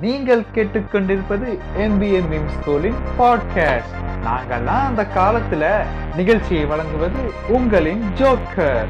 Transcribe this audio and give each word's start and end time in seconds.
நீங்கள் 0.00 0.44
கேட்டுக்கொண்டிருப்பது 0.54 1.58
NBA 1.78 2.22
meme 2.30 2.48
ஸ்கூலின் 2.54 2.98
podcast 3.18 3.94
நாங்கள்லாம் 4.24 4.84
அந்த 4.84 5.06
காலத்துல 5.14 5.84
நிகழ்ச்சியை 6.16 6.64
வழங்குவது 6.64 7.32
உங்களின் 7.48 8.02
ஜோக்கர். 8.18 8.88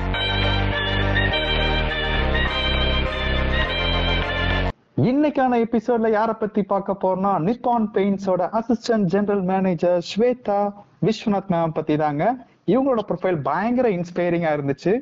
இன்னைக்கான 4.96 5.64
எபிசோட்ல 5.64 6.10
யார 6.10 6.32
பத்தி 6.32 6.62
பார்க்க 6.62 6.96
போறோம்னா 7.02 7.34
Nippon 7.38 7.86
பெயின்ஸோட 7.94 8.48
assistant 8.52 9.04
general 9.04 9.42
manager 9.42 10.04
Swetha 10.16 10.72
Viswanath 11.04 11.50
ma'am 11.50 11.74
பத்தி 11.74 11.96
தாங்க 11.96 12.36
இவங்களோட 12.72 13.02
ப்ரொஃபைல் 13.10 13.38
பயங்கர 13.48 13.88
இன்ஸ்பைரிங்கா 13.88 14.50
இருந்துச்சு. 14.56 14.92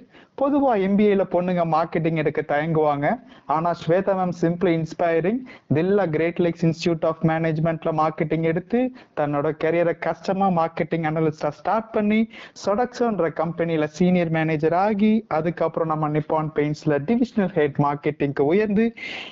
பொதுவா 0.41 0.73
எம்பிஏல 0.87 1.23
பொண்ணுங்க 1.35 1.63
மார்க்கெட்டிங் 1.75 2.21
எடுக்க 2.23 2.41
தயங்குவாங்க. 2.53 3.07
ஆனா 3.47 3.71
ஸ்வேதா 3.83 4.13
மேம் 4.19 4.35
சிம்பிளி 4.41 4.73
இன்ஸ்பைரிங் 4.79 5.41
தில்லா 5.75 6.05
கிரேட் 6.17 6.41
லேக்ஸ் 6.45 6.65
இன்ஸ்டியூட் 6.67 7.05
ஆஃப் 7.11 7.23
மேனேஜ்மெண்ட்ல 7.23 7.93
மார்க்கெட்டிங் 8.03 8.43
எடுத்து 8.43 8.81
தன்னோட 9.21 9.51
கரியரை 9.65 9.95
கஷ்டமா 9.99 10.49
மார்க்கெட்டிங் 10.61 11.07
அனலிஸ்டா 11.11 11.49
ஸ்டார்ட் 11.49 11.91
பண்ணி 11.91 12.21
சொடக்ஸோன்ற 12.67 13.33
கம்பெனில 13.33 13.87
சீனியர் 13.87 14.29
மேனேஜர் 14.29 14.75
ஆகி 14.75 15.25
அதுக்கப்புறம் 15.29 15.89
நம்ம 15.89 16.09
நிப்பான் 16.09 16.53
பெயிண்ட்ஸ்ல 16.59 17.01
டிவிஷனல் 17.11 17.53
ஹெட் 17.59 17.81
மார்க்கெட்டிங்க்கு 17.87 18.41
உயர்ந்து 18.41 18.87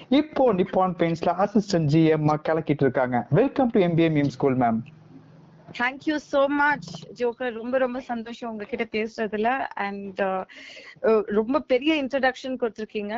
இப்போ 0.08 0.52
நிப்பான் 0.52 0.98
பெயிண்ட்ஸ்ல 1.02 1.34
அசிஸ்டன்ட் 1.46 1.90
ஜிஎம் 1.94 2.34
கலக்கிட்டு 2.50 2.86
இருக்காங்க. 2.86 3.26
Welcome 3.30 3.70
to 3.70 3.80
MBA 3.80 4.10
meme 4.18 4.34
school 4.36 4.56
ma'am 4.56 4.80
thank you 5.78 6.16
so 6.32 6.40
much 6.60 6.88
joker 7.20 7.56
ரொம்ப 7.60 7.78
ரொம்ப 7.84 7.98
சந்தோஷம் 8.10 8.50
உங்ககிட்ட 8.50 8.84
பேசுறதுல. 8.96 9.48
அண்ட் 9.86 10.20
ரொம்ப 11.40 11.60
பெரிய 11.72 11.92
இன்ட்ரடக்ஷன் 12.02 12.60
கொடுத்துருக்கீங்க. 12.62 13.14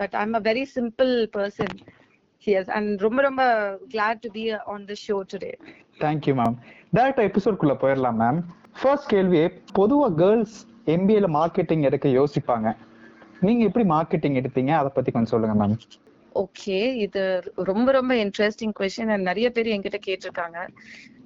But 0.00 0.16
I'm 0.22 0.36
a 0.40 0.42
very 0.50 0.64
simple 0.76 1.12
person 1.36 1.74
as 2.46 2.70
and 2.78 2.92
ரொம்ப 3.06 3.20
ரொம்ப 3.28 3.42
glad 3.94 4.20
to 4.24 4.30
be 4.36 4.44
on 4.74 4.84
the 4.90 4.96
show 5.06 5.16
today 5.32 5.52
thank you 6.04 6.34
ma'am 6.40 6.56
டேரக்டா 6.96 7.24
எபிசோட்குள்ள 7.30 7.74
போயிடலாம் 7.82 8.20
மேம் 8.24 8.40
ஃபர்ஸ்ட் 8.80 9.10
கேள்வி 9.14 9.40
பொதுவா 9.78 10.08
கேர்ள்ஸ் 10.20 10.58
எம்பிஏல 10.94 11.28
மார்க்கெட்டிங் 11.38 11.86
எடுக்க 11.88 12.08
யோசிப்பாங்க. 12.18 12.68
நீங்க 13.46 13.62
எப்படி 13.68 13.84
மார்க்கெட்டிங் 13.94 14.38
எடுத்தீங்க 14.40 14.72
அதை 14.80 14.90
பத்தி 14.94 15.10
கொஞ்சம் 15.10 15.32
சொல்லுங்க 15.34 15.56
மேம் 15.62 15.76
ஓகே 16.42 16.78
இது 17.04 17.22
ரொம்ப 17.70 17.88
ரொம்ப 17.92 18.12
இன்ட்ரெஸ்டிங் 18.24 18.74
கொஸ்டின் 18.78 19.12
நிறைய 19.28 19.48
பேர் 19.56 19.72
என்கிட்ட 19.74 19.98
கேட்டிருக்காங்க. 20.06 20.58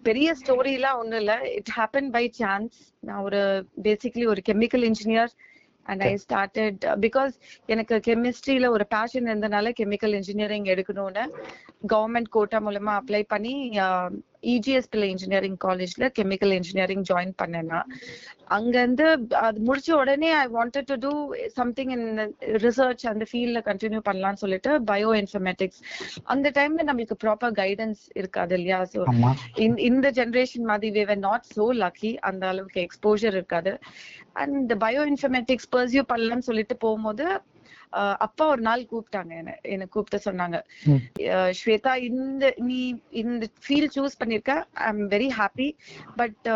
பெரிய 0.03 0.29
ஸ்டோரிலாம் 0.35 0.99
ஒண்ணு 1.01 1.17
இல்ல 1.17 1.35
இட் 1.53 1.73
ஹேப்பன் 1.77 2.11
பை 2.11 2.25
சான்ஸ் 2.33 2.77
நான் 3.03 3.23
ஒரு 3.23 3.41
பேசிக்லி 3.83 4.25
ஒரு 4.27 4.43
chemical 4.49 4.85
engineer 4.85 5.33
and 5.87 6.03
I 6.03 6.13
started 6.25 6.85
because 7.05 7.35
எனக்கு 7.69 7.97
கெமிஸ்ட்ரியில 8.07 8.69
ஒரு 8.69 8.87
பேஷன் 8.89 9.29
இருந்தனால 9.29 9.73
கெமிக்கல் 9.81 10.17
இன்ஜினியரிங் 10.19 10.69
எடுக்கணும்னு 10.75 11.25
கவர்மெண்ட் 11.93 12.31
கோட்டா 12.31 12.61
மூலமா 12.61 12.93
அப்ளை 13.01 13.23
பண்ணி 13.29 13.55
இஜிஎஸ் 14.53 14.91
பிள்ளை 14.91 15.09
இன்ஜினியரிங் 15.11 15.59
காலேஜ்ல 15.65 16.05
கெமிக்கல் 16.17 16.55
இன்ஜினியரிங் 16.57 17.05
ஜாயின் 17.11 17.35
பண்ணேன்னா 17.43 17.81
அங்க 18.57 18.75
இருந்து 18.81 19.05
அது 19.43 19.59
முடிச்ச 19.67 19.91
உடனே 20.01 20.31
I 20.37 20.47
wanted 20.57 20.89
to 20.91 20.97
do 21.05 21.13
something 21.57 21.93
in 21.97 22.07
research 22.65 23.05
அந்த 23.13 23.27
ஃபீல்ட்ல 23.31 23.61
கண்டினியூ 23.69 24.01
பண்ணலாம்னு 24.09 24.43
சொல்லிட்டு 24.43 24.73
பயோ 24.91 25.11
இன்ஃபர்மேட்டிக்ஸ் 25.21 25.81
அந்த 26.33 26.51
டைம்ல 26.59 26.87
நம்மளுக்கு 26.89 27.17
ப்ராப்பர் 27.25 27.55
கைடன்ஸ் 27.61 28.03
இருக்காது 28.21 28.55
இல்லையா? 28.59 28.81
ஸோ 28.93 29.01
இந்த 29.89 30.07
ஜென்ரேஷன் 30.19 30.69
மாதிரி 30.71 30.91
we 30.97 31.05
were 31.05 31.23
not 31.23 31.47
so 31.53 31.67
lucky 31.83 32.13
அந்த 32.31 32.43
அளவுக்கு 32.49 32.81
எக்ஸ்போஜர் 32.87 33.37
இருக்காது. 33.39 33.73
அண்ட் 34.33 34.73
பயோ 34.85 35.03
இன்ஃபர்மேட்டிக்ஸ் 35.13 35.73
பர்சியூ 35.77 36.03
பண்ணலாம்னு 36.13 36.49
சொல்லிட்டு 36.51 36.77
போகும்போது 36.77 37.27
அப்பா 38.27 38.45
ஒரு 38.47 38.63
நாள் 38.63 38.83
கூப்பிட்டாங்க 38.91 39.33
என்ன 39.41 39.55
என்ன 39.63 39.87
கூப்பிட்டு 39.87 40.19
சொன்னாங்க. 40.31 40.59
ஸ்வேதா 41.59 41.93
இந்த 41.97 42.55
நீ 42.59 42.79
இந்த 43.23 43.47
ஃபீல்ட் 43.65 43.95
சூஸ் 43.97 44.21
பண்ணிருக்க. 44.23 44.55
I 44.73 44.89
am 44.89 45.03
very 45.11 45.29
happy 45.41 45.69
but 46.17 46.49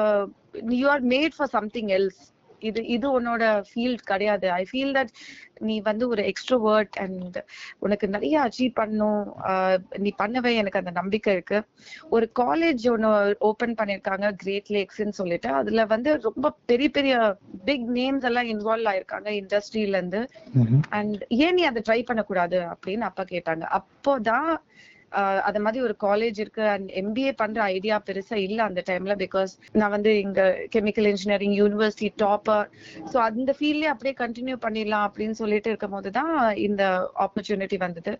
you 0.81 0.89
are 0.89 1.05
made 1.05 1.37
for 1.37 1.53
something 1.57 1.89
else 1.89 2.23
இது 2.71 2.81
இது 2.97 3.07
உன்னோட 3.17 3.45
ஃபீல்ட் 3.71 4.09
கிடையாது. 4.11 4.47
ஐ 4.51 4.63
ஃபீல் 4.71 4.95
தட் 4.99 5.13
நீ 5.69 5.75
வந்து 5.81 6.05
ஒரு 6.13 6.23
எக்ஸ்ட்ரோவர்ட் 6.31 6.97
அண்ட் 7.05 7.37
உனக்கு 7.85 8.07
நிறைய 8.15 8.35
அச்சீவ் 8.47 8.73
பண்ணும் 8.81 9.21
நீ 10.05 10.11
பண்ணவே 10.23 10.53
எனக்கு 10.61 10.81
அந்த 10.83 10.93
நம்பிக்கை 11.01 11.33
இருக்கு. 11.37 11.59
ஒரு 12.11 12.27
காலேஜ் 12.41 12.85
ஒன்று 12.95 13.11
ஓபன் 13.49 13.75
பண்ணிருக்காங்க 13.81 14.31
கிரேட் 14.43 14.73
லேக்ஸ்ன்னு 14.77 15.19
சொல்லிட்டு. 15.21 15.51
அதுல 15.61 15.85
வந்து 15.95 16.11
ரொம்ப 16.29 16.55
பெரிய 16.73 16.89
பெரிய 16.99 17.15
பிக் 17.65 17.87
நேம்ஸ் 17.99 18.29
எல்லாம் 18.31 18.51
இன்வால்வ் 18.55 18.91
ஆயிருக்காங்க 18.93 19.29
இண்டஸ்ட்ரியில 19.41 19.97
இருந்து. 19.99 20.23
அண்ட் 20.99 21.23
ஏன் 21.45 21.57
நீ 21.61 21.65
அதை 21.71 21.83
ட்ரை 21.89 22.01
பண்ணக்கூடாது 22.05 22.61
அப்படின்னு 22.75 23.09
அப்பா 23.11 23.25
கேட்டாங்க. 23.35 23.65
அப்போதான் 23.81 24.53
அத 25.49 25.61
மாதிரி 25.61 25.81
ஒரு 25.85 25.95
காலேஜ் 26.01 26.39
இருக்கு. 26.41 26.63
அண்ட் 26.75 26.89
எம்பிஏ 27.01 27.33
பண்ற 27.37 27.63
ஐடியா 27.77 27.97
பெருசா 28.07 28.37
இல்ல 28.47 28.59
அந்த 28.63 28.83
டைம்ல 28.91 29.15
பிகாஸ் 29.23 29.53
நான் 29.73 29.95
வந்து 29.97 30.13
இங்க 30.21 30.41
chemical 30.75 31.09
engineering 31.13 31.57
university 31.61 32.11
topper 32.25 32.67
so 33.13 33.17
அந்த 33.29 33.55
ஃபீல்ட்லயே 33.59 33.93
அப்படியே 33.95 34.15
கண்டினியூ 34.19 34.57
பண்ணிடலாம் 34.67 35.07
அப்படின்னு 35.09 35.37
சொல்லிட்டு 35.43 35.71
இருக்கும் 35.71 35.97
போது 35.97 36.11
தான் 36.11 36.35
இந்த 36.67 36.83
ஆப்பர்ச்சுனிட்டி 37.27 37.79
வந்தது. 37.79 38.15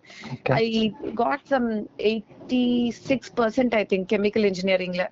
I 0.61 0.67
got 1.15 1.47
some 1.53 1.69
eighty 2.11 2.65
six 3.09 3.33
percent 3.41 3.75
I 3.75 3.83
think 3.93 4.09
chemical 4.15 4.49
இன்ஜினியரிங்ல 4.51 5.05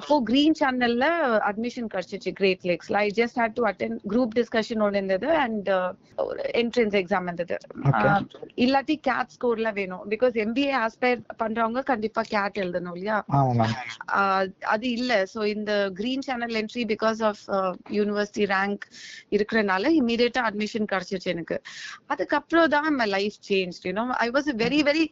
அப்போ 0.00 0.14
கிரீன் 0.30 0.58
சேனல்ல 0.60 1.04
அட்மிஷன் 1.50 1.90
கிடைச்சிச்சு 1.94 2.32
Great 2.32 2.66
லேக்ஸ்ல 2.70 3.02
I 3.04 3.08
just 3.16 3.40
had 3.42 3.56
to 3.58 3.64
attend 3.70 3.96
group 4.12 4.36
discussion 4.40 4.82
ஒன்று 4.86 4.98
இருந்தது 4.98 5.30
அண்ட் 5.44 5.68
என்ட்ரன்ஸ் 6.62 6.96
எக்ஸாம் 7.02 7.28
இருந்தது 7.28 7.56
இல்லாட்டி 8.64 8.96
கேட் 9.08 9.34
ஸ்கோர்ல 9.36 9.68
வேணும். 9.72 10.04
பிகாஸ் 10.10 10.36
எம்பிஏ 10.44 10.72
ஆஸ்பயர் 10.84 11.19
பண்றவங்க 11.40 11.80
கண்டிப்பா 11.90 12.22
கேட் 12.32 12.60
எழுதணும் 12.62 12.96
இல்லையா? 12.96 13.18
அது 14.74 14.86
இல்ல. 14.98 15.12
சோ 15.32 15.40
இந்த 15.54 15.72
green 15.98 16.24
channel 16.28 16.56
entry 16.60 16.84
because 16.92 17.20
of 17.30 17.42
university 17.98 18.46
rank 18.54 18.84
இருக்கிறனால 19.36 19.92
இமீடியட்டா 20.00 20.42
அட்மிஷன் 20.50 20.90
கிடைச்சிருச்சு 20.92 21.32
எனக்கு. 21.34 21.58
அதுக்கப்புறம் 22.12 22.70
தான் 22.76 22.90
my 23.00 23.08
life 23.16 23.38
change 23.50 23.78
you know 23.88 24.04
I 24.24 24.28
was 24.36 24.50
very 24.64 24.80
very 24.90 25.04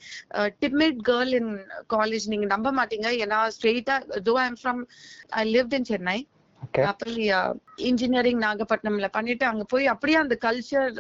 timid 0.65 1.01
girl 1.11 1.33
in 1.41 1.53
college 1.97 2.27
நீங்க 2.35 2.49
நம்ப 2.55 2.73
மாட்டீங்க. 2.81 3.09
ஏன்னா 3.25 3.41
ஸ்ட்ரெயிட்டா 3.57 3.97
though 4.29 4.35
I 4.43 4.47
am 4.51 4.61
from 4.63 4.83
I 5.41 5.45
lived 5.55 5.77
in 5.79 5.89
Chennai 5.93 6.19
அப்படி 6.89 7.25
இன்ஜினியரிங் 7.89 8.41
நாகப்பட்டினம்ல 8.43 9.09
பண்ணிட்டு 9.11 9.45
அங்க 9.45 9.65
போய் 9.69 9.87
அப்படியே 9.93 10.19
அந்த 10.21 10.35
கல்ச்சர் 10.45 10.95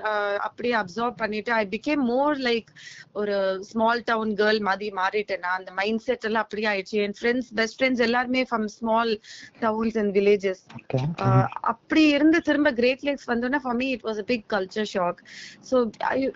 அப்படியே 0.46 0.74
அப்சர்வ் 0.80 1.14
பண்ணிட்டு 1.20 1.50
ஐ 1.54 1.64
பிகேம் 1.72 2.02
மோர் 2.08 2.38
லைக் 2.44 2.68
ஒரு 3.14 3.36
ஸ்மால் 3.70 4.02
டவுன் 4.06 4.32
கேர்ள் 4.38 4.60
மாதிரி 4.68 4.88
மாறிட்டேன் 4.98 5.42
நான் 5.44 5.58
அந்த 5.58 5.72
மைண்ட் 5.78 6.04
செட் 6.04 6.26
எல்லாம் 6.28 6.44
அப்படியே 6.44 6.68
ஆயிடுச்சு. 6.72 6.96
என் 7.04 7.16
ஃப்ரெண்ட்ஸ் 7.18 7.50
பெஸ்ட் 7.54 7.78
ஃப்ரெண்ட்ஸ் 7.78 8.04
எல்லாருமே 8.06 8.42
from 8.44 8.68
small 8.76 9.12
towns 9.60 9.98
and 9.98 10.12
villages 10.16 10.62
அப்படி 11.72 12.02
இருந்து 12.10 12.40
திரும்ப 12.48 12.70
கிரேட் 12.78 13.04
லேக்ஸ் 13.04 13.28
வந்தோன்னா 13.30 13.60
for 13.64 13.76
me 13.76 13.88
it 13.94 14.04
was 14.04 14.20
a 14.20 14.26
big 14.26 14.46
culture 14.48 14.90
shock 14.92 15.20
so 15.68 15.76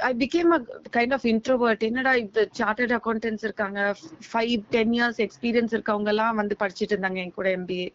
I 0.02 0.12
became 0.22 0.52
a 0.52 0.60
kind 0.92 1.14
of 1.14 1.26
introvert 1.32 1.84
என்னடா 1.88 2.14
இப்ப 2.24 2.46
சார்ட்டர்ட் 2.60 2.96
அக்கௌண்டன்ஸ் 2.98 3.44
இருக்காங்க 3.44 3.80
ஃபைவ் 4.28 4.54
டென் 4.70 4.94
இயர்ஸ் 4.94 5.20
எக்ஸ்பீரியன்ஸ் 5.26 5.74
இருக்கவங்க 5.76 6.10
எல்லாம் 6.10 6.40
வந்து 6.40 6.56
படிச்சுட்டு 6.62 6.94
இருந்தாங்க 6.94 7.20
என் 7.24 7.34
கூட 7.34 7.48
எம்பிஏ 7.56 7.88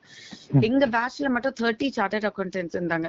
எங்க 0.67 0.85
பேட்ச்ல 1.26 1.28
மட்டும் 1.34 1.56
தேர்ட்டி 1.62 1.88
சார்ட்டர்ட் 1.98 2.28
அக்கௌண்டன்ஸ் 2.30 2.76
இருந்தாங்க 2.78 3.08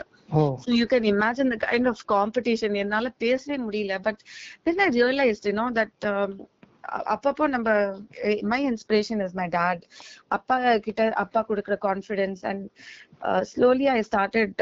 so 0.65 0.71
you 0.79 0.85
can 0.93 1.07
imagine 1.13 1.51
the 1.53 1.57
kind 1.67 1.89
of 1.93 2.03
competition 2.13 2.75
என்னால 2.83 3.11
பேசவே 3.25 3.57
முடியல 3.67 3.97
but 4.07 4.21
then 4.67 4.83
I 4.87 4.89
realised 5.01 5.47
you 5.49 5.55
know 5.61 5.67
that 5.79 6.07
அப்பப்போ 7.13 7.45
நம்ம 7.55 7.69
my 8.53 8.59
inspiration 8.71 9.21
is 9.25 9.37
my 9.41 9.47
dad 9.59 9.83
அப்பா 10.37 10.57
கிட்ட 10.87 11.03
அப்பா 11.23 11.41
கொடுக்குற 11.49 11.77
confidence 11.87 12.41
and 12.51 12.65
slowly 13.53 13.87
I 13.95 13.99
started 14.11 14.55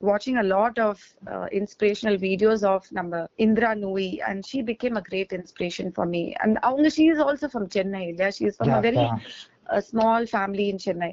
watching 0.00 0.36
a 0.36 0.42
lot 0.42 0.78
of 0.78 0.96
uh, 1.26 1.46
inspirational 1.52 2.16
videos 2.16 2.62
of 2.72 2.90
number 2.92 3.20
Indra 3.36 3.70
Nui 3.74 4.20
and 4.26 4.46
she 4.46 4.62
became 4.62 4.96
a 4.96 5.02
great 5.02 5.32
inspiration 5.32 5.86
for 5.92 6.06
me 6.06 6.22
and 6.40 6.58
she 6.92 7.08
is 7.08 7.18
also 7.18 7.48
from 7.48 7.66
Chennai 7.68 8.16
yeah? 8.18 8.30
she 8.30 8.44
is 8.46 8.56
from 8.56 8.68
yeah, 8.68 8.78
a 8.78 8.82
very 8.82 8.96
yeah. 8.96 9.16
A 9.79 9.81
small 9.91 10.21
family 10.33 10.65
in 10.71 10.77
Chennai. 10.85 11.11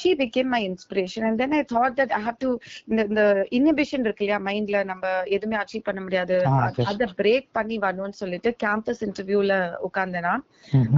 She 0.00 0.10
became 0.20 0.48
my 0.54 0.60
inspiration. 0.70 1.22
And 1.28 1.36
then 1.40 1.52
I 1.58 1.62
thought 1.72 1.94
that 2.00 2.12
I 2.18 2.20
have 2.26 2.38
to, 2.44 2.50
இந்த 2.86 3.22
inhibition 3.58 4.04
இருக்கு 4.06 4.24
இல்லையா 4.24 4.38
மைண்ட்ல 4.48 4.78
நம்ம 4.90 5.04
எதுவுமே 5.36 5.56
achieve 5.62 5.86
பண்ண 5.88 6.00
முடியாது. 6.06 6.36
அதை 6.90 7.06
break 7.20 7.48
பண்ணி 7.58 7.78
வரணும்னு 7.84 8.20
சொல்லிட்டு 8.22 8.52
கேம்பஸ் 8.64 9.02
இன்டர்வியூல 9.06 9.52
உட்கார்ந்தேனா 9.88 10.34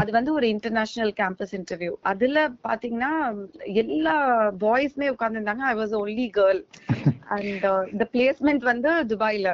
அது 0.03 0.11
வந்து 0.19 0.33
ஒரு 0.39 0.49
இன்டர்நேஷனல் 0.55 1.13
கேம்பஸ் 1.21 1.55
இன்டர்வியூ 1.59 1.93
அதுல 2.13 2.49
பாத்தீங்கன்னா 2.69 3.13
எல்லா 3.83 4.17
பாய்ஸ்மே 4.65 5.09
உட்கார்ந்துருந்தாங்க. 5.15 5.65
I 5.73 5.77
was 5.83 5.95
only 6.03 6.29
girl 6.39 6.63
and 7.37 7.67
இந்த 7.93 8.07
பிளேஸ்மெண்ட் 8.15 8.67
வந்து 8.73 8.91
துபாயில. 9.13 9.49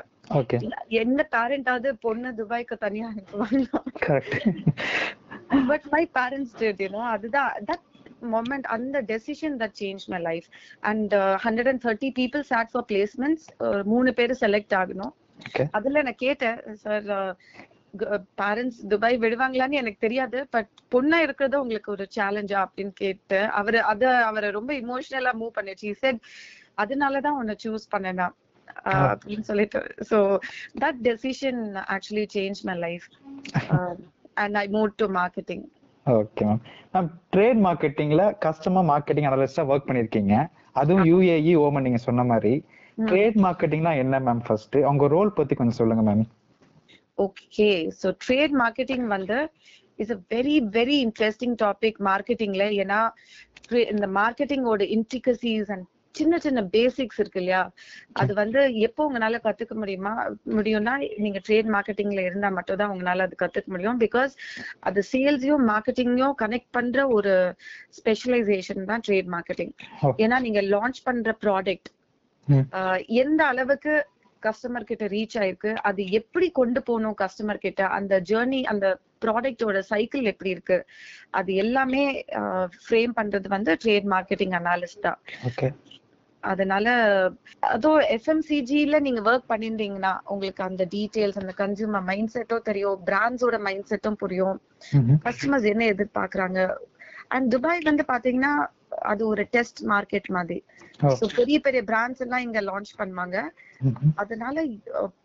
எந்த 1.03 1.21
பேரண்டாவது 1.33 1.89
பொண்ணு 2.05 2.29
துபாய்க்கு 2.39 2.77
தனியா 2.85 3.07
அனுப்புவாங்க 3.13 3.67
but 5.69 5.87
my 5.91 6.11
parents 6.19 6.55
did 6.59 6.83
you 6.83 6.89
know 6.89 7.03
அதுதான் 7.17 7.53
that 7.71 7.87
moment 8.35 8.65
and 8.75 8.95
the 8.95 9.01
decision 9.03 9.53
that 9.61 9.73
changed 9.75 10.07
my 10.09 10.19
life. 10.19 10.45
And 10.83 11.15
uh, 11.15 11.37
130 11.39 12.11
people 12.19 12.43
sat 12.51 12.69
for 12.73 12.83
placements 12.93 13.43
மூணு 13.85 14.13
பேர் 14.13 14.35
செலக்ட் 14.41 14.75
ஆகணும். 14.81 15.13
அதுல 15.71 16.03
நான் 16.03 16.15
கேட்டேன் 16.15 16.59
சார் 16.75 17.09
பேரண்ட்ஸ் 18.43 18.79
துபாய் 18.89 19.19
விடுவாங்களான்னு 19.19 19.81
எனக்கு 19.81 20.01
தெரியாது 20.01 20.47
பட் 20.51 20.71
பொண்ணா 20.95 21.19
இருக்கிறது 21.27 21.61
உங்களுக்கு 21.61 21.93
ஒரு 21.93 22.07
சேலஞ்சா 22.17 22.61
அப்படின்னு 22.65 22.95
கேட்டு 22.95 23.41
அவரு 23.61 23.83
அத 23.83 24.13
அவரை 24.25 24.51
ரொம்ப 24.51 24.73
இமோஷனலா 24.75 25.33
மூவ் 25.41 25.57
பண்ணிச்சு 25.59 25.91
செட் 25.93 26.21
அதனாலதான் 26.83 27.39
உன்னை 27.41 27.57
சூஸ் 27.65 27.93
பண்ணனா 27.97 28.29
அப்படின்னு 28.85 29.41
சொல்லிட்டு. 29.41 29.81
So 30.11 30.39
that 30.81 31.01
decision 31.03 31.63
actually 31.95 32.27
change 32.35 32.61
my 32.63 32.79
life 32.79 33.07
and 34.37 34.57
I 34.59 34.67
move 34.71 34.91
to 34.97 35.09
marketing 35.17 35.65
okay 36.07 36.45
ma'am 36.47 36.61
ma'am 36.95 37.09
trade 37.33 37.61
மார்க்கெட்டிங்ல 37.65 38.23
customer 38.45 38.87
marketing 38.89 39.29
அனலிஸ்டா 39.29 39.65
ஒர்க் 39.71 39.89
பண்ணிருக்கீங்க. 39.89 40.35
அதுவும் 40.81 41.07
யூஏஇ 41.09 41.37
ஓமன் 41.65 41.87
நீங்க 41.87 42.01
சொன்ன 42.05 42.25
மாதிரி. 42.31 42.53
ட்ரேட் 42.99 43.39
மார்க்கெட்டிங்னா 43.45 43.93
என்ன 44.03 44.21
மேம் 44.23 44.45
ஃபர்ஸ்ட் 44.45 44.79
உங்க 44.91 45.07
ரோல் 45.09 45.37
பத்தி 45.39 45.57
கொஞ்சம் 45.57 45.81
சொல்லுங்க 45.81 46.05
ma'am 46.09 46.25
okay 47.19 47.69
so 48.01 48.09
trade 48.25 48.55
marketing 48.61 49.07
வந்து 49.13 49.39
is 49.99 50.13
a 50.13 50.19
very 50.31 50.57
very 50.77 50.97
interesting 51.07 51.57
topic 51.63 51.99
மார்க்கெட்டிங்ல 52.09 52.67
ஏன்னா 52.83 53.01
இந்த 53.93 54.07
மார்க்கெட்டிங்கோட 54.19 54.87
இன்ட்ரிகசிஸ் 54.97 55.73
அண்ட் 55.75 55.87
சின்ன 56.15 56.39
சின்ன 56.39 56.61
பேசிக்ஸ் 56.73 57.21
இருக்கு 57.21 57.41
இல்லையா? 57.41 57.61
அது 58.21 58.33
வந்து 58.35 58.61
எப்போ 58.87 59.03
உங்களால 59.09 59.39
கத்துக்க 59.45 59.75
முடியுமா? 59.75 60.13
முடியும்னா 60.57 60.95
நீங்க 61.25 61.41
ட்ரேட் 61.47 61.71
மார்க்கெட்டிங்ல 61.75 62.23
இருந்தா 62.29 62.51
மட்டும் 62.59 62.81
தான் 62.83 62.93
உங்களால 62.95 63.27
அது 63.29 63.37
கத்துக்க 63.37 63.69
முடியும். 63.69 64.01
பிகாஸ் 64.05 64.35
அது 64.83 65.03
சேல்ஸையும் 65.13 65.67
மார்க்கெட்டிங்கையும் 65.73 66.37
கனெக்ட் 66.43 66.71
பண்ற 66.71 67.07
ஒரு 67.17 67.35
ஸ்பெஷலைசேஷன் 67.99 68.89
தான் 68.91 69.05
ட்ரேட் 69.07 69.31
மார்க்கெட்டிங் 69.35 69.75
ஏன்னா 70.23 70.39
நீங்க 70.47 70.63
லான்ச் 70.75 71.01
பண்ற 71.05 71.35
ப்ராடக்ட் 71.45 71.91
எந்த 73.23 73.41
அளவுக்கு 73.47 73.93
கஸ்டமர் 74.43 74.89
கிட்ட 74.89 75.05
ரீச் 75.13 75.37
ஆயிருக்கு 75.41 75.73
அது 75.89 76.03
எப்படி 76.19 76.47
கொண்டு 76.53 76.81
போகணும் 76.83 77.17
கஸ்டமர் 77.21 77.65
கிட்ட 77.65 77.83
அந்த 77.99 78.15
ஜேர்னி 78.31 78.61
அந்த 78.73 78.87
ப்ராடக்டோட 79.23 79.79
சைக்கிள் 79.91 80.31
எப்படி 80.33 80.51
இருக்கு 80.55 80.79
அது 81.41 81.51
எல்லாமே 81.65 82.03
ஃப்ரேம் 82.79 83.13
பண்றது 83.19 83.49
வந்து 83.49 83.75
ட்ரேட் 83.83 84.09
மார்க்கெட்டிங் 84.15 84.55
அனாலிஸ்ட் 84.61 85.05
தான். 85.07 85.19
அதனால 86.43 86.87
அதோ 87.61 87.91
எஃப்எம்சிஜில 88.11 89.01
நீங்க 89.01 89.21
ஒர்க் 89.31 89.51
பண்ணிருந்தீங்கன்னா 89.53 90.13
உங்களுக்கு 90.25 90.63
அந்த 90.65 90.85
டீடைல்ஸ் 90.95 91.41
அந்த 91.43 91.55
கன்சியூமர் 91.57 92.03
மைண்ட் 92.03 92.33
செட்டும் 92.35 92.67
தெரியும் 92.71 93.03
பிராண்ட்ஸோட 93.07 93.59
மைண்ட் 93.61 93.91
செட்டும் 93.91 94.21
புரியும். 94.23 94.57
கஸ்டமர்ஸ் 95.25 95.69
என்ன 95.73 95.85
எதிர்பார்க்கறாங்க? 95.85 96.61
அண்ட் 97.29 97.51
துபாய் 97.51 97.81
வந்து 97.85 98.05
பாத்தீங்கன்னா 98.09 98.53
அது 99.11 99.23
ஒரு 99.27 99.43
டெஸ்ட் 99.55 99.81
மார்க்கெட் 99.93 100.29
மாதிரி. 100.37 100.59
சோ 101.21 101.27
பெரிய 101.37 101.57
பெரிய 101.67 101.83
பிராண்ட்ஸ் 101.91 102.23
எல்லாம் 102.25 102.45
இங்க 102.47 102.61
லான்ச் 102.61 102.91
பண்ணுவாங்க. 102.99 103.37
அதனால 104.15 104.65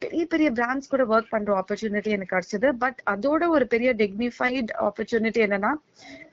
பெரிய 0.03 0.23
பெரிய 0.25 0.49
பிராண்ட்ஸ் 0.51 0.91
கூட 0.93 1.03
ஒர்க் 1.13 1.33
பண்ற 1.33 1.51
ஆப்பர்ச்சுனிட்டி 1.61 2.13
எனக்கு 2.15 2.35
கிடைச்சது. 2.35 2.69
பட் 2.83 2.99
அதோட 3.13 3.43
ஒரு 3.55 3.67
பெரிய 3.73 3.89
டிக்னிஃபைட் 4.01 4.71
ஆப்பர்ச்சுனிட்டி 4.87 5.41
என்னன்னா 5.47 5.71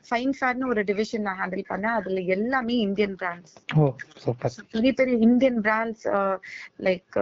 ஃபைன் 0.08 0.34
ஃபேர்னு 0.38 0.70
ஒரு 0.72 0.82
டிவிஷன் 0.90 1.26
நான் 1.28 1.40
ஹேண்டில் 1.42 1.64
பண்ணேன். 1.72 1.96
அதுல 1.98 2.20
எல்லாமே 2.36 2.76
இந்தியன் 2.86 3.16
பிராண்ட்ஸ் 3.22 3.54
பெரிய 4.76 4.92
பெரிய 5.00 5.16
இந்தியன் 5.28 5.60
பிராண்ட்ஸ் 5.66 6.06
லைக் 6.88 7.18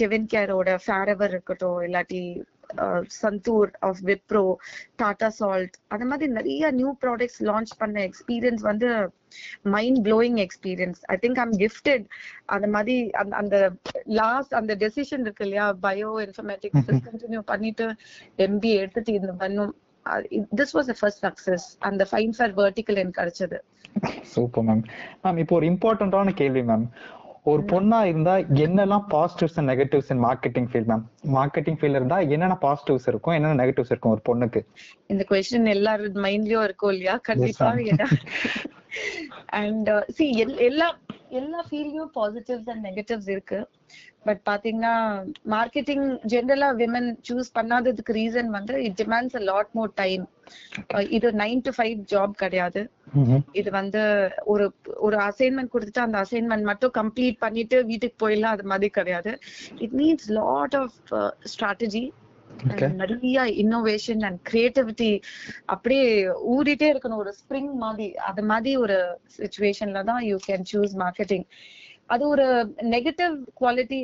கெவின் 0.00 0.28
கேரோட 0.34 0.76
ஃபேரவர் 0.86 1.34
இருக்கட்டும் 1.36 1.80
இல்லாட்டி 1.88 2.22
சந்தூர் 3.22 3.70
ஆஃப் 3.88 4.00
விப்ரோ 4.10 4.44
டாடா 4.96 5.28
சால்ட் 5.40 5.74
அந்த 5.88 6.04
மாதிரி 6.04 6.32
நிறைய 6.32 6.70
நியூ 6.80 6.92
ப்ராடக்ட்ஸ் 7.04 7.40
லான்ச் 7.50 7.72
பண்ண 7.78 8.00
எக்ஸ்பீரியன்ஸ் 8.08 8.64
வந்து 8.70 8.90
mind 9.74 10.00
blowing 10.06 10.38
experience 10.46 11.00
I 11.14 11.16
think 11.22 11.40
I'm 11.44 11.54
gifted 11.64 12.04
அந்த 12.54 12.66
மாதிரி 12.74 12.96
அந்த 13.22 13.36
அந்த 13.42 13.56
லாஸ்ட் 14.20 14.54
அந்த 14.60 14.72
டெசிஷன் 14.74 15.24
இருக்கு 15.26 15.44
இல்லையா? 15.44 15.66
பயோ 15.86 16.10
இன்ஃபர்மேட்டிக்ஸ் 16.26 16.86
டிஸ்கண்டினியூ 16.90 17.42
பண்ணிட்டு 17.52 17.86
எம்பிஏ 18.46 18.76
எடுத்துட்டு 18.82 19.12
இந்த 19.20 19.34
பண்ணும். 19.44 19.74
திஸ் 20.60 20.74
வாஸ் 20.76 20.90
ஃபர்ஸ்ட் 21.00 21.24
சக்சஸ் 21.26 21.66
அந்த 21.88 22.06
ஃபைன் 22.10 22.34
ஃபேர் 22.36 22.54
வெர்டிக்கல் 22.60 23.00
எனக்கு 23.02 23.20
கிடைச்சது. 23.20 23.58
சூப்பர் 24.34 24.64
மேம் 24.68 24.82
மேம் 25.24 25.38
இப்போ 25.42 25.54
ஒரு 25.58 25.66
இம்பார்ட்டன்டான 25.72 26.34
கேள்வி 26.40 26.62
மேம் 26.70 26.86
ஒரு 27.46 27.62
பொண்ணா 27.70 27.98
இருந்தா 28.02 28.34
என்னெல்லாம் 28.64 29.04
positives 29.12 29.56
and 29.58 29.70
negatives 29.70 30.10
in 30.10 30.20
marketing 30.24 30.68
field 30.68 30.90
ma'am 30.90 31.02
marketing 31.32 31.78
field 31.78 31.98
இருந்தா 31.98 32.18
என்னென்ன 32.26 32.56
பாசிட்டிவ்ஸ் 32.62 33.08
இருக்கும் 33.08 33.34
என்னென்ன 33.34 33.58
நெகட்டிவ்ஸ் 33.62 33.92
இருக்கும் 33.92 34.12
ஒரு 34.12 34.22
பொண்ணுக்கு? 34.28 34.60
இந்த 35.10 35.22
கொஸ்டின் 35.30 35.70
எல்லாரோட 35.74 36.22
மைண்ட்லயும் 36.26 36.66
இருக்கும் 36.68 36.92
இல்லையா? 36.94 37.14
கண்டிப்பா 37.28 37.70
அண்ட் 39.54 39.90
சி 40.16 40.24
எல்லா 40.66 40.88
எல்லா 41.40 41.60
ஃபீல்ட்லயும் 41.68 42.12
பாசிட்டிவ்ஸ் 42.18 42.68
அண்ட் 42.72 42.84
நெகட்டிவ்ஸ் 42.88 43.30
இருக்கு. 43.34 43.58
பட் 44.26 44.40
பாத்தீங்கன்னா 44.48 44.94
மார்க்கெட்டிங் 45.54 46.04
ஜென்ரலா 46.32 46.68
விமன் 46.80 47.08
சூஸ் 47.28 47.50
பண்ணாததுக்கு 47.58 48.16
ரீசன் 48.18 48.50
வந்து 48.56 48.74
it 48.86 48.96
demands 49.00 49.38
a 49.40 49.42
lot 49.50 49.72
more 49.78 49.92
time 50.02 50.24
இது 51.16 51.28
நைன் 51.42 51.62
டு 51.66 51.72
ஃபைவ் 51.78 51.96
ஜாப் 52.12 52.34
கிடையாது. 52.42 52.82
இது 53.60 53.70
வந்து 53.80 54.02
ஒரு 54.52 54.66
ஒரு 55.06 55.16
அசைன்மெண்ட் 55.28 55.72
கொடுத்துட்டு 55.74 56.04
அந்த 56.06 56.18
அசைன்மெண்ட் 56.24 56.68
மட்டும் 56.70 56.94
கம்ப்ளீட் 57.00 57.42
பண்ணிட்டு 57.44 57.78
வீட்டுக்கு 57.90 58.16
போயிடலாம் 58.24 58.56
அது 58.56 58.66
மாதிரி 58.72 58.90
கிடையாது. 58.98 59.32
It 59.84 59.96
needs 60.02 60.30
lot 60.40 60.76
of 60.82 60.96
strategy 61.54 62.04
நிறைய 63.00 63.38
இன்னோவேஷன் 63.62 64.22
அண்ட் 64.28 64.40
கிரியேட்டிவிட்டி 64.48 65.10
அப்படியே 65.72 66.06
ஊறிட்டே 66.54 66.88
இருக்கணும். 66.92 67.22
ஒரு 67.24 67.32
ஸ்ப்ரிங் 67.40 67.72
மாதிரி 67.82 68.06
அது 68.28 68.42
மாதிரி 68.50 68.72
ஒரு 68.84 68.96
சுச்சுவேஷன்ல 69.36 70.02
தான் 70.10 70.22
யூ 70.28 70.36
கேன் 70.48 70.66
சூஸ் 70.72 70.94
மார்க்கெட்டிங் 71.02 71.46
அது 72.10 72.24
ஒரு 72.28 72.46
நெகட்டிவ் 72.94 73.34
குவாலிட்டி 73.60 74.00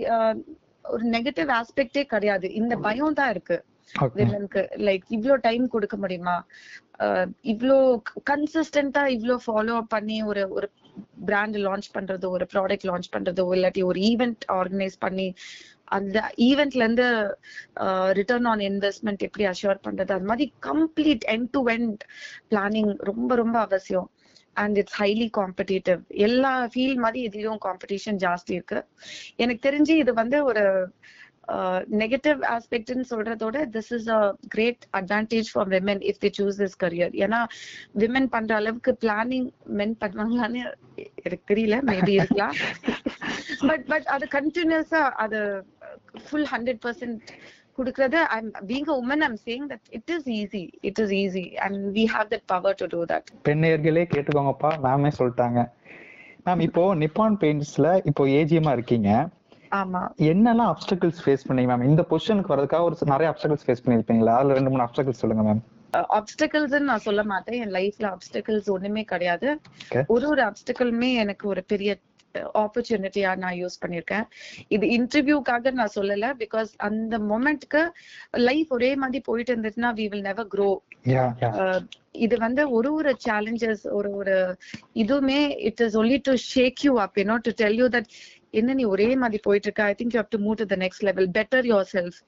ஒரு 0.84 1.04
நெகட்டிவ் 1.14 1.50
ஆஸ்பெக்டே 1.56 2.02
கிடையாது. 2.12 2.46
இந்த 2.60 2.74
பயம் 2.84 3.16
தான் 3.18 3.32
இருக்கு. 3.34 3.56
விமனுக்கு 4.14 4.62
லைக் 4.86 5.04
இவ்ளோ 5.16 5.34
டைம் 5.46 5.64
கொடுக்க 5.68 5.96
முடியுமா? 5.98 6.36
இவ்ளோ 7.52 7.76
கன்சிஸ்டன்டா 8.30 9.02
இவ்ளோ 9.16 9.34
ஃபாலோ 9.44 9.76
பண்ணி 9.94 10.16
ஒரு 10.30 10.42
ஒரு 10.56 10.68
பிராண்ட் 11.26 11.56
லான்ச் 11.64 11.88
பண்றது 11.94 12.26
ஒரு 12.36 12.44
ப்ராடக்ட் 12.52 12.86
லான்ச் 12.86 13.08
பண்றதோ 13.10 13.44
இல்லாட்டி 13.56 13.82
ஒரு 13.90 13.98
ஈவெண்ட் 14.10 14.44
ஆர்கனைஸ் 14.56 14.96
பண்ணி 14.98 15.26
அந்த 15.96 16.18
ஈவெண்ட்ல 16.46 16.84
இருந்து 16.84 17.06
ரிட்டர்ன் 18.18 18.48
ஆன் 18.52 18.62
இன்வெஸ்ட்மெண்ட் 18.68 19.24
எப்படி 19.26 19.46
அஷ்யூர் 19.52 19.84
பண்றது? 19.86 20.12
அது 20.16 20.28
மாதிரி 20.30 20.46
complete 20.68 21.24
end 21.34 21.48
to 21.56 21.62
end 21.74 22.02
planning 22.50 22.92
ரொம்ப 23.10 23.30
ரொம்ப 23.42 23.56
அவசியம். 23.66 24.08
அண்ட் 24.62 24.76
இட்ஸ் 24.80 24.98
ஹைலி 25.02 25.28
காம்படிட்டிவ் 25.38 26.00
எல்லா 26.26 26.52
ஃபீல்ட் 26.74 27.02
மாதிரி 27.04 27.20
இதுலயும் 27.28 27.60
காம்படிஷன் 27.66 28.18
ஜாஸ்தி 28.24 28.52
இருக்கு. 28.58 28.80
எனக்கு 29.36 29.62
தெரிஞ்சு 29.68 29.94
இது 30.02 30.12
வந்து 30.22 30.38
ஒரு 30.50 30.64
நெகட்டிவ் 32.02 32.40
ஆஸ்பெக்ட்னு 32.54 33.04
சொல்றதோட 33.10 33.58
this 33.74 33.92
is 33.96 34.08
a 34.16 34.20
great 34.54 34.84
advantage 35.00 35.48
for 35.52 35.68
women 35.74 36.02
if 36.10 36.20
they 36.24 36.30
choose 36.38 36.58
this 36.62 36.78
career 36.84 37.14
ஏன்னா 37.24 37.40
விமன் 38.02 38.28
பண்ற 38.34 38.54
அளவுக்கு 38.60 38.92
பிளானிங் 39.04 39.48
மென் 39.80 39.94
பண்ணுவாங்களான்னு 40.02 40.62
எனக்கு 41.26 41.44
தெரியல 41.52 41.78
மேபி 41.90 42.12
இருக்கலாம். 42.18 42.56
பட் 43.68 43.86
பட் 43.92 44.08
அது 44.14 44.26
கண்டினியூஸா 44.38 45.02
அது 45.24 45.40
ஃபுல் 46.26 46.48
ஹண்ட்ரட் 46.54 46.82
பர்சன்ட் 46.86 47.30
கொடுக்கறது. 47.78 48.20
I'm 48.36 48.50
being 48.70 48.88
a 48.92 48.96
woman 49.02 49.24
I'm 49.28 49.38
saying 49.48 49.66
that 49.72 49.88
it 49.98 50.12
is 50.16 50.28
easy 50.38 50.62
it 50.88 51.00
is 51.04 51.14
easy 51.22 51.46
and 51.64 51.78
we 51.96 52.04
have 52.14 52.28
that 52.34 52.46
power 52.54 52.78
to 52.82 52.88
do 52.94 53.00
that 53.14 53.28
பெண்ணியர்களே 53.48 54.04
கேட்டுக்கோங்கப்பா. 54.14 54.70
மேமே 54.86 55.12
சொல்லிட்டாங்க. 55.18 55.62
மேம் 56.46 56.62
இப்போ 56.68 56.84
நிப்பான் 57.02 57.40
பெயிண்ட்ஸ்ல 57.44 57.88
இப்போ 58.10 58.24
ஏஜிஎம்மா 58.38 58.72
இருக்கீங்க. 58.78 59.10
என்னெல்லாம் 60.30 60.70
அப்டக்கிள்ஸ் 60.72 61.22
ஃபேஸ் 61.24 61.46
பண்ணீங்க 61.48 61.70
மேம் 61.72 61.88
இந்த 61.90 62.02
பொசிஷனுக்கு 62.10 62.54
வரதுக்காக 62.54 62.88
ஒரு 62.88 63.12
நிறைய 63.14 63.30
அப்டக்கிள்ஸ் 63.32 63.66
ஃபேஸ் 63.66 63.84
பண்ணிருப்பீங்களா? 63.84 64.34
அதுல 64.38 64.56
ரெண்டு 64.58 64.72
மூணு 64.74 64.86
அப்டக்கிள்ஸ் 64.86 65.22
சொல்லுங்க 65.22 65.44
மேம் 65.48 65.62
அப்டக்கிள்ஸ் 66.18 66.74
நான் 66.90 67.06
சொல்ல 67.06 67.22
மாட்டேன். 67.24 67.58
என் 67.62 67.74
லைஃப்ல 67.78 68.06
அப்டக்கிள்ஸ் 68.14 68.68
ஒண்ணுமே 68.74 69.04
கிடையாது. 69.12 69.48
ஒரு 70.14 70.26
ஒரு 70.32 70.42
அப்டக்கிளுமே 70.50 71.10
எனக்கு 71.22 71.44
ஒரு 71.48 71.62
பெரிய 71.72 71.90
ஆப்பர்ச்சுனிட்டியா 72.62 73.30
நான் 73.42 73.56
யூஸ் 73.60 73.80
பண்ணிருக்கேன். 73.82 74.24
இது 74.68 74.86
இன்டர்வியூக்காக 74.96 75.70
நான் 75.78 75.94
சொல்லல. 75.96 76.26
பிகாஸ் 76.42 76.70
அந்த 76.88 77.18
மொமெண்ட்க்கு 77.30 77.82
லைஃப் 78.48 78.70
ஒரே 78.76 78.90
மாதிரி 78.94 79.20
போயிட்டு 79.28 79.52
இருந்துச்சுன்னா 79.54 79.92
வி 80.00 80.06
வில் 80.12 80.28
நெவர் 80.28 80.52
க்ரோ 80.54 80.70
இது 82.18 82.36
வந்து 82.38 82.62
ஒரு 82.76 82.90
ஒரு 82.94 83.10
சேலஞ்சஸ் 83.24 83.82
ஒரு 83.98 84.08
ஒரு 84.20 84.36
இதுவுமே 85.02 85.40
it 85.68 85.82
is 85.86 85.96
only 85.96 86.18
to 86.28 86.32
shake 86.52 86.80
you 86.86 86.92
up 87.04 87.18
you know 87.20 87.36
to 87.46 87.50
tell 87.60 87.78
you 87.80 87.86
that 87.96 88.08
என்ன 88.54 88.74
நீ 88.74 88.84
ஒரே 88.86 89.08
மாதிரி 89.16 89.40
போயிட்டு 89.42 89.66
இருக்க 89.68 89.82
I 89.84 89.94
think 89.98 90.14
you 90.14 90.20
have 90.20 90.30
to 90.30 90.40
move 90.44 90.58
to 90.60 90.66
the 90.66 90.76
next 90.76 91.06
level 91.08 91.28
better 91.38 91.66
yourself 91.94 92.18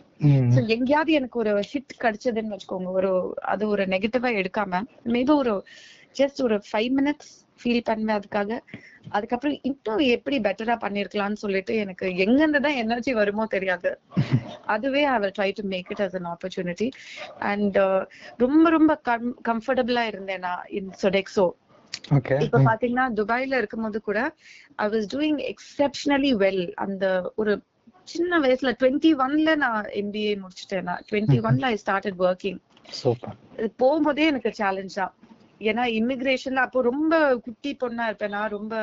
so 0.54 0.60
எங்கேயாவது 0.74 1.12
எனக்கு 1.12 1.38
ஒரு 1.38 1.52
ஹிட் 1.70 1.94
கிடைச்சதுன்னு 2.02 2.54
வச்சுக்கோங்க. 2.54 2.90
ஒரு 2.98 3.10
அது 3.52 3.64
ஒரு 3.68 3.84
நெகட்டிவா 3.86 4.30
எடுக்காம 4.40 4.82
மேபி 5.14 5.34
ஒரு 5.42 5.54
ஜஸ்ட் 6.16 6.40
ஒரு 6.42 6.56
ஃபைவ் 6.68 6.90
மினிட்ஸ் 6.98 7.30
ஃபீல் 7.60 7.86
பண்ணுவேன் 7.88 8.18
அதுக்காக. 8.18 8.50
அதுக்கப்புறம் 9.10 9.56
இன்னும் 9.68 10.02
எப்படி 10.14 10.36
பெட்டரா 10.46 10.76
பண்ணிருக்கலாம்னு 10.84 11.42
சொல்லிட்டு 11.44 11.72
எனக்கு 11.76 12.06
எங்க 12.24 12.38
இருந்து 12.42 12.60
தான் 12.66 12.78
எனர்ஜி 12.82 13.12
வருமோ 13.14 13.44
தெரியாது. 13.54 13.90
அதுவே 14.66 15.02
I 15.06 15.16
will 15.20 15.36
try 15.38 15.50
to 15.52 15.64
make 15.72 15.90
it 15.94 16.04
as 16.06 16.16
an 16.20 16.28
opportunity 16.32 16.88
and 17.50 17.78
ரொம்ப 18.38 18.64
ரொம்ப 18.70 18.92
கம்ஃபர்டபுளா 19.50 20.04
இருந்தேன் 20.12 20.44
நான் 20.46 20.64
இன் 20.78 20.92
சொடெக்ஸோ 21.02 21.46
இப்ப 22.44 22.60
பாத்தீங்கன்னா 22.66 23.06
துபாய்ல 23.18 23.58
இருக்கும்போது 23.60 23.98
கூட 24.02 24.18
I 24.78 24.86
was 24.88 25.08
doing 25.14 25.40
exceptionally 25.52 26.32
well 26.42 26.64
அந்த 26.84 27.04
ஒரு 27.36 27.54
சின்ன 28.08 28.38
வயசுல 28.40 28.70
டுவெண்ட்டி 28.80 29.10
ஒன்ல 29.24 29.50
நான் 29.56 29.88
எம்பிஏ 30.00 30.32
முடிச்சிட்டேன். 30.42 30.86
நான் 30.88 31.04
டுவெண்ட்டி 31.08 31.38
ஒன்ல 31.48 31.70
ஐ 31.72 31.78
ஸ்டார்டட் 31.82 32.20
ஒர்க்கிங் 32.26 32.60
போகும்போதே 33.80 34.24
எனக்கு 34.26 34.50
சேலஞ்ச் 34.58 34.94
தான். 34.94 35.12
ஏன்னா 35.60 35.82
இமிகிரேஷன்ல 35.98 36.62
அப்போ 36.66 36.80
ரொம்ப 36.88 37.14
குட்டி 37.46 37.70
பொண்ணா 37.82 38.04
இருப்பேன். 38.08 38.34
நான் 38.36 38.54
ரொம்ப 38.56 38.74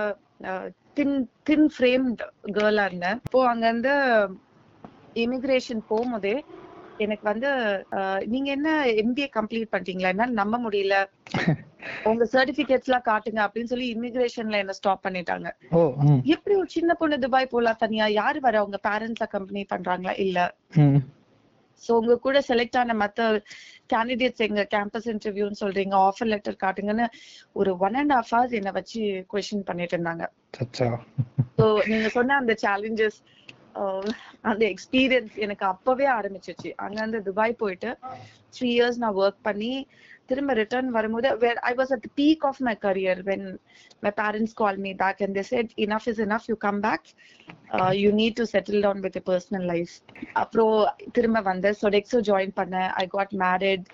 தின் 0.97 1.15
தின் 1.43 1.67
ஃப்ரேம்ட் 1.75 2.21
கேர்ளா 2.55 2.85
இருந்தேன். 2.89 3.19
இப்போ 3.25 3.39
அங்க 3.51 3.65
இருந்து 3.67 3.93
இமிகிரேஷன் 5.15 5.81
போகும்போதே 5.89 6.35
எனக்கு 6.99 7.25
வந்து 7.29 7.49
நீங்க 8.25 8.49
என்ன 8.51 8.69
எம்பிஏ 9.01 9.27
கம்ப்ளீட் 9.35 9.71
பண்ணிட்டீங்களா 9.71 10.11
என்னால 10.13 10.37
நம்ப 10.41 10.57
முடியல. 10.59 10.95
உங்க 12.09 12.23
சர்டிபிகேட்ஸ் 12.31 12.87
எல்லாம் 12.89 13.05
காட்டுங்க 13.07 13.39
அப்படின்னு 13.45 13.71
சொல்லி 13.71 13.87
இமிகிரேஷன்ல 13.95 14.57
என்ன 14.57 14.73
ஸ்டாப் 14.73 15.05
பண்ணிட்டாங்க. 15.05 15.47
எப்படி 16.33 16.55
ஒரு 16.55 16.69
சின்ன 16.69 16.93
பொண்ணு 16.93 17.17
துபாய் 17.19 17.51
போலாம் 17.51 17.81
தனியா? 17.83 18.07
யாரு 18.17 18.39
வர? 18.39 18.63
உங்க 18.63 18.79
பேரண்ட்ஸ் 18.87 19.25
அக்கம்பெனி 19.25 19.63
பண்றாங்களா? 19.73 20.13
இல்ல. 20.25 20.39
சோ 21.83 21.91
உங்க 21.91 22.13
கூட 22.17 22.37
செலக்ட் 22.47 22.77
ஆன 22.77 22.93
மத்த 22.93 23.25
கேண்டிடேட்ஸ் 23.93 24.45
எங்க 24.47 24.61
கேம்பஸ் 24.75 25.09
இன்டர்வியூன்னு 25.13 25.59
சொல்றீங்க 25.59 25.95
ஆஃபர் 26.05 26.29
லெட்டர் 26.31 26.61
காட்டுங்கன்னு 26.63 27.05
ஒரு 27.53 27.71
ஒன் 27.77 27.95
அண்ட் 27.95 28.13
ஹாஃப் 28.13 28.31
ஹவர்ஸ் 28.33 28.57
என்ன 28.59 28.71
வச்சு 28.71 29.01
கொஸ்டின் 29.33 29.67
பண்ணிட்டு 29.69 29.95
இருந்தாங்க. 29.97 30.25
சோ 31.59 31.65
நீங்க 31.87 32.09
சொன்ன 32.09 32.37
அந்த 32.37 32.55
சேலஞ்சஸ் 32.65 33.19
அந்த 34.43 34.63
எக்ஸ்பீரியன்ஸ் 34.71 35.35
எனக்கு 35.45 35.65
அப்பவே 35.65 36.07
ஆரம்பிச்சிச்சு. 36.17 36.69
அங்க 36.83 36.97
இருந்து 37.01 37.21
துபாய் 37.29 37.59
போயிட்டு 37.61 37.91
த்ரீ 38.53 38.69
இயர்ஸ் 38.75 39.01
நான் 39.03 39.19
ஒர்க் 39.23 39.41
பண்ணி 39.43 39.73
திரும்ப 40.29 40.53
ரிட்டர்ன் 40.53 40.89
வரும்போது 40.89 41.29
where 41.43 41.59
I 41.63 41.73
was 41.75 41.91
at 41.95 42.05
the 42.05 42.09
peak 42.17 42.45
of 42.49 42.61
my 42.67 42.73
career 42.81 43.21
when 43.27 43.45
my 44.03 44.11
parents 44.17 44.55
call 44.55 44.79
me 44.85 44.91
back 45.01 45.21
and 45.25 45.37
they 45.37 45.43
said 45.51 45.71
enough 45.85 46.07
is 46.11 46.21
enough 46.25 46.47
you 46.49 46.55
come 46.65 46.79
back 46.81 47.07
you 47.97 48.09
need 48.19 48.37
to 48.39 48.45
settle 48.53 48.81
down 48.81 49.01
with 49.05 49.19
personal 49.29 49.67
life 49.71 49.93
அப்புறம் 50.35 50.73
திரும்ப 51.11 51.41
வந்தேன். 51.41 51.77
Sodexo 51.81 52.19
join 52.29 52.53
பண்ணேன். 52.59 52.89
I 52.95 53.05
got 53.15 53.33
married 53.43 53.85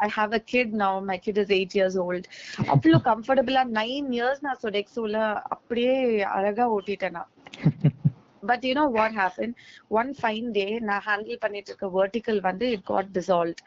I 0.00 0.10
have 0.16 0.34
a 0.34 0.42
kid 0.46 0.74
now 0.82 0.98
my 1.10 1.18
kid 1.26 1.40
is 1.44 1.54
eight 1.58 1.76
years 1.78 1.98
old 2.06 2.28
அவ்வளோ 2.74 3.00
கம்ஃபர்டபுளா 3.10 3.64
nine 3.80 4.10
years 4.12 4.44
நான் 4.46 4.62
சொடெக்ஸோல 4.62 5.16
அப்படியே 5.56 5.94
அழகா 6.36 6.66
ஓட்டிட்டேன் 6.76 7.16
நான். 7.18 7.30
But 8.50 8.64
you 8.68 8.72
know 8.74 8.84
what 8.96 9.14
happen 9.18 9.52
one 10.00 10.10
fine 10.18 10.48
day 10.56 10.66
நான் 10.88 11.04
ஹேண்டில் 11.08 11.42
பண்ணிட்டு 11.42 11.70
இருக்க 11.70 11.88
வெர்டிக்கல் 11.98 12.40
வந்து 12.48 12.66
இட் 12.74 12.86
காட் 12.92 13.10
டிசால்வ் 13.18 13.60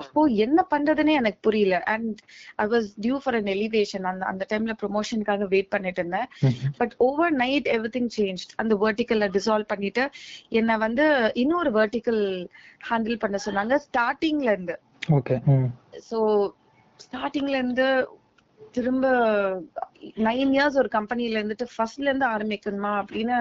அப்போ 0.00 0.20
என்ன 0.44 0.60
பண்றதுன்னே 0.72 1.14
எனக்கு 1.20 1.40
புரியல. 1.46 1.76
And 1.94 2.18
I 2.58 2.66
was 2.74 2.88
due 3.04 3.16
for 3.22 3.36
an 3.40 3.50
elevation 3.54 4.06
அந்த 4.10 4.24
அந்த 4.26 4.46
டைம்ல 4.50 4.74
ப்ரொமோஷனுக்காக 4.82 5.48
வெயிட் 5.54 5.72
பண்ணிட்டு 5.74 6.00
இருந்தேன். 6.02 6.28
But 6.78 6.94
over 7.08 7.34
night 7.42 7.68
every 7.76 7.90
thing 7.96 8.10
change 8.18 8.44
அந்த 8.62 8.74
வெர்டிக்கல்ல 8.84 9.28
டிசால்வ் 9.36 9.70
பண்ணிட்டு 9.72 10.04
என்னை 10.60 10.76
வந்து 10.86 11.06
இன்னொரு 11.44 11.72
வெர்டிக்கல் 11.78 12.22
ஹேண்டில் 12.90 13.22
பண்ண 13.24 13.38
சொன்னாங்க 13.46 13.76
ஸ்டார்டிங்ல 13.86 14.50
இருந்து. 14.56 14.76
ஓகே 15.18 15.36
ஸோ 16.08 16.18
ஸ்டார்டிங்ல 17.00 17.56
இருந்து 17.60 17.86
திரும்ப 18.74 19.06
நைன் 20.00 20.52
இயர்ஸ் 20.54 20.78
ஒரு 20.78 20.88
கம்பெனில 20.88 21.42
இருந்துட்டு 21.42 21.66
ஃபர்ஸ்ட்ல 21.76 22.02
இருந்து 22.02 22.26
ஆரம்பிக்கணுமா 22.26 22.92
அப்படின்னு 23.00 23.36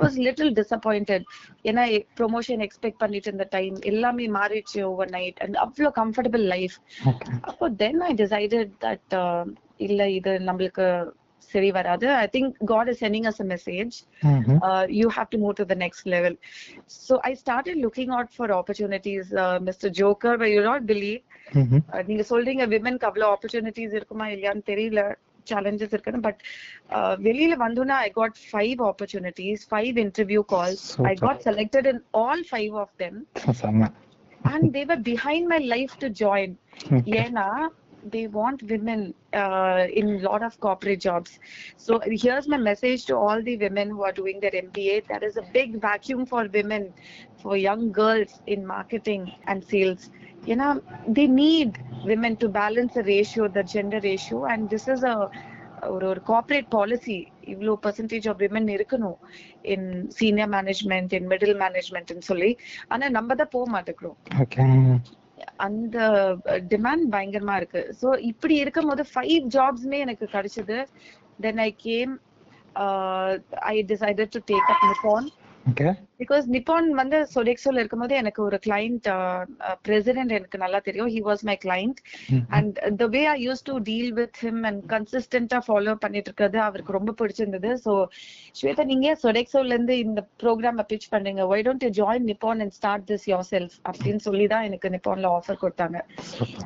வாஸ் 0.00 0.18
லிட்டில் 0.18 0.52
டிசப்பாயிண்டட் 0.54 1.24
ஏன்னா 1.62 2.02
ப்ரொமோஷன் 2.20 2.68
எக்ஸ்பெக்ட் 2.68 2.98
பண்ணிட்டு 2.98 3.26
இருந்த 3.26 3.48
டைம் 3.50 3.76
எல்லாமே 3.80 4.26
மாறிடுச்சு 4.28 4.82
ஓவர் 4.82 5.10
நைட் 5.10 5.38
அண்ட் 5.38 5.56
அவ்வளோ 5.56 5.90
கம்ஃபர்டபுள் 5.94 6.46
லைஃப் 6.46 6.76
அப்போ 7.40 7.68
தென் 7.68 8.00
ஐ 8.00 8.14
டிசைடட் 8.14 8.72
தட் 8.80 9.44
இல்ல 9.76 10.10
இது 10.10 10.38
நம்மளுக்கு 10.38 11.12
சரி 11.40 11.70
வராது. 11.70 12.12
I 12.12 12.28
think 12.32 12.52
God 12.64 12.88
is 12.88 13.04
sending 13.04 13.26
us 13.26 13.40
a 13.40 13.44
message 13.44 13.94
hmm 14.20 14.60
uh, 14.62 14.86
you 14.90 15.08
have 15.08 15.30
to 15.30 15.38
move 15.38 15.54
to 15.54 15.64
the 15.64 15.74
next 15.74 16.06
level. 16.06 16.34
So 16.86 17.20
I 17.22 17.34
started 17.34 17.76
looking 17.76 18.10
out 18.10 18.32
for 18.32 18.52
opportunities, 18.52 19.32
uh, 19.32 19.58
Mr. 19.60 19.90
Joker, 19.90 20.38
but 20.38 20.46
you 20.46 20.62
not 20.62 20.86
believe. 20.86 21.22
ம் 21.52 21.82
Uh, 21.92 22.02
நீங்க 22.06 22.24
சொல்றீங்க 22.30 22.66
விமென்க்கு 22.66 23.04
அவ்வளவு 23.04 23.34
opportunities 23.34 23.94
இருக்குமா 23.94 24.28
இல்லையான்னு 24.28 24.62
தெரியல. 24.66 25.16
challenges 25.47 25.89
இருக்குன்னு 25.95 26.25
but 26.27 26.41
வெளியில 27.27 27.53
வந்தோன்னா 27.65 27.97
I 28.07 28.09
got 28.19 28.37
five 28.49 28.81
opportunities 28.91 29.63
five 29.71 29.97
interview 30.05 30.43
calls 30.55 30.85
I 31.09 31.13
Super. 31.13 31.25
Got 31.25 31.41
selected 31.49 31.89
in 31.93 32.01
all 32.23 32.43
five 32.51 32.75
of 32.83 32.93
them 33.03 33.19
செம்ம 33.61 33.89
and 34.53 34.67
they 34.77 34.83
were 34.91 35.03
behind 35.11 35.47
my 35.53 35.61
life 35.75 35.95
to 36.05 36.09
join 36.23 36.55
Okay. 36.93 37.13
ஏன்னா 37.21 37.47
they 38.13 38.27
want 38.27 38.61
women 38.63 38.99
uh, 39.33 39.85
in 39.91 40.21
lot 40.21 40.41
of 40.47 40.59
corporate 40.59 41.01
jobs 41.01 41.31
so 41.77 41.99
here's 42.21 42.47
my 42.47 42.57
message 42.59 43.05
to 43.05 43.15
all 43.15 43.41
the 43.41 43.57
women 43.57 43.89
who 43.89 44.03
are 44.03 44.13
doing 44.13 44.39
their 44.39 44.55
mba 44.61 44.95
there 45.09 45.23
is 45.23 45.37
a 45.37 45.45
big 45.57 45.81
vacuum 45.81 46.25
for 46.25 46.47
women 46.49 46.83
for 47.41 47.57
young 47.59 47.91
girls 47.91 48.31
in 48.47 48.65
marketing 48.67 49.23
and 49.45 49.63
sales 49.63 50.03
You 50.50 50.56
know 50.60 50.70
they 51.16 51.26
need 51.42 51.70
women 52.10 52.32
to 52.42 52.48
balance 52.60 52.92
the 52.98 53.04
ratio 53.14 53.48
the 53.58 53.64
gender 53.74 54.00
ratio 54.10 54.38
and 54.52 54.70
this 54.74 54.86
is 54.94 55.02
a 55.12 55.16
ஒரு 55.94 56.06
ஒரு 56.10 56.20
corporate 56.28 56.68
policy 56.74 57.16
இவ்வளோ 57.52 57.72
percentage 57.84 58.26
of 58.30 58.38
women 58.42 58.68
இருக்கணும் 58.74 59.18
in 59.72 59.88
senior 60.18 60.50
management 60.54 61.12
in 61.18 61.28
middle 61.32 61.56
மேனேஜ்மெண்ட்னு 61.62 62.24
சொல்லி. 62.28 62.50
ஆனா 62.92 63.04
நம்ம 63.16 63.34
தான் 63.40 63.52
போக 63.54 63.66
மாட்டேங்கிறோம். 63.74 64.18
அந்த 65.66 65.98
டிமாண்ட் 66.72 67.06
பயங்கரமா 67.14 67.56
இருக்கு. 67.60 67.82
சோ 68.00 68.08
இப்படி 68.30 68.56
இருக்கும் 68.62 68.90
போது 68.92 69.04
ஃபைவ் 69.12 69.44
ஜாப்ஸ்மே 69.56 69.98
எனக்கு 70.06 70.28
கிடைச்சது. 70.36 70.78
Then 71.46 71.62
I 71.66 71.70
came 71.86 72.14
I 73.72 73.76
decided 73.92 74.34
to 74.36 74.42
take 74.52 74.70
up 74.74 74.86
Nippon 74.90 75.28
because 76.20 76.44
Nippon 76.54 76.88
வந்து 76.98 77.18
சொடெக்ஸோல 77.34 77.80
இருக்கும்போது 77.82 78.14
எனக்கு 78.22 78.40
ஒரு 78.48 78.58
கிளைண்ட் 78.66 79.06
பிரசிடென்ட் 79.86 80.34
எனக்கு 80.38 80.58
நல்லா 80.64 80.80
தெரியும். 80.88 81.10
He 81.14 81.20
was 81.28 81.42
my 81.48 81.56
client 81.64 81.98
and 82.56 82.76
the 83.02 83.06
way 83.14 83.22
I 83.32 83.36
use 83.46 83.62
to 83.68 83.74
deal 83.88 84.12
with 84.20 84.38
him 84.44 84.62
and 84.70 84.82
கன்சிஸ்டன்டா 84.92 85.60
follow 85.66 85.94
பண்ணிட்டு 86.04 86.30
இருக்கிறது 86.30 86.60
அவருக்கு 86.66 86.96
ரொம்ப 86.98 87.14
பிடிச்சிருந்தது. 87.20 87.72
ஸோ 87.84 87.94
ஸ்வேதா 88.60 88.84
நீங்க 88.92 89.08
சொடெக்ஸோல 89.24 89.74
இருந்து 89.76 89.96
இந்த 90.06 90.20
ப்ரோக்ராம் 90.42 90.82
பிச் 90.92 91.08
பண்றீங்க 91.14 91.42
why 91.52 91.64
don't 91.68 91.86
you 91.86 91.90
join 92.00 92.28
Nippon 92.32 92.62
and 92.64 92.76
start 92.78 93.06
this 93.10 93.26
yourself 93.52 93.76
அப்படின்னு 93.90 94.22
சொல்லி 94.28 94.46
தான் 94.54 94.66
எனக்கு 94.68 94.92
நிப்பான்ல 94.96 95.28
ஆஃபர் 95.38 95.60
கொடுத்தாங்க. 95.64 95.98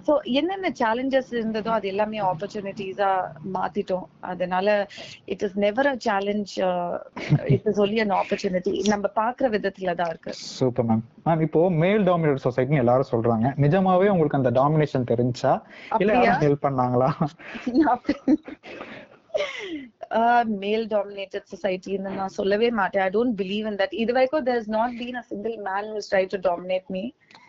ஸோ 0.07 0.13
என்னென்ன 0.41 0.73
சேலஞ்சஸ் 0.83 1.33
இருந்ததோ 1.39 1.73
அது 1.79 1.89
எல்லாமே 1.95 2.21
ஆப்பர்ச்சுனிட்டிஸா 2.31 3.11
மாத்திட்டோம். 3.57 4.07
அதனால 4.33 4.69
it 5.35 5.45
is 5.47 5.59
never 5.67 5.91
a 5.93 5.97
challenge 6.09 6.55
it 7.57 7.69
is 7.73 7.81
only 7.85 8.01
an 8.05 8.15
opportunity 8.21 8.75
நம்ம 8.93 9.07
பாக்குற 9.39 9.51
விதத்துல 9.57 9.93
தான் 9.99 10.09
இருக்கு. 10.13 10.31
சூப்பர் 10.59 10.87
மேம் 10.87 11.03
மேம் 11.27 11.43
இப்போ 11.47 11.61
மேல் 11.83 12.05
டாமினேட் 12.09 12.45
சொசைட்டின்னு 12.47 12.81
எல்லாரும் 12.83 13.11
சொல்றாங்க. 13.11 13.47
நிஜமாவே 13.65 14.07
உங்களுக்கு 14.15 14.39
அந்த 14.39 14.51
டாமினேஷன் 14.59 15.11
தெரிஞ்சா? 15.11 15.53
இல்ல 16.03 16.15
ஹெல்ப் 16.45 16.65
பண்ணாங்களா? 16.67 17.11
மேல் 20.63 20.85
டாமினேட்டட் 20.95 21.51
சொசைட்டின்னு 21.53 22.17
நான் 22.21 22.37
சொல்லவே 22.39 22.71
மாட்டேன். 22.81 23.05
I 23.07 23.11
don't 23.17 23.37
believe 23.43 23.67
in 23.71 23.79
that 23.83 23.95
இது 24.03 24.13
வரைக்கும் 24.17 24.47
there 24.49 24.61
is 24.63 24.73
not 24.79 24.97
been 25.03 25.21
a 25.23 25.25
single 25.33 25.57
man 25.69 25.91
whose 25.95 26.11
try 26.15 26.25
to 26.35 26.41
dominate 26.49 26.89
me. 26.97 27.05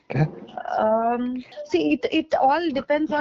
Um, 0.10 1.24
see 1.66 1.94
it 1.94 2.06
it 2.12 2.32
all 2.48 2.64
depends 2.72 3.12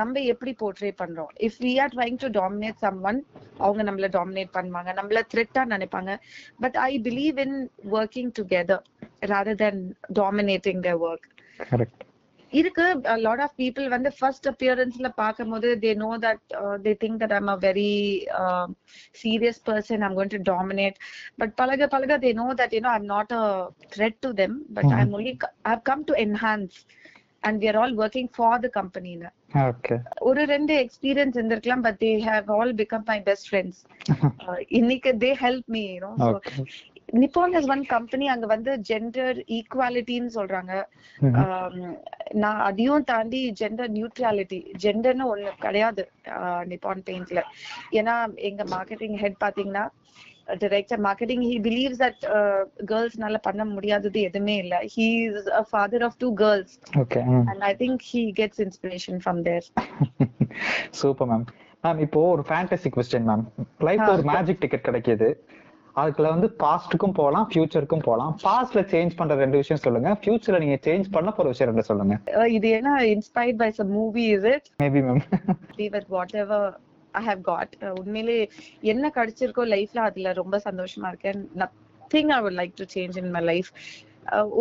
நம்ம 0.00 0.20
எப்படி 0.32 0.52
போர்ட்ரே 0.60 0.90
பண்றோம் 1.00 1.32
if 1.46 1.58
we 1.64 1.72
are 1.82 1.92
trying 1.94 2.18
to 2.24 2.28
dominate 2.38 2.80
someone 3.10 3.20
அவங்க 3.58 3.82
நம்மள 3.88 4.08
dominate 4.16 4.52
பண்ணுவாங்க 4.56 4.92
நம்மள 4.98 5.22
த்ரெட்டா 5.32 5.64
நினைப்பாங்க 5.74 6.14
but 6.60 6.78
I 6.86 6.90
believe 7.08 7.38
in 7.46 7.56
working 7.98 8.32
together 8.40 8.84
rather 9.32 9.60
then 9.64 9.82
dominating 10.20 10.82
the 10.88 10.92
work 11.08 11.28
correct 11.72 12.07
இருக்கு. 12.52 12.84
லாட் 13.18 13.42
ஆஃப் 13.44 13.56
பீப்புள் 13.56 13.86
வந்து 13.88 14.10
ஃபர்ஸ்ட் 14.18 14.46
அப்பியரன்ஸ்ல 14.48 15.08
பார்க்கும்போது 15.16 15.68
they 15.82 15.90
know 15.96 16.10
that 16.22 16.42
they 16.84 16.92
think 17.02 17.18
that 17.22 17.34
I'm 17.38 17.48
a 17.48 17.56
very 17.64 17.90
serious 19.20 19.60
person 19.66 20.04
I'm 20.06 20.16
going 20.16 20.34
to 20.36 20.40
dominate 20.50 20.96
but 21.36 21.52
பழக 21.60 21.88
பழக 21.88 22.18
they 22.18 22.32
know 22.34 22.46
that 22.60 22.74
you 22.74 22.80
know 22.80 22.92
I'm 22.92 23.08
not 23.08 23.34
a 23.34 23.44
threat 23.94 24.18
to 24.20 24.30
them 24.34 24.56
but 24.74 24.92
I 24.92 25.02
only 25.10 25.34
I 25.66 25.76
come 25.84 26.04
to 26.04 26.16
enhance 26.24 26.78
and 27.42 27.58
we 27.62 27.68
are 27.68 27.80
all 27.82 27.94
working 27.98 28.30
for 28.36 28.62
the 28.64 28.70
கம்பெனின்னு 28.78 29.30
ஒரு 30.22 30.42
ரெண்டு 30.46 30.72
experience 30.84 31.36
இருந்திருக்கலாம் 31.38 31.84
but 31.86 32.00
they 32.02 32.12
have 32.26 32.50
all 32.56 32.74
become 32.80 33.06
my 33.06 33.18
best 33.28 33.48
friends 33.50 33.80
இன்னைக்கு 34.78 35.12
they 35.24 35.30
help 35.44 35.68
me 35.68 35.84
you know 35.90 36.10
Nippon 37.08 37.54
is 37.58 37.68
one 37.74 37.84
company 37.92 38.26
அங்க 38.32 38.46
வந்து 38.46 38.72
gender 38.88 39.38
ஈக்குவாலிட்டின்னு 39.58 40.32
சொல்றாங்க. 40.38 40.72
நான் 42.42 42.60
அதையும் 42.68 43.06
தாண்டி 43.10 43.40
ஜெண்டர் 43.60 43.92
நியூட்ரலிட்டி 43.96 44.58
ஜெண்டர்னு 44.84 45.30
ஒண்ணு 45.32 45.52
கிடையாது 45.64 46.02
நிப்பான் 46.72 47.06
பெயிண்ட்ல 47.08 47.42
ஏன்னா 48.00 48.16
எங்க 48.50 48.64
மார்க்கெட்டிங் 48.74 49.16
ஹெட் 49.22 49.38
பாத்தீங்கன்னா 49.44 49.84
director 50.64 51.00
marketing 51.06 51.44
he 51.48 51.56
believes 51.66 52.02
that 52.04 52.22
கேர்ள்ஸ்னால 52.92 53.38
பண்ண 53.48 53.62
முடியாதது 53.72 54.20
எதுவுமே 54.28 54.56
இல்ல. 54.62 54.76
He 54.94 55.08
is 55.28 55.50
a 55.60 55.62
father 55.70 56.04
of 56.08 56.18
two 56.18 56.28
girls 56.42 56.74
okay 57.04 57.22
and 57.50 57.64
I 57.70 57.72
think 57.82 58.04
he 58.12 58.22
gets 58.40 58.62
inspiration 58.66 59.20
from 59.24 59.40
there 59.48 59.66
super 61.02 61.30
ma'am 61.32 61.46
ma'am 61.84 62.00
இப்போ 62.06 62.20
ஒரு 62.34 62.44
ஃபேண்டசி 62.50 62.90
கொஸ்டின் 62.96 63.28
மேம் 63.30 63.44
லைஃப்ல 63.88 64.10
ஒரு 64.16 64.24
மேஜிக் 64.32 64.62
டிக்கெட் 64.64 64.88
கிடைக்குது. 64.88 65.28
அதுக்குள்ள 66.00 66.28
வந்து 66.34 66.48
பாஸ்டுக்கும் 66.62 67.14
போகலாம் 67.20 67.46
ஃபியூச்சருக்கும் 67.50 68.04
போகலாம் 68.08 68.32
பாஸ்ட்ல 68.46 68.82
சேஞ்ச் 68.92 69.16
பண்ற 69.18 69.36
ரெண்டு 69.42 69.60
விஷயம் 69.62 69.82
சொல்லுங்க. 69.84 70.10
ஃபியூச்சர்ல 70.20 70.60
நீங்க 70.64 70.78
சேஞ்ச் 70.88 71.08
பண்ண 71.16 71.30
போற 71.36 71.46
விஷயம் 71.52 71.70
ரெண்டு 71.70 71.88
சொல்லுங்க. 71.90 72.16
இது 72.56 72.68
என்ன 72.78 72.92
inspired 73.14 73.60
by 73.62 73.70
some 73.78 73.92
movie 74.00 74.24
is 74.36 74.48
it 74.54 74.68
maybe 74.84 75.02
ma'am 75.08 75.22
with 75.96 76.10
whatever 76.44 76.68
I 77.14 77.22
have 77.30 77.42
got 77.50 77.74
உண்மையிலே 78.00 78.38
என்ன 78.92 79.12
கிடைச்சிருக்கோ 79.18 79.66
லைஃப்ல 79.76 80.02
அதுல 80.08 80.32
ரொம்ப 80.42 80.60
சந்தோஷமா 80.68 81.10
இருக்கேன். 81.12 81.40
Nothing 81.62 82.32
I 82.36 82.40
would 82.46 82.58
like 82.60 82.78
to 82.82 82.86
change 82.96 83.18
in 83.22 83.32
my 83.36 83.42
life 83.52 83.70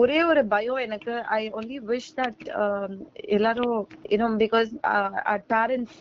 ஒரே 0.01 0.19
ஒரு 0.31 0.41
பயம் 0.51 0.83
எனக்கு 0.87 1.13
ஐ 1.37 1.39
ஒன்லி 1.59 1.77
விஷ் 1.89 2.11
தட் 2.19 2.43
எல்லாரும் 3.37 3.73
you know 4.13 4.27
because 4.43 4.69
parents 5.53 5.97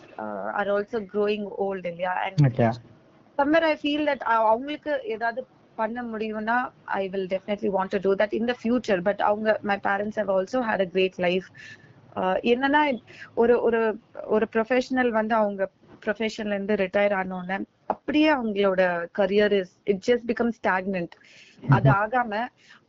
are 0.58 0.70
also 0.74 1.00
growing 1.14 1.48
old 1.66 1.88
இல்லையா? 1.92 2.12
And 2.26 2.38
somewhere 3.38 3.66
I 3.66 3.74
feel 3.74 4.08
that 4.10 4.24
அவங்களுக்கு 4.34 4.92
ஏதாவது 5.14 5.40
பண்ண 5.78 6.02
முடியும்னா 6.12 6.58
I 6.98 7.02
will 7.08 7.28
definitely 7.34 7.70
want 7.76 7.92
to 7.94 8.00
do 8.06 8.12
that 8.22 8.36
in 8.38 8.48
the 8.50 8.54
future 8.60 9.02
but 9.08 9.22
அவங்க 9.22 9.48
my 9.62 9.78
parents 9.88 10.20
have 10.22 10.30
also 10.36 10.60
had 10.68 10.84
a 10.86 10.88
great 10.94 11.18
life 11.26 11.48
என்னன்னா 12.52 12.82
ஒரு 13.34 13.54
ஒரு 13.62 13.80
ஒரு 14.26 14.46
ப்ரொஃபஷனல் 14.54 15.10
வந்து 15.10 15.34
அவங்க 15.34 15.64
ப்ரொஃபஷன்ல 16.02 16.56
இருந்து 16.56 16.76
ரிட்டையர் 16.84 17.14
ஆனோடனே 17.14 17.58
அப்படியே 17.94 18.28
அவங்களோட 18.36 18.82
career 19.18 19.54
is 19.58 19.74
it 19.84 20.02
just 20.08 20.26
become 20.30 20.54
stagnant 20.58 21.14
அது 21.62 21.88
ஆகாம 22.00 22.32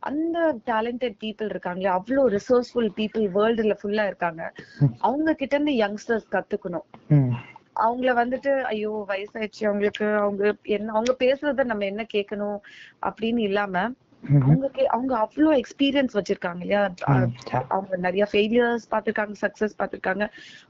அந்த 0.00 0.38
டேலண்டட் 0.66 1.16
பீப்புள் 1.22 1.52
இருக்காங்களே 1.52 1.90
அவ்வளோ 1.94 2.24
ரிசோர்ஸ்ஃபுல் 2.34 2.90
பீப்புள் 2.98 3.24
வேர்ல்டுல 3.36 3.74
ஃபுல்லா 3.80 4.04
இருக்காங்க. 4.06 4.42
அவங்க 5.06 5.34
கிட்ட 5.34 5.54
இருந்து 5.56 5.74
யங்ஸ்டர்ஸ் 5.80 6.28
கத்துக்கணும். 6.34 6.86
அவங்கள 7.78 8.10
வந்துட்டு 8.20 8.52
ஐயோ 8.72 8.92
வயசாயிடுச்சு. 9.10 9.62
அவங்களுக்கு 9.68 10.06
அவங்க 10.22 10.42
என்ன 10.76 10.92
அவங்க 10.92 11.14
பேசுறத 11.24 11.64
நம்ம 11.64 11.86
என்ன 11.92 12.04
கேட்கணும்? 12.14 12.58
அப்படின்னு 13.08 13.42
இல்லாம 13.48 13.74
அவங்க 14.44 14.66
அவங்க 14.94 15.12
அவ்வளோ 15.16 15.50
எக்ஸ்பீரியன்ஸ் 15.60 16.16
வச்சிருக்காங்க 16.16 16.62
இல்லையா? 16.64 16.80
அவங்க 17.70 17.96
நிறைய 18.06 18.24
ஃபெயிலியர்ஸ் 18.32 18.86
பார்த்திருக்காங்க 18.92 19.34
சக்சஸ் 19.42 19.76
பார்த்திருக்காங்க. 19.80 20.24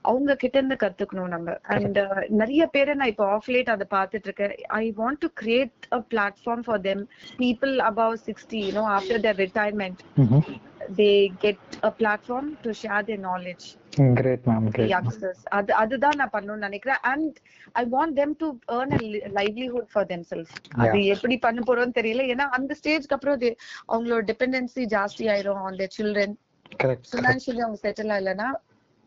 அவங்க 0.04 0.36
கிட்ட 0.42 0.56
இருந்து 0.58 0.76
கத்துக்கணும் 0.76 1.32
நம்ம. 1.34 1.54
அண்ட் 1.76 1.98
நிறைய 2.42 2.62
பேரை 2.74 2.94
நான் 2.94 3.12
இப்போ 3.14 3.26
ஆஃப் 3.36 3.50
லேட் 3.54 3.74
அதை 3.74 3.86
பார்த்துட்டு 3.96 4.28
இருக்கேன். 4.30 4.54
I 4.80 4.84
want 5.00 5.22
to 5.24 5.30
create 5.42 5.88
a 5.92 6.00
platform 6.12 6.64
for 6.68 6.82
them 6.88 7.02
people 7.42 7.74
above 7.90 8.16
sixty 8.28 8.60
you know 8.68 8.84
after 8.96 9.22
their 9.26 9.40
retirement 9.44 10.02
they 10.96 11.10
get 11.38 11.60
a 11.84 11.90
platform 11.98 12.48
to 12.62 12.70
share 12.80 13.06
their 13.08 13.20
knowledge 13.24 13.66
great 14.18 14.46
ma'am 14.46 14.66
great 14.70 14.92
youngsters 14.92 15.42
அது 15.58 15.72
அதுதான் 15.82 16.18
நான் 16.20 16.34
பண்ணணும்னு 16.34 16.66
நினைக்கிறேன். 16.66 17.00
And 17.12 17.36
I 17.74 17.84
want 17.94 18.14
them 18.16 18.34
to 18.42 18.48
a 18.70 18.78
livelihood 19.38 19.90
for 19.92 20.08
them 20.12 20.26
self 20.32 20.52
அது 20.84 20.98
எப்படி 21.14 21.36
பண்ண 21.46 21.60
போறோம்னு 21.68 21.98
தெரியல. 22.00 22.24
ஏன்னா 22.34 22.46
அந்த 22.58 22.74
ஸ்டேஜ்க்கு 22.80 23.16
அப்புறம் 23.16 23.38
அவங்களோட 23.88 24.22
டிபெண்டன்சி 24.32 24.84
ஜாஸ்தி 24.94 25.26
ஆயிரும். 25.34 25.62
On 25.66 25.78
their 25.80 25.96
children 25.98 26.36
correct 26.80 27.08
financially 27.10 27.62
அவங்க 27.64 27.80
செட்டில் 27.84 28.14
ஆகலைன்னா 28.16 28.48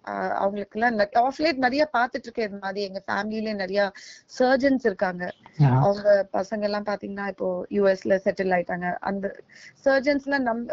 ஆஹ் 0.06 0.36
அவங்களுக்கு 0.40 0.78
எல்லாம் 0.78 0.96
ஆஃப்லேட் 1.24 1.64
நிறைய 1.66 1.84
பார்த்துட்டு 1.96 2.28
இருக்கேன். 2.28 2.48
இது 2.50 2.60
மாதிரி 2.64 2.82
எங்க 2.88 3.00
ஃபேமிலில 3.08 3.54
நிறைய 3.56 3.82
சர்ஜன்ஸ் 4.38 4.86
இருக்காங்க. 4.90 5.24
அவங்க 5.80 6.08
பசங்க 6.38 6.64
எல்லாம் 6.70 6.88
பாத்தீங்கன்னா 6.90 7.28
இப்போ 7.34 7.48
யூஎஸ்ல 7.78 8.16
செட்டில் 8.26 8.56
ஆயிட்டாங்க. 8.58 8.90
அந்த 9.10 9.26
சர்ஜன்ஸ் 9.86 10.26
எல்லாம் 10.28 10.48
நம்ம 10.50 10.68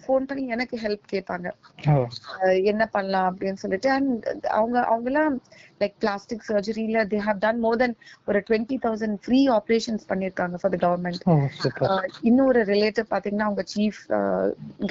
ஃபோன் 0.00 0.26
பண்ணி 0.26 0.46
எனக்கு 0.48 0.76
ஹெல்ப் 0.78 1.06
கேட்பாங்க 1.12 1.48
அஹ் 1.88 2.60
என்ன 2.64 2.86
பண்ணலாம் 2.88 3.28
அப்படின்னு 3.30 3.62
சொல்லிட்டு 3.62 3.90
அண்ட் 3.90 4.26
அவங்க 4.50 4.76
அவங்க 4.86 5.08
எல்லாம் 5.10 5.36
like 5.80 5.96
plastic 5.98 6.46
சர்ஜரியில 6.48 7.04
they 7.08 7.18
have 7.20 7.38
done 7.38 7.60
more 7.60 7.76
then 7.76 7.96
ஒரு 8.26 8.38
டுவெண்ட்டி 8.48 8.76
தௌசண்ட் 8.82 9.16
ஃப்ரீ 9.22 9.40
ஆப்ரேஷன்ஸ் 9.50 10.04
பண்ணிருக்காங்க 10.08 10.56
ஃபார் 10.60 10.74
த 10.74 10.80
கவர்மெண்ட் 10.86 11.22
இன்னொரு 12.22 12.62
ரிலேட்டிவ் 12.64 13.08
பாத்தீங்கன்னா 13.10 13.48
அவங்க 13.48 13.64
சீஃப் 13.74 14.00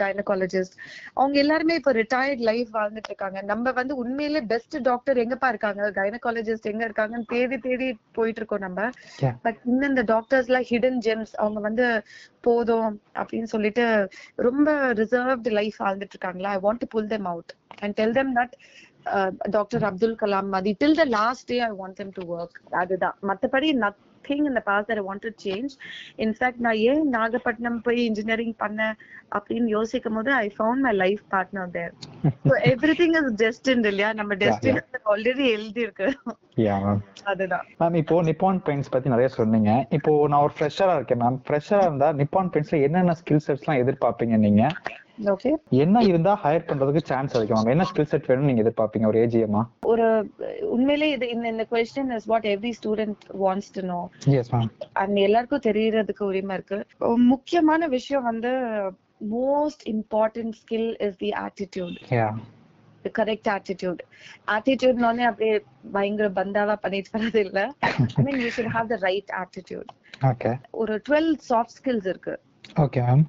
கைனகாலஜிஸ்ட் 0.02 0.78
அவங்க 1.18 1.38
எல்லாருமே 1.40 1.76
இப்ப 1.76 1.94
ரிட்டையர்ட் 1.94 2.44
லைஃப் 2.48 2.70
வாழ்ந்துட்டு 2.74 3.10
இருக்காங்க. 3.10 3.42
நம்ம 3.44 3.72
வந்து 3.72 3.96
உண்மையிலே 3.96 4.42
பெஸ்ட் 4.48 4.76
டாக்டர் 4.82 5.18
எங்கப்பா 5.18 5.48
இருக்காங்க? 5.48 5.92
கைனகாலஜிஸ்ட் 5.92 6.62
எங்க 6.64 6.84
இருக்காங்கன்னு 6.88 7.28
தேடி 7.28 7.58
தேடி 7.60 7.88
போயிட்டு 8.12 8.40
இருக்கோம் 8.40 8.60
நம்ம. 8.60 8.82
பட் 9.42 9.60
இன்னும் 9.65 9.89
இந்த 9.89 10.04
டாக்டர்ஸ் 10.08 10.48
எல்லாம் 10.48 10.67
ஹிடன் 10.70 11.00
ஜெம்ஸ் 11.06 11.34
அவங்க 11.38 11.60
வந்து 11.60 11.86
போதும் 12.43 12.89
அப்படின்னு 13.13 13.43
சொல்லிட்டு 13.43 13.86
ரொம்ப 14.36 14.93
ரிசர்வ்டு 14.93 15.52
லைஃப் 15.52 15.78
வாழ்ந்துட்டு 15.80 16.15
இருக்காங்களா 16.15 16.50
I 16.50 16.60
want 16.63 16.78
to 16.78 16.88
pull 16.89 17.08
them 17.08 17.26
out 17.26 17.54
and 17.80 17.95
tell 17.95 18.13
them 18.13 18.36
that 18.36 18.56
doctor 19.50 19.84
Abdul 19.84 20.15
Kalam 20.15 20.50
Mathi 20.50 20.76
till 20.80 20.95
the 20.95 21.06
last 21.10 21.45
day 21.45 21.60
I 21.60 21.71
want 21.78 21.95
them 21.95 22.13
to 22.13 22.23
work 22.36 22.60
அதுதான். 22.76 23.17
நத்திங் 24.28 24.50
இந்த 24.52 24.62
pass 24.70 24.90
I 24.94 24.98
want 25.08 25.26
to 25.26 25.32
change 25.46 25.74
in fact 26.26 26.62
நான் 26.66 26.80
ஏன் 26.90 27.04
நாகப்பட்டினம் 27.16 27.80
போய் 27.86 28.00
engineering 28.10 28.56
பண்ணேன் 28.63 28.96
அப்படின்னு 29.38 29.70
யோசிக்கும் 29.76 30.18
போது 30.18 30.32
I 30.38 30.48
found 30.58 30.84
my 30.88 30.94
life 31.04 31.24
partner 31.34 31.72
there 31.78 31.94
so 32.48 32.54
everything 33.02 33.16
is 33.22 33.32
destiny 33.44 33.88
இல்லையா 33.92 34.10
நம்ம 34.20 34.36
டெஸ்டின் 34.44 34.80
ஆல்ரெடி 35.13 35.46
எழுதி 35.56 35.82
இருக்கு 35.88 36.08
அதுதான். 37.32 37.66
மேம் 37.82 37.98
இப்போ 38.02 38.16
நிப்பான் 38.28 38.62
பெயிண்ட்ஸ் 38.68 38.92
பத்தி 38.94 39.08
நிறைய 39.13 39.28
சொன்னீங்க. 39.40 39.72
இப்போ 39.98 40.12
நான் 40.32 40.44
ஒரு 40.46 40.54
ஃப்ரெஷரா 40.58 40.94
இருக்கேன் 41.00 41.22
மேம் 41.24 41.40
ஃப்ரெஷரா 41.48 41.82
இருந்தா 41.88 42.08
நிப்பான் 42.22 42.52
பெயிண்ட்ஸ்ல 42.54 42.80
என்னென்ன 42.88 43.16
ஸ்கில் 43.22 43.44
செட்ஸ் 43.46 43.66
எல்லாம் 43.66 43.82
எதிர்பார்ப்பீங்க 43.84 44.38
நீங்க? 44.46 44.63
என்ன 45.84 46.01
இருந்தா 46.10 46.34
ஹையர் 46.43 46.65
பண்றதுக்கு 46.69 47.01
சான்ஸ் 47.10 47.36
அதிகம் 47.38 47.60
மேம் 47.60 47.73
என்ன 47.73 47.86
ஸ்கில் 47.89 48.10
செட் 48.12 48.27
வேணும்னு 48.30 48.49
நீங்க 48.49 48.63
எதிர்பார்ப்பீங்க? 48.63 49.08
ஒரு 49.12 49.19
ஏஜிஎம்மா 49.23 49.62
ஒரு 49.91 50.08
உண்மையிலே 50.75 51.08
இது 51.15 51.30
இந்த 51.36 51.47
இந்த 51.53 51.65
question 51.71 52.12
is 52.17 52.27
what 52.32 52.47
every 52.53 52.71
student 52.80 53.23
wants 53.43 53.71
to 53.77 53.84
know 53.93 53.99
yes 54.41 54.51
ma'am 54.56 54.69
and 55.03 55.17
எல்லாருக்கும் 55.27 55.65
தெரியறதுக்கு 55.69 56.23
உரிமை 56.32 56.56
இருக்கு. 56.60 56.80
முக்கியமான 57.34 57.88
விஷயம் 57.97 58.27
வந்து 58.32 58.51
most 59.38 59.84
important 59.93 60.56
skill 60.62 60.89
is 61.08 61.17
the 61.23 61.32
attitude 61.45 61.97
yeah 62.19 62.30
correct 63.19 63.49
attitude 63.56 64.01
ஆட்டிடியூட்னோடனே 64.56 65.25
அப்படியே 65.32 65.56
பயங்கர 65.91 66.27
பந்தாவா 66.39 66.75
பண்ணிட்டு 66.84 67.12
வர்றது 67.15 67.41
இல்ல. 67.47 67.60
I 68.19 68.23
mean 68.27 68.39
you 68.43 68.49
should 68.58 68.73
have 68.77 68.88
the 68.93 68.97
right 69.08 69.32
attitude 69.43 69.91
okay 70.32 70.51
ஒரு 70.82 70.95
டுவெல் 71.10 71.32
சாஃப்ட் 71.49 71.75
ஸ்கில்ஸ் 71.77 72.08
இருக்கு. 72.13 72.36
ஓகே 72.86 73.01
மேம் 73.08 73.23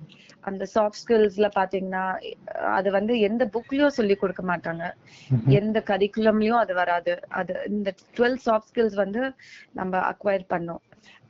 அந்த 0.48 0.64
சாஃப்ட் 0.74 1.00
ஸ்கில்ஸ்ல 1.02 1.48
பாத்தீங்கன்னா 1.58 2.04
அது 2.78 2.88
வந்து 2.98 3.14
எந்த 3.28 3.44
புக்லயும் 3.54 3.96
சொல்லி 3.98 4.16
கொடுக்க 4.22 4.42
மாட்டாங்க. 4.52 4.84
எந்த 5.60 5.78
கரிக்குலம்லயும் 5.90 6.62
அது 6.64 6.74
வராது. 6.82 7.14
அது 7.40 7.54
இந்த 7.76 7.92
டுவெல் 8.18 8.38
சாஃப்ட் 8.46 8.70
ஸ்கில்ஸ் 8.72 8.98
வந்து 9.04 9.22
நம்ம 9.80 10.02
அக்வயர் 10.12 10.46
பண்ணோம். 10.54 10.82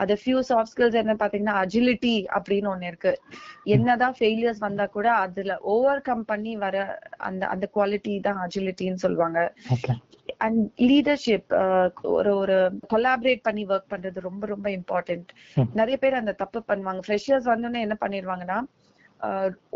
அது 0.03 0.15
ஃபியூ 0.21 0.41
சாஃப்ட் 0.49 0.73
ஸ்கில்ஸ் 0.73 0.99
என்ன 1.01 1.15
பாத்தீங்கன்னா 1.23 1.55
அஜிலிட்டி 1.63 2.17
அப்படின்னு 2.37 2.69
ஒண்ணு 2.73 2.91
இருக்கு. 2.91 3.13
என்னதான் 3.77 4.15
ஃபெயிலியர்ஸ் 4.19 4.61
வந்தா 4.67 4.85
கூட 4.97 5.09
அதுல 5.25 5.55
ஓவர் 5.75 6.05
கம் 6.09 6.29
பண்ணி 6.31 6.53
வர 6.65 6.77
அந்த 7.29 7.43
அந்த 7.55 7.67
குவாலிட்டி 7.77 8.15
தான் 8.27 8.39
அஜிலிட்டின்னு 8.45 9.05
சொல்லுவாங்க. 9.07 9.41
அண்ட் 10.47 10.61
லீடர்ஷிப் 10.89 11.53
ஒரு 12.17 12.33
ஒரு 12.43 12.57
கொலாபரேட் 12.93 13.41
பண்ணி 13.47 13.63
ஒர்க் 13.73 13.93
பண்றது 13.93 14.19
ரொம்ப 14.27 14.45
ரொம்ப 14.53 14.69
இம்பார்ட்டன்ட். 14.79 15.31
நிறைய 15.81 15.97
பேர் 16.03 16.21
அந்த 16.21 16.35
தப்பு 16.43 16.61
பண்ணுவாங்க. 16.69 17.03
ஃப்ரெஷர்ஸ் 17.07 17.49
வந்தோடனே 17.53 17.81
என்ன 17.87 17.97
பண்ணிடுவாங்கன்னா 18.05 18.59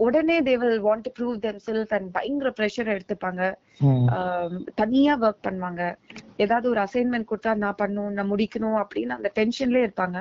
உடனே 0.05 0.37
they 0.43 0.55
will 0.63 0.83
want 0.85 1.05
to 1.07 1.11
prove 1.19 1.39
them 1.39 1.61
self 1.67 1.93
and 1.97 2.09
பயங்கர 2.13 2.51
ப்ரெஷர் 2.59 2.91
எடுத்துப்பாங்க. 2.95 3.43
தனியா 4.75 5.15
ஒர்க் 5.21 5.47
பண்ணுவாங்க. 5.49 5.83
ஏதாவது 6.37 6.67
ஒரு 6.69 6.81
அசைன்மெண்ட் 6.81 7.31
கொடுத்தா 7.31 7.55
நான் 7.55 7.81
பண்ணணும் 7.83 8.17
நான் 8.19 8.33
முடிக்கணும் 8.33 8.79
அப்படின்னு 8.83 9.17
அந்த 9.19 9.31
டென்ஷன்லயே 9.39 9.87
இருப்பாங்க. 9.89 10.21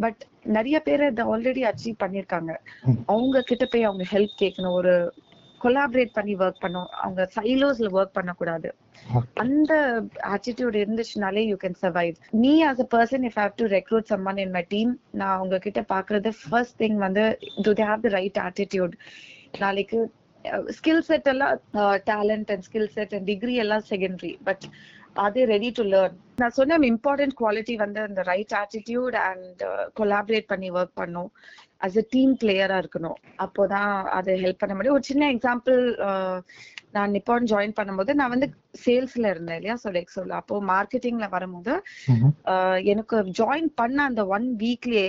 பட் 0.00 0.22
நிறைய 0.56 0.80
பேர் 0.80 1.04
இதை 1.10 1.24
ஆல்ரெடி 1.26 1.64
அச்சீவ் 1.70 2.02
பண்ணிருக்காங்க. 2.04 2.54
அவங்க 3.06 3.42
கிட்ட 3.42 3.66
போய் 3.72 3.88
அவங்க 3.90 4.06
ஹெல்ப் 4.12 4.40
கேட்கணும். 4.42 4.78
ஒரு 4.80 4.94
கொலாபரேட் 5.64 6.12
பண்ணி 6.18 6.34
ஒர்க் 6.36 6.62
பண்ணணும் 6.62 6.92
அவங்க 7.02 7.22
சைலோஸ்ல 7.36 7.90
ஒர்க் 7.98 8.16
பண்ணக்கூடாது. 8.18 8.68
அந்த 9.44 9.72
attitude 10.34 10.78
இருந்துச்சுனாலே 10.82 11.42
you 11.48 11.56
can 11.64 11.78
survive 11.82 12.16
me 12.44 12.52
as 12.68 12.82
a 12.84 12.88
person 12.96 13.26
if 13.28 13.38
have 13.42 13.52
to 13.56 13.66
recruit 13.76 14.08
someone 14.12 14.40
in 14.44 14.54
my 14.58 14.64
team 14.68 14.92
நான் 15.22 15.40
உங்ககிட்ட 15.44 15.82
பாக்குறது 15.94 16.32
ஃபர்ஸ்ட் 16.42 16.78
திங் 16.82 16.98
வந்து 17.06 17.24
do 17.62 17.72
they 17.72 17.86
have 17.90 18.06
the 18.06 18.12
right 18.18 18.40
attitude 18.48 18.96
நாளைக்கு 19.58 20.00
ஸ்கில் 20.76 21.04
செட் 21.08 21.28
எல்லாம் 21.28 21.56
talent 22.10 22.50
and 22.52 22.64
skill 22.68 22.90
set 22.94 23.14
and 23.16 23.26
degree 23.26 23.54
எல்லாம் 23.64 23.84
secondary 23.90 24.32
but 24.44 24.64
அது 25.20 25.40
ready 25.46 25.70
to 25.72 25.84
learn 25.86 26.16
நான் 26.34 26.56
சொன்ன 26.58 26.78
இம்பார்ட்டன்ட் 26.90 27.34
குவாலிட்டி 27.40 27.74
வந்து 27.78 28.00
அந்த 28.02 28.20
ரைட் 28.28 28.54
ஆட்டிடியூட் 28.60 29.16
அண்ட் 29.24 29.62
கொலாபரேட் 29.98 30.46
பண்ணி 30.46 30.68
ஒர்க் 30.72 30.94
பண்ணும். 30.94 31.30
அஸ் 31.80 31.98
அ 31.98 32.04
டீம் 32.10 32.32
பிளேயரா 32.40 32.76
இருக்கணும். 32.82 33.18
அப்போதான் 33.44 33.88
அது 34.18 34.30
ஹெல்ப் 34.42 34.62
பண்ண 34.62 34.72
முடியும். 34.74 34.96
ஒரு 34.98 35.06
சின்ன 35.10 35.28
எக்ஸாம்பிள் 35.34 35.78
நான் 36.92 37.12
நிப்பான் 37.16 37.48
ஜாயின் 37.50 37.76
பண்ணும்போது 37.76 38.12
நான் 38.14 38.32
வந்து 38.34 38.46
சேல்ஸ்ல 38.84 39.26
இருந்தேன் 39.32 39.58
இல்லையா? 39.58 39.76
சொல் 40.08 40.32
அப்போ 40.38 40.56
மார்க்கெட்டிங்ல 40.70 41.26
வரும்போது 41.30 41.74
ஆஹ் 42.52 42.80
எனக்கு 42.92 43.16
ஜாயின் 43.38 43.70
பண்ண 43.74 43.98
அந்த 44.02 44.22
ஒன் 44.34 44.46
வீக்லயே 44.62 45.08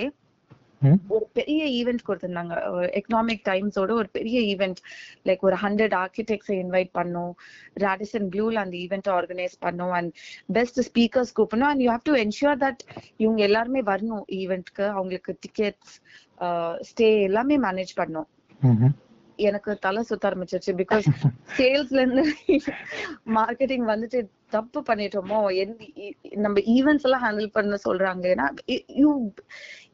ஒரு 1.08 1.26
பெரிய 1.38 1.62
ஈவெண்ட் 1.78 2.02
கொடுத்திருந்தாங்க. 2.08 2.54
எக்கனாமிக் 3.00 3.42
டைம்ஸோட 3.48 3.90
ஒரு 4.00 4.08
பெரிய 4.18 4.38
ஈவெண்ட் 4.52 4.80
லைக் 5.28 5.44
ஒரு 5.48 5.56
ஹண்ட்ரட் 5.62 5.94
ஆர்கிடெக்ட்ஸை 6.02 6.56
இன்வைட் 6.64 6.92
பண்ணோம். 6.98 7.32
ராடிசன் 7.84 8.28
ப்ளூல 8.34 8.62
அந்த 8.64 8.76
ஈவெண்ட் 8.84 9.10
ஆர்கனைஸ் 9.18 9.56
பண்ணோம். 9.66 9.94
அண்ட் 9.98 10.12
பெஸ்ட் 10.58 10.80
ஸ்பீக்கர்ஸ் 10.88 11.32
கூப்பிடணும். 11.38 11.70
And 11.72 11.84
you 11.86 11.90
have 11.92 12.06
to 12.10 12.16
ensure 12.24 12.60
that 12.64 12.82
இவங்க 13.16 13.42
எல்லாருமே 13.42 13.82
வரணும் 13.92 14.24
ஈவெண்ட்க்கு 14.40 14.86
அவங்களுக்கு 14.96 15.38
டிக்கெட்ஸ் 15.46 15.94
ஸ்டே 16.90 17.08
எல்லாமே 17.22 17.58
மேனேஜ் 17.58 17.94
பண்ணோம். 18.02 18.28
எனக்கு 19.50 19.70
தலை 19.86 20.02
சுத்த 20.10 20.28
ஆரம்பிச்சிருச்சு. 20.28 20.72
பிகாஸ் 20.80 21.06
சேல்ஸ்ல 21.58 22.02
இருந்து 22.04 22.24
மார்க்கெட்டிங் 23.38 23.86
வந்துட்டு 23.92 24.20
தப்பு 24.56 24.80
பண்ணிட்டோமோ 24.88 25.38
நம்ம 26.44 26.56
ஈவெண்ட்ஸ் 26.76 27.06
எல்லாம் 27.08 27.24
ஹேண்டில் 27.26 27.54
பண்ண 27.56 27.78
சொல்றாங்க. 27.86 28.24
ஏன்னா 28.34 28.46
you 29.02 29.10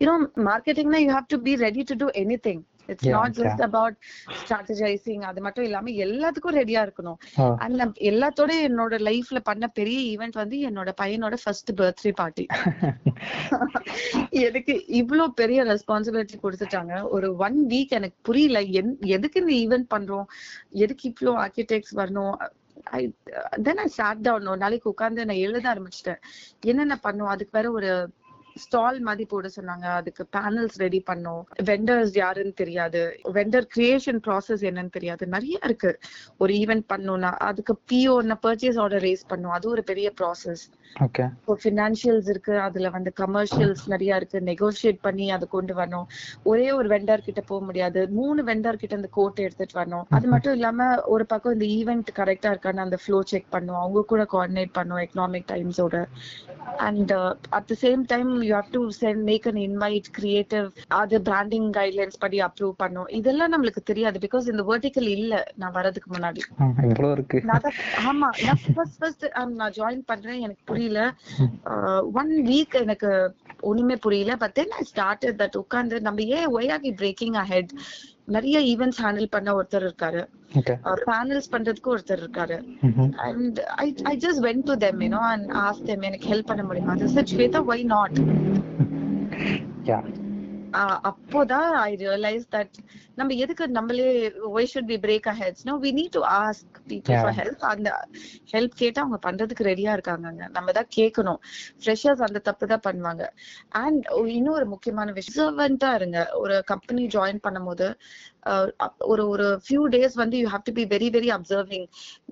you know 0.02 0.16
மார்க்கெட்டிங்னா 0.50 1.00
you 1.04 1.10
have 1.16 1.30
to 1.34 1.38
be 1.46 1.54
ready 1.66 1.84
to 1.90 1.96
do 2.02 2.08
anything 2.48 2.62
it's 2.88 3.08
not 3.16 3.36
just. 3.38 3.62
About 3.68 3.96
strategising 4.40 5.24
அது 5.30 5.40
மட்டும் 5.46 5.66
இல்லாம 5.68 5.94
எல்லாத்துக்கும் 6.06 6.58
ரெடியா 6.60 6.82
இருக்கணும். 6.86 7.18
அண்ட் 7.64 7.98
எல்லாத்தோட 8.10 8.52
என்னோட 8.68 8.98
லைஃப்ல 9.08 9.40
பண்ண 9.48 9.66
பெரிய 9.78 9.98
ஈவெண்ட் 10.12 10.40
வந்து 10.42 10.58
என்னோட 10.68 10.92
பையனோட 11.02 11.36
ஃபர்ஸ்ட் 11.42 11.72
பர்த்டே 11.80 12.12
பார்ட்டி 12.20 12.46
எனக்கு 14.42 14.74
இவ்ளோ 15.00 15.24
பெரிய 15.40 15.60
ரெஸ்பான்சிபிலிட்டி 15.64 16.36
கொடுத்துட்டாங்க? 16.42 16.94
ஒரு 17.16 17.28
ஒன் 17.46 17.58
வீக் 17.72 17.96
எனக்கு 17.98 18.18
புரியல 18.28 18.60
எதுக்கு 19.16 19.40
இந்த 19.42 19.54
ஈவெண்ட் 19.64 19.88
பண்றோம்? 19.94 20.26
எதுக்கு 20.84 21.04
இவ்ளோ 21.12 21.32
ஆர்கிடெக்ட்ஸ் 21.44 21.94
வரணும்? 22.00 22.34
ஐ 22.98 23.00
தென் 23.66 23.80
ஐ 23.84 23.86
ஸ்டார்ட் 23.94 24.24
டவுன் 24.26 24.50
ஒரு 24.52 24.60
நாளைக்கு 24.64 24.92
உட்கார்ந்து 24.92 25.26
நான் 25.30 25.44
எழுத 25.46 25.66
ஆரம்பிச்சிட்டேன். 25.72 26.20
என்னென்ன 26.70 26.96
பண்ணும் 27.06 27.32
அதுக்கு 27.34 27.56
வேற 27.58 27.68
ஒரு 27.78 27.90
ஸ்டால் 28.64 29.00
மாதிரி 29.08 29.24
போட 29.32 29.50
சொன்னாங்க. 29.56 29.86
அதுக்கு 30.00 30.24
பேனல்ஸ் 30.36 30.78
ரெடி 30.84 31.02
பண்ணோம். 31.10 31.42
வெண்டர்ஸ் 31.70 32.14
யாருன்னு 32.18 32.54
தெரியாது. 32.62 33.02
வெண்டர் 33.38 33.68
கிரியேஷன் 33.76 34.20
ப்ராசஸ் 34.26 34.64
என்னன்னு 34.70 34.94
தெரியாது. 34.98 35.26
நிறைய 35.36 35.58
இருக்கு. 35.64 35.92
ஒரு 36.38 36.54
ஈவெண்ட் 36.62 36.86
பண்ணணும்னா 36.94 37.32
அதுக்கு 37.50 37.76
பிஓ 37.92 38.16
பர்ச்சேஸ் 38.46 38.80
ஆர்டர் 38.84 39.04
ரேஸ் 39.08 39.24
பண்ணும். 39.26 39.54
அது 39.58 39.66
ஒரு 39.74 39.82
பெரிய 39.92 40.08
ப்ராசஸ் 40.20 40.64
ஓகே 41.04 41.24
ஃபினான்ஷியல்ஸ் 41.62 42.28
இருக்கு. 42.32 42.54
அதுல 42.66 42.88
வந்து 42.94 43.10
கமர்ஷியல்ஸ் 43.20 43.82
நிறைய 43.86 44.20
இருக்கு. 44.20 44.38
நெகோஷியேட் 44.50 45.00
பண்ணி 45.06 45.26
அதை 45.36 45.48
கொண்டு 45.56 45.74
வரணும் 45.74 46.06
ஒரே 46.42 46.68
ஒரு 46.78 46.88
வெண்டர் 46.94 47.24
கிட்ட 47.26 47.40
போக 47.50 47.60
முடியாது. 47.64 48.00
மூணு 48.18 48.40
வெண்டர் 48.50 48.80
கிட்ட 48.82 48.96
இந்த 49.00 49.10
கோட்டை 49.18 49.44
எடுத்துட்டு 49.46 49.78
வரணும் 49.80 50.06
அது 50.18 50.26
மட்டும் 50.32 50.56
இல்லாம 50.58 50.88
ஒரு 51.14 51.26
பக்கம் 51.32 51.56
இந்த 51.58 51.66
ஈவெண்ட் 51.78 52.10
கரெக்டா 52.20 52.50
இருக்கான்னு 52.54 52.86
அந்த 52.86 52.98
ஃப்ளோ 53.02 53.20
செக் 53.32 53.50
பண்ணும். 53.50 53.80
அவங்க 53.82 54.04
கூட 54.12 54.22
கோஆர்டினேட் 54.32 54.72
பண்ணும் 54.78 55.02
economic 55.04 55.48
டைம்ஸோட 55.52 55.96
and 56.88 57.12
at 57.58 57.68
the 57.70 57.74
same 57.84 58.02
time 58.12 58.30
you 58.48 58.54
have 58.58 58.70
to 58.76 58.82
send 59.00 59.22
make 59.30 59.46
an 59.50 59.60
invite 59.66 60.08
creative 60.18 60.66
அது 61.00 61.16
பிராண்டிங் 61.28 61.68
கைட்லைன்ஸ் 61.78 62.20
படி 62.24 62.40
அப்ரூவ் 62.46 62.74
பண்ணும். 62.82 63.08
இதெல்லாம் 63.18 63.52
நம்மளுக்கு 63.54 63.82
தெரியாது 63.90 64.22
பிகாஸ் 64.26 64.50
இந்த 64.52 64.64
வெர்டிக்கல் 64.70 65.08
இல்ல. 65.16 65.34
நான் 65.62 65.76
வரதுக்கு 65.78 66.10
முன்னாடி. 66.16 66.42
ஆமா 68.08 68.28
நான் 68.44 68.62
ஃபர்ஸ்ட் 68.74 68.98
ஃபர்ஸ்ட் 69.00 69.26
நான் 69.60 69.76
ஜாயின் 69.80 70.04
பண்றேன். 70.12 70.40
எனக்கு 70.46 70.62
புரியல. 70.72 71.00
ஒன் 72.20 72.32
வீக் 72.50 72.76
எனக்கு 72.84 73.10
ஒண்ணுமே 73.70 73.96
புரியல. 74.06 74.32
But 74.42 74.56
then 74.58 74.76
I 74.80 74.84
started 74.92 75.40
that 75.42 75.60
உட்கார்ந்து 75.62 75.96
நம்ம 76.06 76.22
ஏன் 76.38 76.48
ஒய் 76.58 76.70
ஆர் 76.74 76.86
பிரேக்கிங் 77.02 77.36
அஹெட் 77.44 77.72
நிறைய 78.36 78.58
ஈவெண்ட்ஸ் 78.72 79.00
ஹேண்டில் 79.04 79.28
பண்ண 79.34 79.48
ஒருத்தர் 79.58 79.86
இருக்காரு. 79.88 80.22
ஓகே 80.58 80.74
பேனல்ஸ் 81.10 81.50
பண்றதுக்கு 81.54 81.92
ஒருத்தர் 81.94 82.22
இருக்காரு. 82.24 82.58
And 83.26 83.58
I 83.84 83.86
I 84.12 84.14
just 84.24 84.42
went 84.46 84.66
to 84.70 84.76
them 84.86 85.00
you know 85.06 85.22
and 85.32 85.50
ask 85.64 85.82
them 85.90 86.06
எனக்கு 86.10 86.30
ஹெல்ப் 86.32 86.50
பண்ண 86.52 86.64
முடியுமா? 86.70 86.96
சார் 87.16 87.30
ஸ்வேதா 87.34 87.62
ஒய் 87.74 87.84
நாட் 87.94 88.18
அப்போதான் 91.08 91.70
ஐ 91.80 91.92
ரியலைஸ் 92.02 92.46
தட் 92.54 92.76
நம்ம 93.14 93.34
எதுக்கு 93.44 93.64
நம்மளே 93.68 94.08
why 94.56 94.68
should 94.72 94.90
be 94.92 94.98
break 95.06 95.28
aheads 95.32 95.64
no 95.68 95.74
we 95.84 95.90
need 95.98 96.14
to 96.16 96.22
ask 96.40 96.76
people. 96.90 97.18
For 97.22 97.36
help 97.40 97.64
அந்த 97.72 97.90
help 98.52 98.74
கேட்டா 98.82 99.02
அவங்க 99.04 99.18
பண்றதுக்கு 99.26 99.68
ரெடியா 99.70 99.92
இருக்காங்கங்க. 99.96 100.44
நம்ம 100.56 100.72
தான் 100.78 100.90
கேட்கணும் 100.96 101.40
ஃப்ரெஷர்ஸ் 101.80 102.24
அந்த 102.28 102.42
தப்பு 102.48 102.66
தான் 102.66 102.84
பண்ணுவாங்க. 102.88 103.24
அண்ட் 103.82 104.04
இன்னும் 104.36 104.56
ஒரு 104.60 104.66
முக்கியமான 104.66 105.08
விஷயம் 105.12 105.26
observant-ஆ 105.28 105.90
இருங்க. 105.94 106.18
ஒரு 106.34 106.56
கம்பெனி 106.64 107.02
ஜாயின் 107.06 107.40
பண்ணும்போது 107.46 107.86
ஒரு 109.12 109.22
ஒரு 109.28 109.46
ஃபியூ 109.64 109.82
டேஸ் 109.94 110.14
வந்து 110.14 110.36
you 110.38 110.46
have 110.48 110.64
to 110.64 110.72
be 110.72 110.84
very 110.94 111.08
very 111.16 111.30
observing 111.36 111.86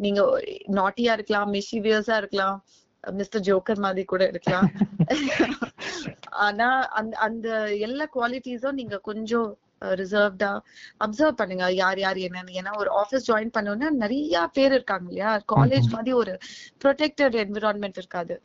நீங்க 0.05 0.21
நாட்டியா 0.81 1.13
இருக்கலாம் 1.19 1.53
மிஷிவியர்ஸா 1.53 2.17
இருக்கலாம். 2.17 2.57
மிஸ்டர் 3.13 3.43
ஜோக்கர் 3.43 3.79
மாதிரி 3.79 4.05
கூட 4.05 4.29
இருக்கலாம். 4.29 4.69
ஆனா 6.31 6.89
அந்த 6.89 7.17
அந்த 7.17 7.71
எல்லா 7.73 8.07
குவாலிட்டிஸும் 8.15 8.73
நீங்க 8.73 8.99
கொஞ்சம் 8.99 9.59
ரிசர்வ்டா 9.81 10.61
அப்சர்வ் 11.05 11.31
பண்ணுங்க. 11.31 11.73
யார் 11.73 11.99
யார் 11.99 12.17
என்னன்னு. 12.17 12.53
ஏன்னா 12.53 12.77
ஒரு 12.77 12.91
ஆபீஸ் 12.91 13.33
ஜாயின் 13.33 13.53
பண்ணோம்னா 13.59 13.91
நிறைய 13.91 14.51
பேர் 14.53 14.73
இருக்காங்க 14.73 15.09
இல்லையா? 15.09 15.43
காலேஜ் 15.57 15.89
மாதிரி 15.89 16.13
ஒரு 16.13 16.39
ப்ரொடெக்டட் 16.85 17.37
என்விரான்மெண்ட் 17.45 17.97
இருக்காது. 17.97 18.43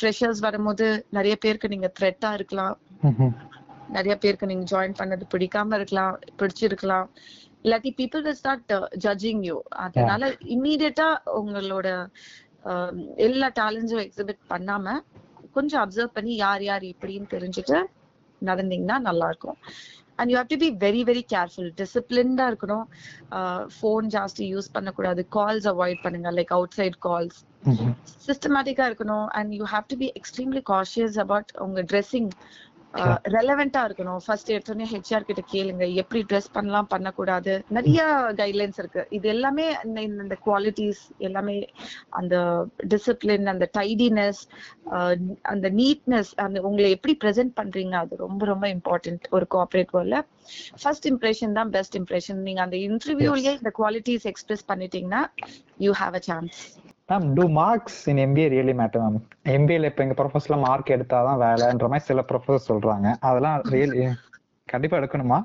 ஃப்ரெஷர்ஸ் 0.00 0.38
வரும்போது 0.38 1.06
நிறைய 1.10 1.36
பேருக்கு 1.36 1.68
நீங்க 1.68 1.92
த்ரெட்டா 2.00 2.32
இருக்கலாம். 2.32 2.78
நிறைய 3.88 4.18
பேருக்கு 4.18 4.46
நீங்க 4.46 4.64
ஜாயின் 4.76 4.98
பண்ணது 4.98 5.22
பிடிக்காம 5.34 5.74
இருக்கலாம் 5.74 6.18
பிடிச்சிருக்கலாம். 6.38 7.08
இல்லாட்டி 7.64 7.90
people 7.96 8.22
will 8.22 8.34
start 8.34 8.72
judging 9.04 9.42
you 9.42 9.62
அதனால 9.68 10.28
இம்மீடியட்டா 10.28 11.16
உங்களோட 11.34 12.08
எல்லா 13.26 13.48
டேலண்ட்ஸும் 13.60 14.04
எக்ஸிபிட் 14.06 14.42
பண்ணாம 14.52 14.96
கொஞ்சம் 15.56 15.82
அப்சர்வ் 15.84 16.16
பண்ணி 16.16 16.32
யார் 16.44 16.64
யார் 16.70 16.84
எப்படின்னு 16.94 17.28
தெரிஞ்சுட்டு 17.34 17.78
நடந்தீங்கன்னா 18.42 18.96
நல்லா 19.08 19.28
இருக்கும் 19.32 19.58
and 20.20 20.30
you 20.30 20.36
have 20.38 20.52
to 20.52 20.58
be 20.62 20.68
very 20.84 21.02
very 21.08 21.22
careful 21.32 21.68
டிசிப்ளின்டா 21.80 22.44
இருக்கணும். 22.50 22.86
ஃபோன் 23.76 24.06
ஜாஸ்தி 24.16 24.44
யூஸ் 24.54 24.68
பண்ணக்கூடாது. 24.76 25.22
கால்ஸ் 25.36 25.68
அவாய்ட் 25.72 26.00
பண்ணுங்க. 26.04 26.30
லைக் 26.38 26.52
அவுட் 26.56 26.76
சைட் 26.78 26.98
கால்ஸ் 27.06 27.38
சிஸ்டமேட்டிக்கா 28.26 28.86
இருக்கணும். 28.90 29.26
And 29.38 29.52
you 29.58 29.66
have 29.74 29.86
to 29.92 29.98
be 30.02 30.08
extremely 30.20 30.62
cautious 30.72 31.18
about 31.24 31.52
உங்க 31.66 31.82
ட்ரெஸ்ஸிங் 31.92 32.30
ரெலவெண்டா 32.94 33.80
இருக்கணும். 33.80 34.16
ஃபர்ஸ்ட் 34.26 34.52
எடுத்தோடனே 34.52 34.86
ஹெச்ஆர் 34.92 35.20
கிட்ட 35.20 35.42
கேளுங்க. 35.52 35.92
எப்படி 35.92 36.24
ட்ரெஸ் 36.32 36.52
பண்ணலாம் 36.52 36.86
பண்ணக்கூடாது? 36.86 37.64
நிறைய 37.68 38.04
கைட்லைன்ஸ் 38.36 38.78
இருக்கு. 38.78 39.06
இது 39.10 39.28
எல்லாமே 39.28 39.76
இந்த- 39.82 40.36
குவாலிட்டிஸ் 40.46 41.02
எல்லாமே 41.18 41.68
அந்த 42.08 42.66
டிசிப்ளின் 42.88 43.46
அந்த 43.46 43.70
டைடினஸ் 43.78 44.40
அந்த 45.42 45.70
நீட்னஸ் 45.70 46.32
அந்த 46.36 46.60
உங்களை 46.60 46.90
எப்படி 46.90 47.16
ப்ரெசென்ட் 47.24 47.52
பண்றீங்க 47.56 47.90
அது 47.90 48.16
ரொம்ப 48.16 48.46
ரொம்ப 48.46 48.68
இம்பார்ட்டன்ட் 48.68 49.20
ஒரு 49.30 49.46
கோஆபரேட் 49.54 49.88
வேர்ல்ட்ல 49.92 50.22
ஃபர்ஸ்ட் 50.82 51.08
இம்ப்ரெஷன் 51.08 51.52
தான் 51.52 51.70
பெஸ்ட் 51.70 51.98
இம்ப்ரெஷன் 51.98 52.34
நீங்க 52.34 52.62
அந்த 52.62 52.76
இன்டர்வியூலயே 52.76 53.52
இந்த 53.52 53.72
குவாலிட்டிஸ் 53.78 54.22
எக்ஸ்பிரஸ் 54.22 54.70
பண்ணிட்டீங்கன்னா 54.70 55.26
you 55.78 55.92
have 55.92 56.14
a 56.14 56.18
chance 56.18 56.80
ma'am 57.08 57.26
do 57.34 57.44
marks 57.50 58.08
in 58.08 58.18
MBA 58.18 58.46
really 58.48 58.72
matter 58.80 59.02
ma'am 59.04 59.18
எம்பிஏல 59.48 59.84
இப்ப 59.84 60.02
எங்க 60.04 60.14
ப்ரொஃபஸர்ல 60.18 60.56
மார்க் 60.60 60.94
எடுத்தாதான் 60.96 61.38
வேலைன்ற 61.40 61.86
மாதிரி 61.88 62.04
சில 62.04 62.22
ப்ரொஃபஸர் 62.28 62.68
சொல்றாங்க. 62.68 63.06
அதெல்லாம் 63.20 63.62
ரியலி 63.70 64.02
கண்டிப்பா 64.68 64.96
எடுக்கணுமா? 64.96 65.38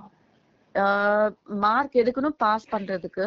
மார்க் 1.63 1.95
எடுக்கணும் 2.01 2.35
பாஸ் 2.39 2.65
பண்றதுக்கு. 2.71 3.25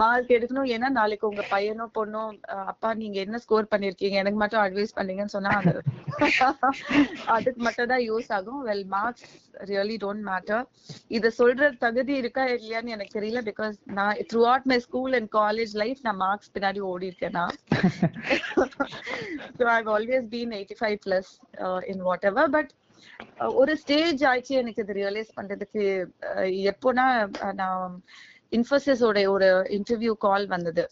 மார்க் 0.00 0.30
எடுக்கணும். 0.36 0.68
ஏன்னா 0.74 0.88
நாளைக்கு 0.98 1.24
உங்க 1.30 1.44
பையனோ 1.50 1.86
பொண்ணோ 1.96 2.22
அஹ் 2.54 2.68
அப்பா 2.72 2.90
நீங்க 3.00 3.18
என்ன 3.24 3.40
ஸ்கோர் 3.44 3.70
பண்ணிருக்கீங்க? 3.72 4.16
எனக்கு 4.22 4.40
மட்டும் 4.42 4.62
அட்வைஸ் 4.64 4.96
பண்ணீங்கன்னு 4.98 5.36
சொன்னா 5.36 5.52
அது 5.60 5.74
அதுக்கு 7.34 7.60
மட்டும் 7.66 7.90
தான் 7.92 8.04
யூஸ் 8.06 8.30
ஆகும். 8.36 8.60
Well 8.68 8.86
marks 8.94 9.26
really 9.70 9.96
don't 10.02 10.24
matter 10.26 10.64
இத 11.10 11.30
சொல்ற 11.38 11.70
தகுதி 11.84 12.14
இருக்கா 12.22 12.44
இல்லையான்னு 12.54 12.94
எனக்கு 12.96 13.16
தெரியல 13.18 13.40
பிகாஸ் 13.48 13.76
நான் 13.98 14.20
throughout 14.50 14.68
my 14.72 14.78
school 14.86 15.14
and 15.18 15.30
college 15.36 15.74
life 15.82 16.00
நான் 16.06 16.20
மார்க்ஸ் 16.22 16.52
பின்னாடி 16.54 16.82
ஓடி 16.90 17.10
இருக்கேன் 17.10 17.36
நான். 17.40 17.56
So 19.56 19.66
I've 19.74 19.90
always 19.94 20.28
been 20.34 20.54
eighty 20.58 20.78
five 20.80 20.98
plus 21.04 21.32
in 21.92 22.02
whatever 22.30 22.50
but 22.56 22.72
ஒரு 23.60 23.72
ஸ்டேஜ் 23.76 24.22
ஆயிடுச்சு 24.24 24.60
எனக்கு 24.62 24.82
இது 24.82 24.98
ரியலைஸ் 25.02 25.36
பண்றதுக்கு. 25.38 25.84
எப்போனா 26.72 27.06
நான் 27.54 28.02
இன்ஃபோசிஸோட 28.56 29.18
ஒரு 29.28 29.48
இன்டர்வியூ 29.76 30.12
கால் 30.24 30.46
வந்தது. 30.46 30.84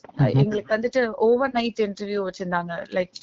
எங்களுக்கு 0.43 0.75
வந்துட்டு 0.75 1.01
ஓவர் 1.29 1.55
நைட் 1.57 1.81
இன்டர்வியூ 1.87 2.21
வச்சிருந்தாங்க 2.27 2.75
லைக் 2.97 3.19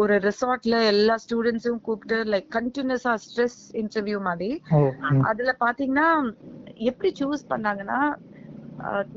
ஒரு 0.00 0.16
ரிசார்ட்ல 0.26 0.78
எல்லா 0.92 1.14
ஸ்டூடெண்ட்ஸும் 1.24 1.80
கூப்பிட்டு 1.86 2.18
லைக் 2.34 2.48
கண்டினியூஸா 2.58 3.14
ஸ்ட்ரெஸ் 3.26 3.60
இன்டர்வியூ 3.82 4.20
மாதிரி. 4.28 4.50
அதுல 5.30 5.54
பாத்தீங்கன்னா 5.64 6.08
எப்படி 6.90 7.12
சூஸ் 7.20 7.50
பண்ணாங்கன்னா 7.54 8.00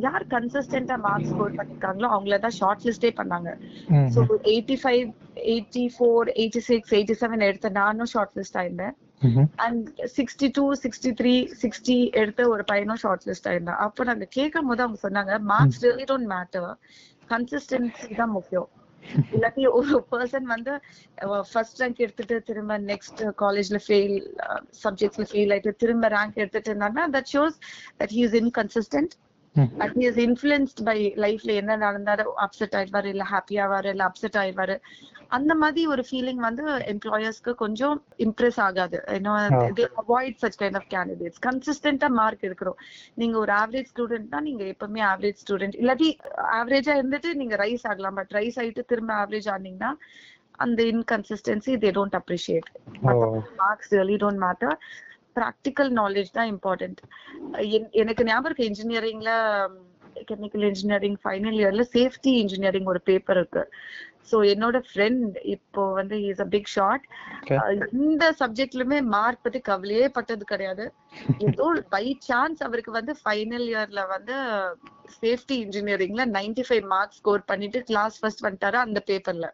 யார் 0.06 0.24
கன்சிஸ்டன்டா 0.34 0.96
மார்க்ஸ் 1.06 1.32
ஸ்கோர் 1.32 1.58
பண்ணிருக்காங்களோ 1.60 2.08
அவங்கள 2.16 2.40
தான் 2.46 2.58
ஷார்ட் 2.60 2.86
லிஸ்டே 2.88 3.12
பண்ணாங்க. 3.20 3.50
So 4.16 4.20
eighty 4.54 4.78
five 4.82 5.06
eighty 5.54 5.86
four 5.96 6.32
eighty 6.42 6.62
six 6.70 6.94
eighty 6.98 7.16
seven 7.22 7.48
எடுத்த 7.50 7.72
நானும் 7.82 8.12
short 8.14 8.36
list 8.40 8.60
ஆயிருந்தேன். 8.62 8.96
And 9.66 9.88
sixty 10.18 10.48
two 10.58 10.66
sixty 10.84 11.10
three 11.20 11.34
sixty 11.64 11.98
எடுத்த 12.22 12.48
ஒரு 12.54 12.64
பையனும் 12.72 13.02
ஷார்ட் 13.04 13.26
லிஸ்ட் 13.30 13.50
ஆயிருந்தான் 13.50 13.82
அப்போ 13.86 14.04
நாங்க 14.10 14.28
கேட்கும் 14.38 14.70
போது 14.72 14.84
அவங்க 14.86 15.00
சொன்னாங்க 15.08 15.34
marks 15.52 15.82
really 15.86 16.06
don't 16.12 16.30
matter 16.36 16.70
consistency 17.34 18.08
தான் 18.22 18.34
முக்கியம். 18.38 18.70
இல்லாட்டி 19.36 19.64
ஒரு 19.78 19.96
பர்சன் 20.12 20.48
வந்து 20.54 20.74
ஃபர்ஸ்ட் 21.52 21.80
ரேங்க் 21.82 22.02
எடுத்துட்டு 22.06 22.36
திரும்ப 22.50 22.74
நெக்ஸ்ட் 22.92 23.22
காலேஜ்ல 23.44 23.78
ஃபெயில் 23.86 24.18
சப்ஜெக்ட்ஸ்ல 24.84 25.26
ஃபெயில் 25.32 25.54
ஆயிட்டு 25.56 25.74
திரும்ப 25.84 26.10
ரேங்க் 26.16 26.40
எடுத்துட்டு 26.44 26.72
இருந்தாருன்னா 26.72 27.06
that 27.16 27.32
shows 27.36 27.58
that 28.00 28.14
he 28.18 28.22
is 28.28 28.38
inconsistent 28.42 29.14
and 29.56 29.96
he 29.96 30.04
is 30.10 30.20
influenced 30.26 30.82
by 30.84 30.98
லைஃப்ல 31.24 31.54
என்ன 31.62 31.76
நடந்தாலும் 31.76 32.34
அப்செட் 32.46 32.76
ஆயிடுவாரு 32.80 33.06
இல்ல 33.06 33.24
ஹாப்பி 33.32 33.56
ஆவாரு 33.64 33.86
இல்ல 33.86 34.04
அப்செட் 34.10 34.38
ஆயிடுவாரு. 34.42 34.76
அந்த 35.28 35.56
மாதிரி 35.56 35.82
ஒரு 35.88 36.04
ஃபீலிங் 36.10 36.42
வந்து 36.46 36.64
எம்ப்ளாயர்ஸ்க்கு 36.94 37.52
கொஞ்சம் 37.54 37.96
இம்ப்ரெஸ் 38.18 38.60
ஆகாது. 38.60 38.98
Avoid 40.04 40.40
such 40.42 40.58
kind 40.62 40.80
of 40.80 40.90
candidates 40.96 41.42
கன்சிஸ்டன்டா 41.48 42.10
mark 42.20 42.48
எடுக்கிறோம் 42.48 42.80
நீங்க 43.14 43.38
ஒரு 43.38 43.54
ஆவரேஜ் 43.54 43.92
ஸ்டூடெண்ட் 43.94 44.28
தான் 44.30 44.44
நீங்க 44.44 44.64
எப்பவுமே 44.64 45.04
ஆவரேஜ் 45.12 45.42
ஸ்டூடெண்ட் 45.44 45.78
இல்லாட்டி 45.84 46.10
ஆவரேஜா 46.60 46.96
இருந்துட்டு 47.02 47.32
நீங்க 47.34 47.56
ரைஸ் 47.56 47.88
ஆகலாம். 47.92 48.14
பட் 48.14 48.36
ரைஸ் 48.40 48.60
ஆயிட்டு 48.60 48.84
திரும்ப 48.86 49.14
ஆவரேஜ் 49.14 49.50
ஆனீங்கன்னா 49.56 49.92
அந்த 50.66 50.84
inconsistency 50.84 51.74
they 51.84 51.92
don't 51.92 52.18
appreciate 52.20 52.68
marks 53.62 53.94
really 53.94 54.18
don't 54.24 54.42
matter 54.48 54.76
practical 55.36 55.92
knowledge 55.92 56.32
தான் 56.32 56.50
இம்பார்ட்டன்ட் 56.52 57.02
எனக்கு 57.92 58.26
ஞாபகம் 58.26 58.46
இருக்கு 58.46 58.70
இன்ஜினியரிங்ல 58.70 59.32
கெமிக்கல் 60.28 60.64
இன்ஜினியரிங் 60.64 61.18
ஃபைனல் 61.24 61.58
இயர்ல 61.60 61.84
சேஃப்டி 61.94 62.32
இன்ஜினியரிங் 62.44 62.86
ஒரு 62.86 63.02
பேப்பர் 63.02 63.38
இருக்கு. 63.38 63.64
சோ 64.28 64.38
என்னோட 64.52 64.78
ஃப்ரெண்ட் 64.88 65.36
இப்போ 65.56 65.84
வந்து 65.94 66.16
இஸ் 66.30 66.44
அ 66.44 66.50
பிக் 66.54 66.72
ஷாட் 66.72 67.06
இந்த 68.02 68.26
சப்ஜெக்ட்லுமே 68.42 69.00
மார்க் 69.14 69.42
பத்தி 69.42 69.60
கவலையே 69.64 70.08
பட்டது 70.18 70.46
கிடையாது. 70.46 70.86
ஏதோ 71.46 71.66
பை 71.94 72.06
சான்ஸ் 72.26 72.60
அவருக்கு 72.66 72.92
வந்து 72.98 73.14
ஃபைனல் 73.22 73.66
இயர்ல 73.70 74.02
வந்து 74.12 74.36
சேஃப்டி 75.16 75.56
இன்ஜினியரிங்ல 75.64 76.24
நைன்டி 76.36 76.64
ஃபைவ் 76.68 76.86
மார்க்ஸ் 76.92 77.20
ஸ்கோர் 77.20 77.44
பண்ணிட்டு 77.48 77.80
கிளாஸ் 77.90 78.20
ஃபர்ஸ்ட் 78.20 78.46
வந்துட்டாரு 78.46 78.78
அந்த 78.84 79.00
பேப்பர்ல 79.10 79.48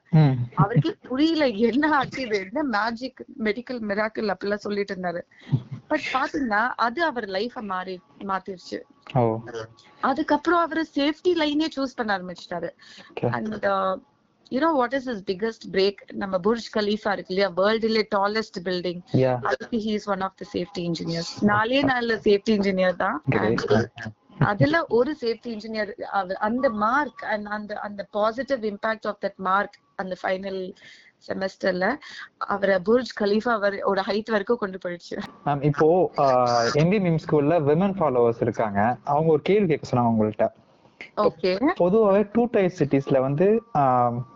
அவருக்கு 0.58 0.89
புரியல 1.08 1.45
என்ன 1.67 1.86
ஆச்சு 1.97 2.19
இது 2.23 2.38
என்ன 2.45 2.60
மேஜிக் 2.75 3.19
மெடிக்கல் 3.47 3.82
மிராக்கிள் 3.89 4.34
அப்படிலாம் 4.34 4.65
சொல்லிட்டு 4.65 4.93
இருந்தாரு. 4.95 5.21
பட் 5.89 6.06
பாத்தீங்கன்னா 6.13 6.62
அது 6.86 6.99
அவர் 7.10 7.27
லைஃப 7.36 7.62
மாறி 7.71 7.95
மாத்திருச்சு. 8.30 8.80
அதுக்கப்புறம் 10.03 10.63
அவரு 10.65 10.84
சேஃப்டி 10.91 11.32
லைனே 11.41 11.67
சூஸ் 11.75 11.97
பண்ண 11.97 12.12
ஆரம்பிச்சிட்டாரு. 12.15 12.69
And 13.34 13.65
you know 14.52 14.70
what 14.78 14.96
is 15.00 15.08
is 15.14 15.24
biggest 15.26 15.66
break 15.74 16.02
நம்ம 16.16 16.36
புர்ஜ் 16.46 16.68
கலீஃபா 16.74 17.12
இருக்கு 17.16 17.34
இல்லையா? 17.34 17.50
வேர்ல்டுல 17.60 18.02
டாலஸ்ட் 18.12 18.60
பில்டிங் 18.68 19.02
அதுக்கு 19.50 19.80
he 19.86 19.94
is 20.00 20.10
one 20.14 20.24
of 20.28 20.38
the 20.42 20.48
safety 20.54 20.84
engineers 20.90 21.32
நாலே 21.52 21.82
நாள்ல 21.90 22.16
சேஃப்டி 22.28 22.54
இன்ஜினியர் 22.58 22.98
தான். 22.98 23.18
அதுல 24.50 24.78
ஒரு 24.98 25.12
சேஃப்டி 25.22 25.50
இன்ஜினியர் 25.56 25.92
அந்த 26.48 26.68
மார்க் 26.84 27.22
அண்ட் 27.34 27.48
அந்த 27.58 27.74
அந்த 27.88 28.02
positive 28.18 28.64
impact 28.72 29.08
of 29.12 29.22
that 29.26 29.40
mark 29.48 29.78
அந்த 30.04 30.16
ஃபைனல் 30.22 30.62
செமஸ்டர்ல 31.28 31.86
அவரை 32.48 32.76
புர்ஜ் 32.90 33.12
கலீஃபா 33.22 33.56
ஒரு 33.92 34.02
ஹைட் 34.10 34.34
வரைக்கும் 34.34 34.62
கொண்டு 34.64 34.80
போயிடுச்சு. 34.84 35.18
மேம் 35.46 35.64
இப்போ 35.70 35.88
எம்பி 36.82 37.00
மிம் 37.06 37.20
ஸ்கூல்ல 37.24 37.56
விமன் 37.68 37.96
ஃபாலோவர்ஸ் 37.98 38.44
இருக்காங்க. 38.46 38.80
அவங்க 39.14 39.30
ஒரு 39.36 39.44
கேள்வி 39.50 39.68
கேட்க 39.72 39.90
சொன்னாங்க 39.90 40.14
உங்கள்ட்ட. 40.14 40.48
ஓகே 40.50 40.66
பொதுவாகவே 41.82 42.22
டூ 42.34 42.44
டைப் 42.56 42.78
சிட்டிஸ்ல 42.80 43.18
வந்து 43.28 43.48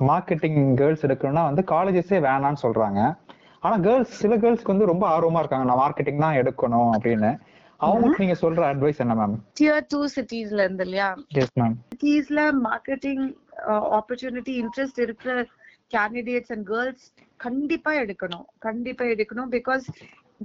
மார்க்கெட்டிங் 0.10 0.60
கேர்ள்ஸ் 0.82 1.06
எடுக்கணும்னா 1.08 1.44
வந்து 1.50 1.64
காலேஜஸே 1.74 2.20
வேணாம்னு 2.28 2.64
சொல்றாங்க. 2.66 3.00
ஆனா 3.64 3.76
கேர்ள்ஸ் 3.88 4.14
சில 4.22 4.36
கேர்ள்ஸ்க்கு 4.44 4.74
வந்து 4.74 4.92
ரொம்ப 4.92 5.06
ஆர்வமா 5.14 5.42
இருக்காங்க. 5.44 5.68
நான் 5.70 5.82
மார்க்கெட்டிங் 5.84 6.24
தான் 6.26 6.40
எடுக்கணும் 6.42 6.92
அப்படின்னு. 6.98 7.32
அவங்களுக்கு 7.86 8.24
நீங்க 8.24 8.38
சொல்ற 8.42 8.62
அட்வைஸ் 8.72 9.02
என்ன 9.04 9.14
மேம் 9.20 9.36
டியர் 9.60 9.86
டூ 9.94 10.00
சிட்டிஸ்ல 10.16 10.66
இருந்து 10.66 10.86
இல்லையா? 10.88 11.10
எஸ் 11.42 11.56
மேம் 11.62 11.76
சிட்டிஸ்ல 11.92 12.42
மார்க்கெட்டிங் 12.68 13.24
ஆப்பர்ச்சுனிட்டி 13.98 14.54
இன்ட்ரெஸ்ட் 14.62 15.00
இருக்கிற 15.06 15.36
கேண்டிடேட்ஸ் 15.96 16.52
அண்ட் 16.56 16.68
கேர்ள்ஸ் 16.74 17.08
கண்டிப்பா 17.46 17.92
எடுக்கணும். 18.02 18.46
கண்டிப்பா 18.68 19.06
எடுக்கணும் 19.14 19.50
because 19.58 19.86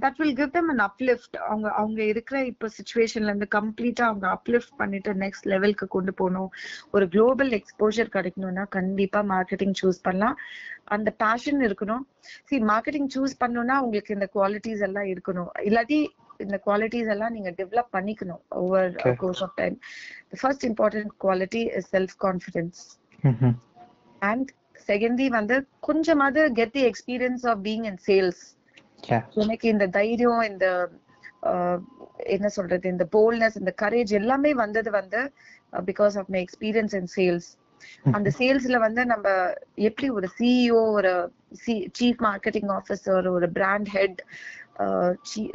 that 0.03 0.17
will 0.19 0.35
give 0.39 0.51
them 0.55 0.69
an 0.73 0.81
uplift 0.87 1.37
அவங்க 1.49 1.67
அவங்க 1.79 1.99
இருக்கிற 2.11 2.37
இப்போ 2.45 2.67
சுச்சுவேஷன்ல 2.77 3.31
இருந்து 3.31 3.47
கம்ப்ளீட்டா 3.55 4.03
அவங்க 4.09 4.27
அப்லிஃப்ட் 4.35 4.75
பண்ணிட்டு 4.81 5.13
நெக்ஸ்ட் 5.23 5.47
லெவலுக்கு 5.53 5.87
கொண்டு 5.95 6.13
போகணும். 6.13 6.49
ஒரு 6.91 7.05
குளோபல் 7.15 7.51
எக்ஸ்போஜர் 7.59 8.13
கிடைக்கணும்னா 8.15 8.65
கண்டிப்பா 8.77 9.21
மார்க்கெட்டிங் 9.33 9.75
சூஸ் 9.81 9.99
பண்ணலாம். 10.07 10.37
அந்த 10.95 11.09
பேஷன் 11.23 11.61
இருக்கணும். 11.67 12.03
சி 12.49 12.57
மார்க்கெட்டிங் 12.71 13.09
சூஸ் 13.15 13.35
பண்ணணும்னா 13.43 13.77
உங்களுக்கு 13.85 14.15
இந்த 14.17 14.29
குவாலிட்டிஸ் 14.37 14.85
எல்லாம் 14.89 15.09
இருக்கணும். 15.13 15.49
இல்லாட்டி 15.69 15.99
இந்த 16.45 16.57
குவாலிட்டிஸ் 16.65 17.09
எல்லாம் 17.13 17.33
நீங்க 17.35 17.51
டெவலப் 17.59 17.95
பண்ணிக்கணும் 17.95 18.41
over 18.63 18.91
course 19.21 19.41
of 19.45 19.55
time 19.55 19.75
first 20.41 20.65
important 20.69 21.13
quality 21.25 21.61
is 21.79 21.89
self 21.95 22.15
confidence 22.25 22.81
and 24.21 24.49
secondly 24.89 25.27
வந்து 25.29 25.55
கொஞ்சமாவது 25.79 26.41
get 26.59 26.75
the 26.77 26.83
experience 26.91 27.45
of 27.51 27.63
being 27.67 27.85
in 27.91 27.99
sales 28.07 28.43
எனக்கு 29.35 29.67
இந்த 29.69 29.85
தைரியம் 29.87 30.41
இந்த 30.41 30.65
என்ன 32.27 32.47
சொல்றது 32.49 32.85
இந்த 32.89 33.05
போல்ட்னஸ் 33.11 33.57
இந்த 33.57 33.71
கரேஜ் 33.81 34.11
எல்லாமே 34.13 34.51
வந்தது 34.53 34.89
வந்து 34.91 35.19
because 35.87 36.15
of 36.17 36.29
my 36.29 36.41
experience 36.41 36.95
in 36.95 37.09
sales 37.15 37.49
அந்த 38.05 38.29
சேல்ஸ்ல 38.39 38.77
வந்து 38.77 39.01
நம்ம 39.05 39.27
எப்படி 39.75 40.07
ஒரு 40.09 40.27
சிஇஓ 40.37 40.81
ஒரு 40.91 41.11
சீஃப் 41.97 42.21
மார்க்கெட்டிங் 42.25 42.71
ஆஃபீஸர் 42.71 43.27
ஒரு 43.27 43.47
பிராண்ட் 43.49 43.89
ஹெட் 43.89 44.21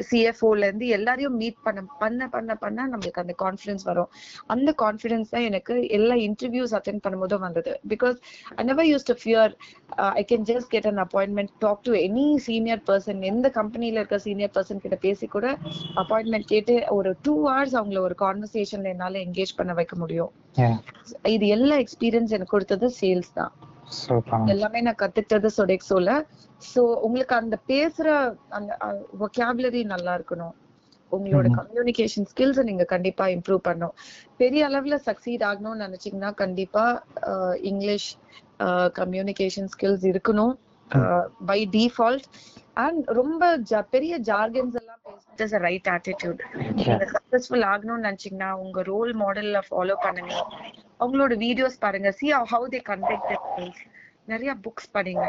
சிஎஃப்ஓல 0.09 0.67
இருந்து 0.69 0.87
எல்லாரையும் 0.97 1.37
மீட் 1.43 1.59
பண்ண 1.67 1.81
பண்ண 2.03 2.29
பண்ண 2.35 2.55
பண்ண 2.63 2.87
நம்மளுக்கு 2.93 3.23
அந்த 3.23 3.35
கான்ஃபிடன்ஸ் 3.43 3.85
வரும். 3.91 4.11
அந்த 4.55 4.71
கான்ஃபிடன்ஸ் 4.83 5.33
தான் 5.35 5.47
எனக்கு 5.51 5.75
எல்லா 5.99 6.15
இன்டர்வியூஸ் 6.29 6.75
அட்டென்ட் 6.79 7.03
பண்ணும்போதும் 7.07 7.45
வந்தது. 7.47 7.73
Because 7.93 8.17
I 8.59 8.65
never 8.71 8.89
use 8.93 9.09
to 9.11 9.17
fear 9.23 9.53
I 10.21 10.25
can 10.33 10.47
just 10.53 10.71
get 10.75 10.89
an 10.93 11.03
appointment 11.07 11.53
talk 11.67 11.83
to 11.89 11.95
any 12.09 12.27
senior 12.49 12.85
person 12.91 13.23
எந்த 13.33 13.49
கம்பெனில 13.59 14.01
இருக்க 14.03 14.19
சீனியர் 14.27 14.55
பர்சன் 14.59 14.83
கிட்ட 14.85 14.99
பேசி 15.07 15.29
கூட 15.37 15.47
அப்பாயின்மெண்ட் 16.03 16.51
கேட்டு 16.55 16.77
ஒரு 16.99 17.13
டூ 17.27 17.35
ஹவர்ஸ் 17.49 17.77
அவங்கள 17.81 18.01
ஒரு 18.09 18.17
கான்வர்சேஷன்ல 18.25 18.95
என்னால 18.95 19.21
என்கேஜ் 19.27 19.59
பண்ண 19.61 19.73
வைக்க 19.81 19.97
முடியும். 20.05 20.33
இது 21.35 21.47
எல்லா 21.57 21.77
எக்ஸ்பீரியன்ஸ் 21.85 22.35
எனக்கு 22.37 22.55
கொடுத்தது 22.57 22.87
சேல்ஸ் 23.01 23.37
தான். 23.39 23.53
எல்லாமே 24.53 24.81
நான் 24.87 25.01
கத்துக்கிட்டது 25.03 25.49
சொடெக்ஸோல 25.57 26.11
சோ 26.63 26.83
உங்களுக்கு 27.07 27.35
அந்த 27.37 27.57
பேசுற 27.73 28.09
அந்த 28.59 28.73
ஒகாபுலரி 29.27 29.83
நல்லா 29.95 30.15
இருக்கணும். 30.19 30.55
உங்களோட 31.13 31.47
கம்யூனிகேஷன் 31.59 32.29
ஸ்கில்ஸ் 32.31 32.61
நீங்க 32.69 32.85
கண்டிப்பா 32.93 33.25
இம்ப்ரூவ் 33.27 33.63
பண்ணும் 33.69 33.95
பெரிய 34.37 34.61
அளவுல 34.69 34.97
சக்சீட் 35.09 35.43
ஆகணும்னு 35.51 35.85
நினைச்சீங்கன்னா 35.87 36.31
கண்டிப்பா 36.35 36.85
இங்கிலீஷ் 37.71 38.09
கம்யூனிகேஷன் 39.01 39.71
ஸ்கில்ஸ் 39.75 40.07
இருக்கணும். 40.13 40.55
பை 41.51 41.59
டிஃபால்ட் 41.77 42.27
அண்ட் 42.85 43.03
ரொம்ப 43.21 43.53
பெரிய 43.95 44.15
ஜார்கன்ஸ் 44.31 44.77
எல்லாம் 45.13 45.39
பேசுறது 45.41 45.65
ரைட் 45.69 45.89
ஆட்டிடியூட் 45.95 46.43
நீங்க 46.77 47.07
சக்சஸ்ஃபுல் 47.15 47.65
ஆகணும்னு 47.73 48.07
நினைச்சீங்கன்னா 48.09 48.51
உங்க 48.65 48.83
ரோல் 48.93 49.13
மாடல்ல 49.23 49.61
ஃபாலோ 49.69 49.97
பண்ணுங்க. 50.05 50.35
அவங்களோட 51.01 51.35
வீடியோஸ் 51.45 51.83
பாருங்க. 51.85 52.11
சி 52.19 52.27
ஹவு 52.53 52.67
தே 52.75 52.81
கண்டக்ட் 52.91 53.35
நிறைய 54.33 54.51
புக்ஸ் 54.65 54.93
படிங்க. 54.97 55.25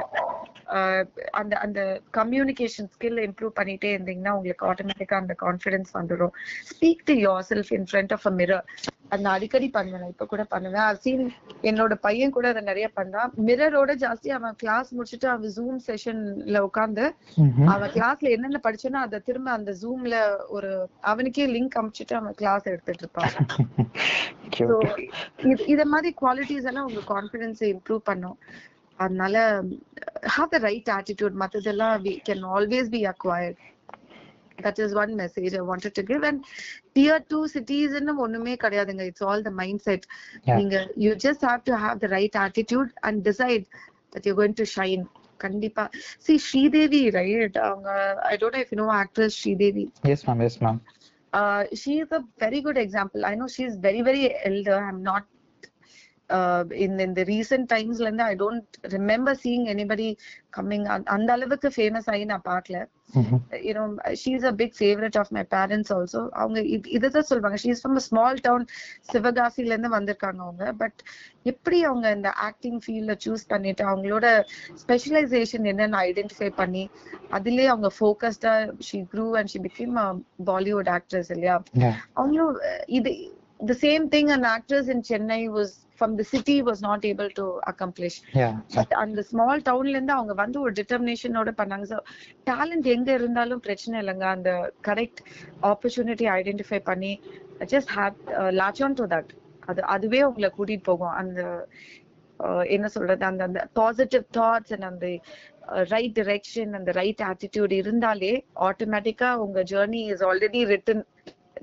அந்த 1.39 1.53
அந்த 1.57 1.79
கம்யூனிகேஷன் 2.19 2.89
ஸ்கில் 2.93 3.21
இம்ப்ரூவ் 3.25 3.53
பண்ணிட்டே 3.59 3.91
இருந்தீங்கன்னா 3.95 4.35
உங்களுக்கு 4.37 4.67
ஆட்டோமேட்டிக்கா 4.71 5.17
அந்த 5.23 5.35
கான்ஃபிடன்ஸ் 5.43 5.91
வந்துடும் 5.93 6.33
speak 6.71 7.05
to 7.05 7.15
yourself 7.51 7.71
in 7.77 7.87
front 7.89 8.13
of 8.17 8.27
a 8.27 8.33
mirror 8.33 8.65
அந்த 9.11 9.27
அடிக்கடி 9.33 9.67
பண்ணுவேன் 9.71 10.11
இப்ப 10.11 10.25
கூட 10.25 10.43
பண்ணுவேன். 10.51 10.71
சீன் 11.03 11.23
என்னோட 11.63 11.93
பையன் 12.05 12.35
கூட 12.35 12.45
அதை 12.53 12.61
நிறைய 12.69 12.87
பண்றான். 12.95 13.31
மிரரோட 13.47 13.91
ஜாஸ்தி 14.03 14.29
அவன் 14.37 14.55
கிளாஸ் 14.57 14.89
முடிச்சுட்டு 14.97 15.27
அவன் 15.31 15.53
ஜூம் 15.57 15.79
செஷன்ல 15.87 16.59
உட்காந்து 16.67 17.05
அவன் 17.73 17.93
கிளாஸ்ல 17.95 18.33
என்னென்ன 18.35 18.61
படிச்சோன்னா 18.65 19.01
அதை 19.07 19.19
திரும்ப 19.27 19.51
அந்த 19.57 19.73
ஜூம்ல 19.81 20.15
ஒரு 20.55 20.71
அவனுக்கே 21.11 21.47
லிங்க் 21.55 21.77
அமிச்சுட்டு 21.81 22.15
அவன் 22.19 22.37
கிளாஸ் 22.41 22.71
எடுத்துட்டு 22.73 23.05
இருப்பான். 23.05 23.33
இத 25.73 25.81
மாதிரி 25.91 26.09
குவாலிட்டிஸ் 26.21 26.67
எல்லாம் 26.69 26.87
உங்க 26.89 27.01
கான்பிடன்ஸ் 27.09 27.61
இம்ப்ரூவ் 27.69 28.01
பண்ணும். 28.09 28.37
அதனால 29.03 29.35
ஹாவ் 30.35 30.51
த 30.53 30.57
ரைட் 30.65 30.89
ஆட்டிடியூட் 30.97 31.35
மத்ததெல்லாம் 31.43 31.95
we 32.05 32.13
can 32.29 32.43
always 32.55 32.89
be 32.95 33.01
acquired 33.13 33.59
that 34.65 34.79
is 34.85 34.95
one 35.03 35.13
message 35.21 35.55
I 35.59 35.61
wanted 35.69 35.95
to 35.99 36.03
give 36.11 36.25
and 36.29 36.41
tier 36.97 37.23
two 37.33 37.39
சிட்டிஸ்ன்னு 37.55 38.15
ஒண்ணுமே 38.25 38.55
கிடையாதுங்க. 38.63 39.05
It's 39.11 39.25
all 39.29 39.45
the 39.49 39.53
mind 39.61 39.83
set 39.87 40.05
நீங்க 40.59 40.77
you 41.05 41.11
just 41.25 41.45
have 41.49 41.63
to 41.69 41.75
have 41.85 41.99
the 42.05 42.09
right 42.17 42.39
attitude 42.45 42.91
and 43.09 43.21
decide 43.29 43.65
that 44.15 44.27
you 44.29 44.35
going 44.41 44.57
to 44.61 44.67
shine 44.77 45.05
கண்டிப்பா. 45.45 45.85
See 46.25 46.33
Sridevi 46.49 47.03
right 47.19 47.57
அவங்க 47.69 47.89
I 48.33 48.35
don't 48.43 48.59
if 48.63 48.73
you 48.73 48.79
know 48.85 48.89
actress 49.03 49.37
Sridevi. 49.43 49.85
Yes 50.15 50.27
ma'am 50.29 50.43
yes 50.49 50.59
ma'am 50.67 50.81
uh, 51.33 51.63
she 51.81 51.93
is 52.01 52.09
a 52.11 52.21
very 52.43 52.59
good 52.65 52.77
example. 52.77 53.21
I 53.29 53.35
know 53.37 53.47
she 53.53 53.63
is 53.69 53.75
very, 53.85 54.01
very 54.09 54.25
elder. 54.49 54.77
I'm 54.89 54.99
not 55.11 55.23
uh, 56.33 56.81
in 56.81 56.99
in 56.99 57.15
the 57.15 57.23
recent 57.23 57.65
times 57.65 57.97
இருந்து 57.99 58.23
I 58.23 58.35
don't 58.35 58.65
remember 58.87 59.33
seeing 59.43 59.63
anybody 59.73 60.09
coming. 60.57 60.83
அந்த 61.03 61.33
அளவுக்கு 61.33 61.71
famous 61.75 62.05
ஆகி 62.05 62.25
நான் 62.25 62.41
பார்க்கல. 62.45 62.85
you 63.51 63.73
know 63.73 63.87
she's 64.23 64.43
a 64.45 64.51
big 64.51 64.71
favorite 64.79 65.17
of 65.17 65.27
my 65.29 65.43
parents 65.51 65.89
also. 65.93 66.29
அவங்க 66.31 66.59
இது- 66.59 66.87
இதுதான் 66.87 67.21
சொல்லுவாங்க 67.21 67.59
she's 67.63 67.79
from 67.83 67.95
a 67.95 68.03
small 68.11 68.35
town 68.47 68.65
சிவகாசில 69.13 69.71
இருந்து 69.71 69.89
வந்திருக்காங்க 69.89 70.39
அவங்க. 70.39 70.73
பட் 70.73 70.99
எப்படி 71.43 71.83
அவங்க 71.83 72.11
இந்த 72.11 72.31
ஆக்டிங் 72.31 72.79
ஃபீல்ட்ல 72.87 73.17
சூஸ் 73.25 73.45
பண்ணிட்டு 73.47 73.83
அவங்களோட 73.85 74.43
ஸ்பெஷலைசேஷன் 74.87 75.67
என்னன்னு 75.71 75.99
ஐடென்டிஃபை 76.07 76.49
பண்ணி 76.49 76.89
அதுலயே 77.31 77.65
அவங்க 77.65 77.89
ஃபோக்கஸ்டா 77.99 78.73
she 78.79 79.05
grew 79.13 79.31
and 79.31 79.47
she 79.47 79.59
became 79.59 80.19
Bollywood 80.45 80.89
actress 80.89 81.31
இல்லையா. 81.31 81.63
அவங்களும் 82.13 82.59
இது 82.85 83.11
the 83.63 83.75
same 83.77 84.09
thing 84.09 84.29
an 84.31 84.43
actress 84.47 84.87
in 84.87 85.01
chennai 85.01 85.41
was 85.49 85.69
from 85.99 86.15
the 86.15 86.25
city 86.25 86.55
was 86.61 86.79
not 86.81 87.01
able 87.05 87.29
to 87.31 87.45
accomplish. 87.71 88.15
Yeah. 88.33 88.53
But 88.75 88.93
அந்த 89.01 89.23
ஸ்மால் 89.29 89.63
டவுன்ல 89.67 89.95
இருந்து 89.95 90.13
அவங்க 90.13 90.33
வந்து 90.41 90.57
ஒரு 90.63 90.73
டிட்டர்மினேஷனோட 90.79 91.51
பண்ணாங்க. 91.59 91.85
ஸோ 91.91 91.97
டேலண்ட் 92.49 92.87
எங்க 92.95 93.09
இருந்தாலும் 93.13 93.63
பிரச்சனை 93.67 93.95
இல்லைங்க. 94.01 94.25
அந்த 94.37 94.51
கரெக்ட் 94.89 95.21
ஆப்பர்ச்சுனிட்டி 95.71 96.27
ஐடென்டிஃபை 96.37 96.79
பண்ணி 96.89 97.11
just 97.73 97.93
have 97.97 98.19
latch 98.61 98.81
on 98.87 98.97
to 98.99 99.07
that 99.13 99.31
அது 99.67 99.81
அதுவே 99.95 100.21
உங்களை 100.29 100.49
கூட்டிட்டு 100.57 100.87
போகும். 100.91 101.15
அந்த 101.21 101.41
அஹ், 102.39 102.65
என்ன 102.75 102.85
சொல்றது? 102.93 103.23
அந்த 103.27 103.41
அந்த 103.47 103.59
பாசிட்டிவ் 103.79 104.23
தாட்ஸ் 104.37 104.73
அண்ட் 104.75 104.87
அந்த 104.87 105.05
ரைட் 105.91 106.15
டிரெக்ஷன் 106.21 106.71
அந்த 106.79 106.91
ரைட் 106.99 107.21
ஆட்டிடியூட் 107.29 107.73
இருந்தாலே 107.81 108.31
ஆட்டோமேட்டிக்கா 108.67 109.29
உங்க 109.45 109.59
journey 109.71 110.01
is 110.13 110.23
already 110.29 110.61
written 110.71 111.03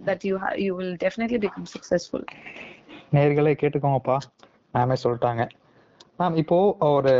that 0.06 0.24
you 0.28 0.38
you 0.56 0.76
will 0.76 0.96
definitely 1.04 1.38
become 1.46 1.68
successful 1.74 2.26
நேர்களே 3.14 3.52
கேட்டுக்கோங்கப்பா. 3.62 4.16
மேமே 4.74 4.96
சொல்லிட்டாங்க. 5.04 5.48
மேம் 6.18 6.36
இப்போ 6.36 6.76
ஒரு 6.78 7.12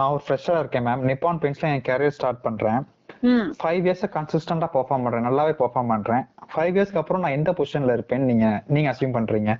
நான் 0.00 0.10
ஒரு 0.14 0.22
ஃப்ரெஷரா 0.26 0.58
இருக்கேன் 0.58 0.86
மேம் 0.86 1.04
நிப்பான் 1.10 1.40
பெயிண்ட்ஸ்ல 1.42 1.70
என் 1.74 1.86
கேரியர் 1.88 2.16
ஸ்டார்ட் 2.18 2.40
பண்றேன். 2.40 2.80
ஃபைவ் 3.60 3.84
இயர்ஸ் 3.86 4.04
கன்சிஸ்டண்டா 4.16 4.68
பெர்ஃபார்ம் 4.74 5.04
பண்றேன். 5.04 5.26
நல்லாவே 5.26 5.54
பெர்ஃபார்ம் 5.60 5.92
பண்றேன். 5.94 6.24
ஃபைவ் 6.54 6.74
இயர்ஸ்க்கு 6.76 7.00
அப்புறம் 7.02 7.22
நான் 7.22 7.36
எந்த 7.38 7.52
பொசிஷன்ல 7.52 7.96
இருப்பேன்னு 7.96 8.30
நீங்க 8.30 8.62
நீங்க 8.66 8.90
அசியூம் 8.90 9.16
பண்றீங்க? 9.18 9.52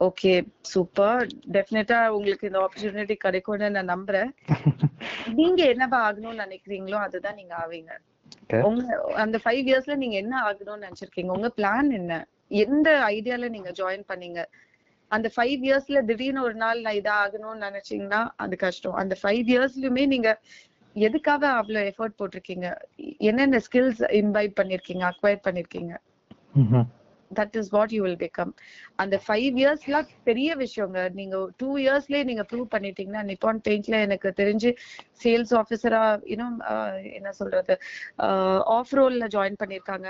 ஓகே 0.00 0.32
சூப்பர் 0.60 1.26
டெஃபினட்டா 1.52 2.06
உங்களுக்கு 2.06 2.46
இந்த 2.46 2.58
ஆப்பர்ச்சுனிட்டி 2.64 3.14
கிடைக்கும்னு 3.14 3.70
நான் 3.70 3.92
நம்புறேன். 3.94 4.30
நீங்க 5.38 5.60
என்னவா 5.64 5.98
ஆகணும்னு 6.06 6.42
நினைக்கிறீங்களோ 6.44 6.98
அதுதான் 7.06 7.34
நீங்க 7.34 7.54
ஆவீங்க. 7.56 7.92
உங்க 8.50 9.12
அந்த 9.14 9.40
ஃபைவ் 9.44 9.64
இயர்ஸ்ல 9.68 9.96
நீங்க 9.96 10.16
என்ன 10.16 10.42
ஆகணும்னு 10.42 10.86
நினைச்சிருக்கீங்க? 10.86 11.26
உங்க 11.26 11.52
பிளான் 11.56 11.90
என்ன? 11.90 12.28
எந்த 12.48 13.04
ஐடியால 13.06 13.48
நீங்க 13.48 13.70
ஜாயின் 13.70 14.04
பண்ணீங்க? 14.12 14.44
அந்த 15.08 15.30
ஃபைவ் 15.36 15.60
இயர்ஸ்ல 15.62 16.04
திடீர்னு 16.04 16.42
ஒரு 16.42 16.54
நாள் 16.54 16.80
நான் 16.80 16.94
இதா 16.94 17.14
ஆகணும்னு 17.24 17.64
நினைச்சீங்கன்னா 17.68 18.28
அது 18.36 18.56
கஷ்டம். 18.56 18.92
அந்த 18.92 19.16
ஃபைவ் 19.22 19.44
இயர்ஸ்லயுமே 19.48 20.06
நீங்க 20.06 20.40
எதுக்காக 20.94 21.48
அவ்வளவு 21.48 21.92
எஃபர்ட் 21.92 22.18
போட்டிருக்கீங்க? 22.18 22.74
என்னென்ன 23.18 23.56
ஸ்கில்ஸ் 23.56 24.02
இம்பைப் 24.10 24.58
பண்ணிருக்கீங்க? 24.60 25.12
அக்வயர் 25.12 25.44
பண்ணிருக்கீங்க. 25.48 25.96
That 27.40 27.56
is 27.60 27.70
what 27.76 27.92
you 27.96 28.02
will 28.06 28.20
become 28.24 28.52
அந்த 29.02 29.16
ஃபைவ் 29.26 29.56
இயர்ஸ்லாம் 29.62 30.10
பெரிய 30.28 30.50
விஷயங்க. 30.56 31.00
நீங்க 31.20 31.36
டூ 31.56 31.70
இயர்ஸ்லயே 31.84 32.22
நீங்க 32.30 32.44
ப்ரூவ் 32.52 32.68
பண்ணிட்டீங்கன்னா 32.74 33.22
நிப்பான் 33.30 33.62
பெயிண்ட்ல 33.68 33.98
எனக்கு 34.08 34.30
தெரிஞ்சு 34.42 34.72
சேல்ஸ் 35.24 35.54
ஆஃபீஸரா 35.62 36.04
இன்னும் 36.34 36.56
என்ன 37.18 37.32
சொல்றது 37.40 37.76
ஆஃப் 38.78 38.94
ரோல்ல 39.00 39.26
ஜாயின் 39.36 39.60
பண்ணிருக்காங்க. 39.64 40.08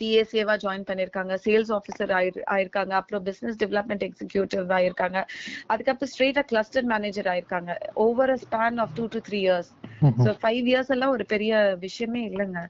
பிஎஸ்ஏவா 0.00 0.54
ஜாயின் 0.64 0.86
பண்ணிருக்காங்க. 0.88 1.34
சேல்ஸ் 1.44 1.72
ஆஃபீஸர் 1.78 2.12
ஆயிருக்காங்க. 2.54 2.92
அப்புறம் 2.92 3.24
பிசினஸ் 3.28 3.60
டெவலப்மெண்ட் 3.62 4.04
எக்ஸிக்யூட்டிவ் 4.08 4.66
ஆயிருக்காங்க. 4.78 5.18
அதுக்கப்புறம் 5.68 6.12
ஸ்ட்ரெயிட்டா 6.12 6.44
கிளஸ்டர் 6.50 6.88
மேனேஜர் 6.92 7.30
ஆயிருக்காங்க. 7.32 7.72
Over 8.06 8.30
a 8.30 8.38
span 8.44 8.80
of 8.84 8.94
two 8.94 9.06
to 9.08 9.20
three 9.28 9.40
years. 9.46 9.70
So 10.24 10.30
five 10.42 10.66
years 10.70 10.90
எல்லாம் 10.90 11.10
ஒரு 11.10 11.24
பெரிய 11.24 11.52
விஷயமே 11.78 12.20
இல்லைங்க. 12.30 12.60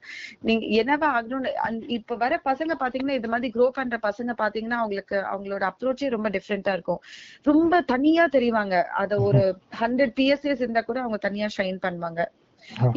நீங்க 0.41 0.65
என்னவா 0.81 1.07
ஆகணும்னு 1.17 1.51
இப்ப 1.97 2.15
வர 2.15 2.33
பசங்க 2.45 2.73
பாத்தீங்கன்னா 2.83 3.17
இது 3.19 3.27
மாதிரி 3.27 3.51
க்ரோ 3.55 3.67
பண்ற 3.77 3.97
பசங்க 4.03 4.31
பாத்தீங்கன்னா 4.43 4.79
அவங்களுக்கு 4.81 5.17
அவங்களோட 5.31 5.63
அப்ரோச்சே 5.71 6.09
ரொம்ப 6.09 6.29
டிஃப்ரெண்டா 6.29 6.73
இருக்கும். 6.73 7.01
ரொம்ப 7.45 7.81
தனியா 7.93 8.25
தெரிவாங்க. 8.27 8.75
அத 9.01 9.19
ஒரு 9.21 9.43
ஹண்ட்ரட் 9.81 10.15
பிஎஸ்ஏஸ் 10.19 10.63
இருந்தா 10.63 10.81
கூட 10.81 10.99
அவங்க 11.01 11.19
தனியா 11.27 11.49
ஷைன் 11.57 11.79
பண்ணுவாங்க. 11.85 12.21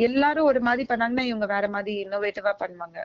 எல்லாரும் 0.07 0.49
ஒரு 0.51 0.61
மாதிரி 0.69 0.85
பண்ணாங்கன்னா 0.91 1.25
இவங்க 1.31 1.47
வேற 1.55 1.67
மாதிரி 1.69 1.95
இன்னோவேட்டிவா 2.05 2.53
பண்ணுவாங்க. 2.63 2.99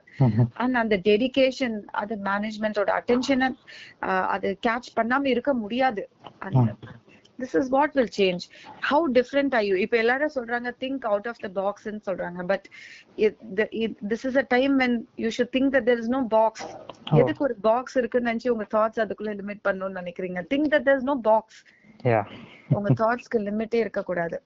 அண்ட் 0.63 0.77
அந்த 0.81 0.95
டெடிகேஷன் 1.09 1.77
அது 2.01 2.15
மேனேஜ்மெண்டோட 2.29 2.89
அட்டென்ஷனை 2.99 3.49
அது 4.35 4.49
கேட்ச் 4.67 4.89
பண்ணாம 4.99 5.25
இருக்க 5.33 5.53
முடியாது. 5.63 6.03
This 7.39 7.55
is 7.59 7.69
what 7.75 7.95
will 7.97 8.13
change 8.17 8.43
how 8.89 9.05
different 9.17 9.53
are 9.57 9.65
you 9.69 9.75
இப்ப 9.85 9.97
எல்லாரும் 10.03 10.35
சொல்றாங்க 10.37 10.69
திங்க் 10.83 11.05
அவுட் 11.11 11.29
ஆஃப் 11.31 11.41
த 11.45 11.49
பாக்ஸ்ன்னு 11.59 12.03
சொல்றாங்க. 12.09 12.41
But 12.51 12.67
this 14.11 14.25
is 14.29 14.39
a 14.43 14.45
time 14.55 14.75
when 14.83 14.97
you 15.23 15.31
should 15.37 15.53
think 15.57 15.73
that 15.75 15.87
there 15.89 16.01
is 16.03 16.13
no 16.17 16.21
box 16.37 16.67
எதுக்கு 17.21 17.41
ஒரு 17.47 17.55
பாக்ஸ் 17.67 17.95
இருக்குன்னு 18.01 18.29
நினைச்சு 18.31 18.53
உங்க 18.55 18.65
தாட்ஸ் 18.75 19.01
அதுக்குள்ள 19.03 19.31
லிமிட் 19.39 19.63
பண்ணணும்னு 19.67 19.99
நினைக்கிறீங்க? 20.01 20.41
Think 20.53 20.69
that 20.73 20.85
there 20.87 20.99
is 20.99 21.09
no 21.09 21.15
box. 21.29 21.59
உங்க 22.77 22.89
தாட்ஸ்க்கு 22.99 23.39
லிமிட்டே 23.47 23.79
இருக்க 23.83 24.01
கூடாது. 24.09 24.37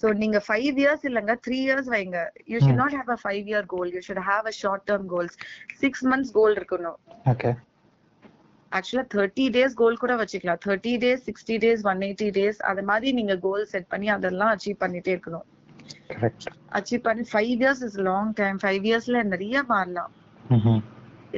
சோ 0.00 0.12
நீங்க 0.22 0.38
ஃபைவ் 0.46 0.76
இயர்ஸ் 0.82 1.04
இல்லங்க 1.10 1.32
த்ரீ 1.46 1.58
இயர்ஸ் 1.66 1.90
வைங்க. 1.94 2.18
You 2.46 2.58
should 2.58 2.80
not 2.82 2.96
have 2.98 3.10
a 3.16 3.18
five 3.24 3.46
year 3.52 3.66
goal 3.74 3.92
you 3.94 4.00
should 4.08 4.22
have 4.30 4.48
a 4.52 4.54
short 4.62 4.84
term 4.90 5.06
goals 5.06 5.36
six 5.82 6.04
months 6.04 6.32
goal 6.38 6.54
இருக்கணும். 6.60 6.98
ஆக்சுவலா 8.72 9.04
தேர்ட்டி 9.14 9.46
டேஸ் 9.56 9.74
கோல் 9.80 10.02
கூட 10.02 10.12
வச்சுக்கலாம். 10.22 10.60
Thirty 10.66 10.92
days 11.04 11.24
sixty 11.28 11.56
days 11.64 11.82
one 11.92 12.00
eighty 12.08 12.28
days 12.38 12.60
அது 12.70 12.82
மாதிரி 12.82 13.12
நீங்க 13.12 13.36
goal 13.38 13.66
set 13.66 13.88
பண்ணி 13.88 14.08
அதெல்லாம் 14.08 14.52
அச்சீவ் 14.54 14.82
பண்ணிட்டே 14.84 15.12
இருக்கணும். 15.16 15.46
Correct. 16.12 16.44
அச்சீவ் 16.78 17.02
பண்ணி 17.06 17.22
five 17.32 17.52
years 17.62 17.82
is 17.86 17.98
long 18.08 18.32
time 18.32 18.58
five 18.62 18.84
இயர்ஸ்ல 18.88 19.22
நிறைய 19.22 19.62
மாறலாம். 19.62 20.12
ம்ஹும். 20.50 20.82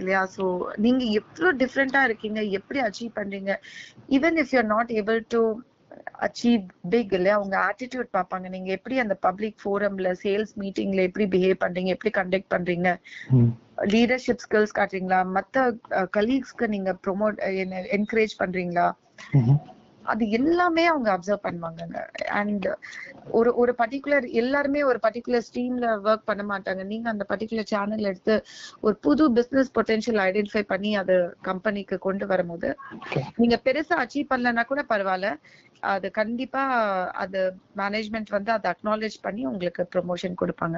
இல்லையா? 0.00 0.22
சோ 0.36 0.44
நீங்க 0.84 1.04
எவ்வளவு 1.20 1.58
டிஃப்ரெண்டா 1.62 2.02
இருக்கீங்க? 2.08 2.40
எப்படி 2.58 2.80
அச்சீவ் 2.88 3.12
பண்றீங்க? 3.20 3.52
Even 4.18 4.38
if 4.42 4.52
you are 4.54 4.72
not 4.74 4.92
able 5.00 5.20
to 5.34 5.40
achieve 6.26 6.62
big 6.92 7.12
இல்லையா? 7.18 7.36
உங்க 7.44 7.56
ஆட்டிடியூட் 7.68 8.08
பார்ப்பாங்க. 8.16 8.46
நீங்க 8.54 8.70
எப்படி 8.78 8.96
அந்த 9.04 9.14
பப்ளிக் 9.26 9.58
ஃபோரம்ல 9.62 10.10
சேல்ஸ் 10.24 10.52
மீட்டிங்ல 10.62 11.02
எப்படி 11.08 11.26
பிஹேவ் 11.34 11.62
பண்றீங்க? 11.64 11.92
எப்படி 11.96 12.12
கண்டக்ட் 12.20 12.52
பண்றீங்க. 12.54 12.90
லீடர்ஷிப் 13.94 14.44
ஸ்கில்ஸ் 14.46 14.76
காட்டுறீங்களா? 14.78 15.20
மத்த 15.36 15.64
கலீக்ஸ்க்கு 16.16 16.66
நீங்க 16.74 16.90
ப்ரொமோட் 17.06 17.38
என்கரேஜ் 17.98 18.34
பண்றீங்களா. 18.42 18.86
அது 20.04 20.24
எல்லாமே 20.30 20.84
அவங்க 20.86 21.08
அப்சர்வ் 21.12 21.44
பண்ணுவாங்கங்க. 21.44 21.98
அண்ட் 22.40 22.66
ஒரு 23.30 23.50
ஒரு 23.54 23.72
பர்டிகுலர் 23.80 24.26
எல்லாருமே 24.42 24.80
ஒரு 24.82 24.98
பர்டிகுலர் 25.06 25.46
ஸ்ட்ரீம்ல 25.46 25.86
ஒர்க் 26.06 26.28
பண்ண 26.30 26.42
மாட்டாங்க. 26.44 26.82
நீங்க 26.84 27.08
அந்த 27.08 27.26
பர்டிகுலர் 27.30 27.70
சேனல் 27.72 28.08
எடுத்து 28.10 28.36
ஒரு 28.80 28.96
புது 29.06 29.26
பிசினஸ் 29.38 29.74
பொட்டன்ஷியல் 29.78 30.22
ஐடென்டிஃபை 30.26 30.64
பண்ணி 30.72 30.92
அது 31.02 31.16
கம்பெனிக்கு 31.42 31.98
கொண்டு 31.98 32.26
வரும்போது. 32.26 32.70
நீங்க 33.36 33.58
பெருசா 33.66 33.96
அச்சீவ் 34.04 34.32
பண்ணலன்னா 34.32 34.64
கூட 34.64 34.82
பரவாயில்ல. 34.92 35.30
அது 35.92 36.06
கண்டிப்பா 36.18 36.60
அது 37.22 37.38
மேனேஜ்மெண்ட் 37.80 38.30
வந்து 38.30 38.50
அதை 38.52 38.66
அக்னாலேஜ் 38.72 39.16
பண்ணி 39.22 39.42
உங்களுக்கு 39.46 39.82
ப்ரொமோஷன் 39.94 40.38
கொடுப்பாங்க. 40.42 40.76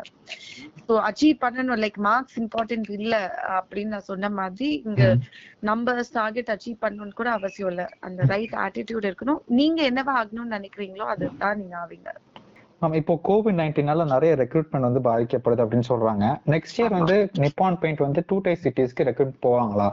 ஸோ 0.86 0.94
அச்சீவ் 1.08 1.36
பண்ணணும். 1.44 1.80
லைக் 1.84 1.98
மார்க்ஸ் 2.08 2.38
இம்பார்ட்டன்ட் 2.42 2.90
இல்ல 2.98 3.14
அப்படின்னு 3.58 3.94
நான் 3.96 4.08
சொன்ன 4.10 4.30
மாதிரி 4.40 4.68
இங்க 4.84 5.04
நம்பர்ஸ் 5.70 6.12
டார்கெட் 6.12 6.52
அச்சீவ் 6.54 6.82
பண்ணணும்னு 6.84 7.18
கூட 7.20 7.30
அவசியம் 7.38 7.70
இல்ல. 7.72 7.84
அந்த 8.00 8.22
ரைட் 8.32 8.56
ஆட்டிடியூட் 8.64 9.08
இருக்கணும். 9.16 9.42
நீங்க 9.58 9.80
என்னவா 9.90 10.14
ஆகணும்னு 10.20 10.56
நினைக்கிறீங்களோ 10.58 11.04
அதுதான் 11.12 11.60
நீங்க 11.62 11.76
ஆவீங்க. 11.84 12.10
ஆமா 12.82 12.94
இப்போ 13.00 13.14
கோவிட் 13.28 13.58
நைன்டீனால 13.60 14.04
நிறைய 14.12 14.32
ரெக்ரூட்மெண்ட் 14.40 14.86
வந்து 14.86 15.00
பாதிக்கப்படுது 15.06 15.62
அப்படின்னு 15.64 15.88
சொல்றாங்க. 15.90 16.24
நெக்ஸ்ட் 16.54 16.78
இயர் 16.80 16.96
வந்து 16.98 17.16
நிப்பான் 17.42 17.78
பெயிண்ட் 17.82 18.02
வந்து 18.06 18.22
டூ 18.30 18.36
டை 18.46 18.54
சிட்டிஸ்க்கு 18.64 19.06
ரெக்ரூட் 19.08 19.36
போவாங்களா? 19.46 19.86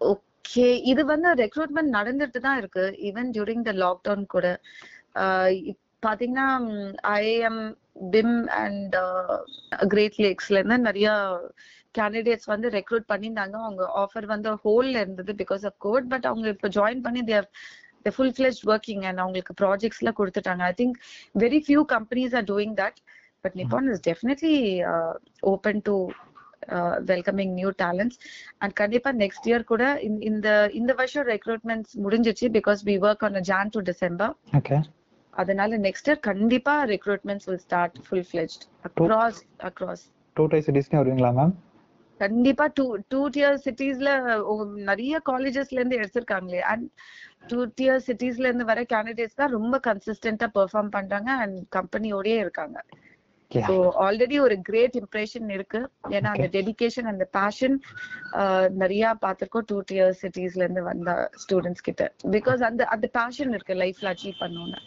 ஓகே 0.00 0.66
இது 0.92 1.02
வந்து 1.12 1.28
ரெக்ரூட்மெண்ட் 1.42 1.96
நடந்துட்டு 1.98 2.40
தான் 2.46 2.58
இருக்கு. 2.62 2.84
ஈவன் 3.10 3.30
டியூரிங் 3.36 3.64
த 3.68 3.72
லாக்டவுன் 3.84 4.26
கூட. 4.34 4.46
பாத்தீங்கன்னா 6.06 6.48
ஐஎம் 7.14 7.62
பிம் 8.14 8.36
அண்ட் 8.62 8.96
கிரேட் 9.94 10.20
லேக்ஸ்ல 10.24 10.58
இருந்து 10.60 10.78
நிறைய 10.88 11.08
கேண்டிடேட்ஸ் 11.98 12.52
வந்து 12.52 12.68
ரெக்ரூட் 12.78 13.10
பண்ணியிருந்தாங்க. 13.12 13.56
அவங்க 13.66 13.84
ஆஃபர் 14.02 14.26
வந்து 14.34 14.50
ஹோல்ல 14.64 14.96
இருந்தது 15.04 15.32
பிகாஸ் 15.42 15.64
ஆஃப் 15.70 15.78
கோட் 15.86 16.10
பட் 16.12 16.28
அவங்க 16.32 16.46
இப்போ 16.54 16.68
ஜாயின் 16.78 17.04
பண்ணி 17.06 17.22
தேர் 17.32 17.48
the 18.06 18.12
full 18.12 18.32
fledged 18.32 18.64
working 18.64 19.00
and 19.08 19.16
அவங்களுக்கு 19.20 19.54
projects 19.62 20.00
எல்லாம் 20.02 20.18
கொடுத்துட்டாங்க 20.18 20.62
i 20.62 20.76
think 20.80 20.92
very 21.34 21.60
few 21.62 21.82
companies 21.94 22.32
are 22.32 22.46
doing 22.46 22.72
that 22.74 22.96
but 23.44 23.54
nippon 23.54 23.84
is 23.88 24.00
definitely 24.02 24.56
uh, 24.84 25.12
open 25.44 25.76
to 25.80 25.94
uh, 26.68 26.94
welcoming 27.08 27.50
new 27.54 27.70
talents 27.82 28.16
and 28.60 28.70
கண்டிப்பா 28.74 29.10
next 29.22 29.42
year 29.46 29.60
கூட 29.64 29.82
இந்த- 30.28 30.70
இந்த 30.72 30.92
வருஷம் 30.94 31.26
recruitments 31.28 31.90
முடிஞ்சிச்சு 32.04 32.48
because 32.50 32.82
we 32.84 32.96
work 32.98 33.22
on 33.22 33.34
a 33.36 33.44
jan 33.50 33.68
to 33.70 33.82
december 33.90 34.28
okay 34.60 34.78
அதனால 35.34 35.78
next 35.78 36.04
year 36.08 36.18
கண்டிப்பா 36.28 36.74
recruitments 36.86 37.46
will 37.48 37.60
start 37.60 37.92
full 38.08 38.24
fledged 38.32 38.62
across 38.88 39.36
across 39.70 40.02
two 40.36 40.46
tier 40.52 40.60
சிட்டிஸ்க்கு 40.66 41.00
வருவீங்களா 41.00 41.32
ma'am 41.38 41.54
கண்டிப்பா 42.20 42.66
டூ 42.76 42.84
டூ 43.12 43.20
டியர் 43.34 43.56
சிட்டிஸ்ல 43.64 44.10
நிறைய 44.90 45.20
காலேஜஸ்ல 45.30 45.78
இருந்து 45.80 45.98
எடுத்திருக்காங்களே. 46.00 46.60
அண்ட் 46.72 46.86
டூ 47.50 47.58
டியர் 47.78 48.04
சிட்டிஸ்ல 48.06 48.48
இருந்து 48.48 48.70
வர 48.70 48.82
கேண்டிடேட்ஸ் 48.92 49.40
தான் 49.40 49.54
ரொம்ப 49.58 49.80
கன்சிஸ்டன்டா 49.88 50.48
பெர்ஃபார்ம் 50.58 50.94
பண்றாங்க 50.96 51.30
அண்ட் 51.42 51.58
கம்பெனியோடயே 51.78 52.38
இருக்காங்க. 52.44 52.78
ஸோ 53.50 53.74
ஆல்ரெடி 54.04 54.36
ஒரு 54.44 54.54
கிரேட் 54.68 54.96
இம்ப்ரெஷன் 55.00 55.50
இருக்கு. 55.56 55.80
ஏன்னா 56.16 56.30
அந்த 56.36 56.48
டெடிகேஷன் 56.54 57.08
அந்த 57.10 57.24
பேஷன் 57.36 57.76
நிறைய 58.82 59.12
பார்த்திருக்கோம் 59.24 59.66
டூ 59.70 59.78
டியர் 59.90 60.14
சிட்டிஸ்ல 60.22 60.64
இருந்து 60.66 60.82
வந்த 60.90 61.10
ஸ்டூடெண்ட்ஸ் 61.42 61.86
கிட்ட. 61.88 62.06
பிகாஸ் 62.36 62.62
அந்த 62.70 62.84
அந்த 62.94 63.08
பேஷன் 63.18 63.52
இருக்கு 63.56 63.76
லைஃப்ல 63.82 64.12
அச்சீவ் 64.14 64.40
பண்ணணும்னு. 64.42 64.80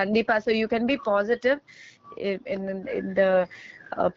கண்டிப்பா. 0.00 0.34
So 0.46 0.50
you 0.60 0.66
can 0.72 0.88
be 0.92 0.96
positive 1.10 1.58
இந்த 3.00 3.46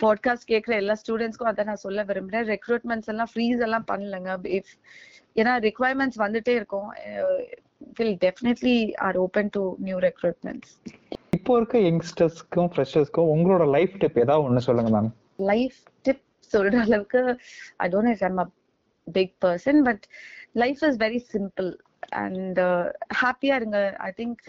பாட்காஸ்ட் 0.04 0.50
கேட்குற 0.50 0.74
எல்லா 0.74 0.96
ஸ்டூடெண்ட்ஸ்க்கும் 1.02 1.52
அதான் 1.52 1.64
நான் 1.64 1.84
சொல்ல 1.86 2.04
விரும்புறேன். 2.04 2.48
ரெக்ரூட்மெண்ட்ஸ் 2.54 3.06
எல்லாம் 3.06 3.30
ஃப்ரீஸ் 3.34 3.62
எல்லாம் 3.62 3.86
பண்ணலங்க. 3.92 4.30
இஃப் 4.58 4.74
ஏன்னா 5.36 5.54
ரிக்வயர்மெண்ட்ஸ் 5.68 6.20
வந்துட்டே 6.20 6.54
இருக்கும். 6.56 6.90
Will 7.96 8.18
definitely 8.26 8.78
are 8.98 9.18
open 9.18 9.50
to 9.52 9.76
new 9.80 9.98
recruitments 10.00 10.74
இப்போ 11.30 11.56
இருக்க 11.56 11.78
யங்ஸ்டர்ஸ்க்கும் 11.80 12.70
ஃப்ரெஷர்ஸ்க்கும் 12.74 13.30
உங்களோட 13.34 13.70
லைஃப் 13.70 13.94
டிப் 13.98 14.20
ஏதாவது 14.20 14.44
ஒண்ணு 14.46 14.58
சொல்லுங்க 14.58 14.92
மேம் 14.98 15.10
லைஃப் 15.36 15.78
டிப் 16.02 16.24
சொல்ற 16.54 16.76
அளவுக்கு 16.80 17.22
I 17.78 17.90
don't 17.90 18.12
if 18.14 18.24
I'm 18.24 18.38
a 18.38 18.48
big 19.08 19.34
person 19.46 19.80
but 19.84 20.04
life 20.54 20.84
is 20.84 20.98
very 20.98 21.20
simple 21.34 21.70
and 22.20 22.60
ஹாப்பியா 23.22 23.56
இருங்க 23.56 23.80
I 24.02 24.12
think 24.18 24.40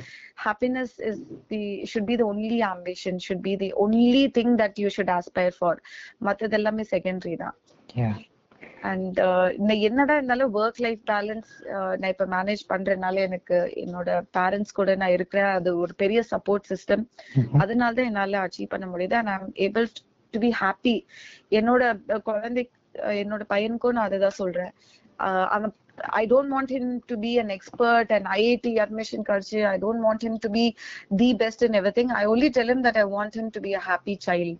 happiness 0.44 0.94
is 1.08 1.20
the 1.50 1.60
should 1.92 2.08
be 2.10 2.16
the 2.16 2.26
only 2.30 2.58
ambition 2.70 3.20
should 3.26 3.44
be 3.46 3.54
the 3.56 3.70
only 3.84 4.24
thing 4.38 4.54
that 4.60 4.80
you 4.82 4.90
should 4.96 5.14
aspire 5.16 5.56
for 5.58 5.80
மற்றது 6.20 6.58
எல்லாமே 6.60 6.86
secondary 6.92 7.36
தான். 7.36 7.56
And 8.84 9.18
இந்த 9.58 9.72
என்னடா 9.86 10.14
இருந்தாலும் 10.16 10.54
work 10.56 10.80
life 10.80 11.02
balance 11.10 11.50
நான் 11.98 12.12
இப்ப 12.12 12.26
மேனேஜ் 12.28 12.62
பண்றதுனால 12.70 13.22
எனக்கு 13.28 13.56
என்னோட 13.82 14.08
பேரண்ட்ஸ் 14.36 14.76
கூட 14.78 14.94
நான் 14.96 15.16
இருக்கிறேன். 15.16 15.50
அது 15.58 15.70
ஒரு 15.82 15.94
பெரிய 16.02 16.20
சப்போர்ட் 16.32 16.70
சிஸ்டம் 16.72 17.04
அதனால 17.62 17.90
தான் 17.92 18.10
என்னால 18.10 18.40
அச்சீவ் 18.46 18.72
பண்ண 18.74 18.86
முடியுது. 18.86 19.16
And 19.20 19.32
I'm 19.34 19.52
able 19.66 19.88
to 20.34 20.40
be 20.44 20.52
happy 20.62 20.96
என்னோட 21.52 21.82
குழந்தை 22.28 22.64
என்னோட 23.20 23.42
பையனுக்கும் 23.52 23.96
நான் 23.96 24.08
அதுதான் 24.08 24.38
சொல்றேன். 24.40 24.72
அஹ், 25.18 25.48
அவன் 25.56 25.72
I 26.19 26.23
don't 26.31 26.51
want 26.55 26.71
him 26.75 26.89
to 27.11 27.15
be 27.17 27.31
an 27.41 27.51
expert 27.55 28.11
and 28.15 28.27
IIT 28.35 28.73
admission 28.83 29.25
கிடைச்சு 29.29 29.59
I 29.69 29.75
don't 29.83 30.03
want 30.05 30.23
him 30.25 30.37
to 30.45 30.49
be 30.57 30.65
the 31.21 31.29
best 31.43 31.63
in 31.67 31.77
everything 31.99 32.11
I 32.19 32.23
only 32.31 32.49
tell 32.57 32.71
him 32.73 32.81
that 32.87 32.97
I 32.97 33.05
want 33.15 33.33
him 33.35 33.47
to 33.51 33.61
be 33.61 33.71
a 33.73 33.83
happy 33.89 34.15
child 34.27 34.59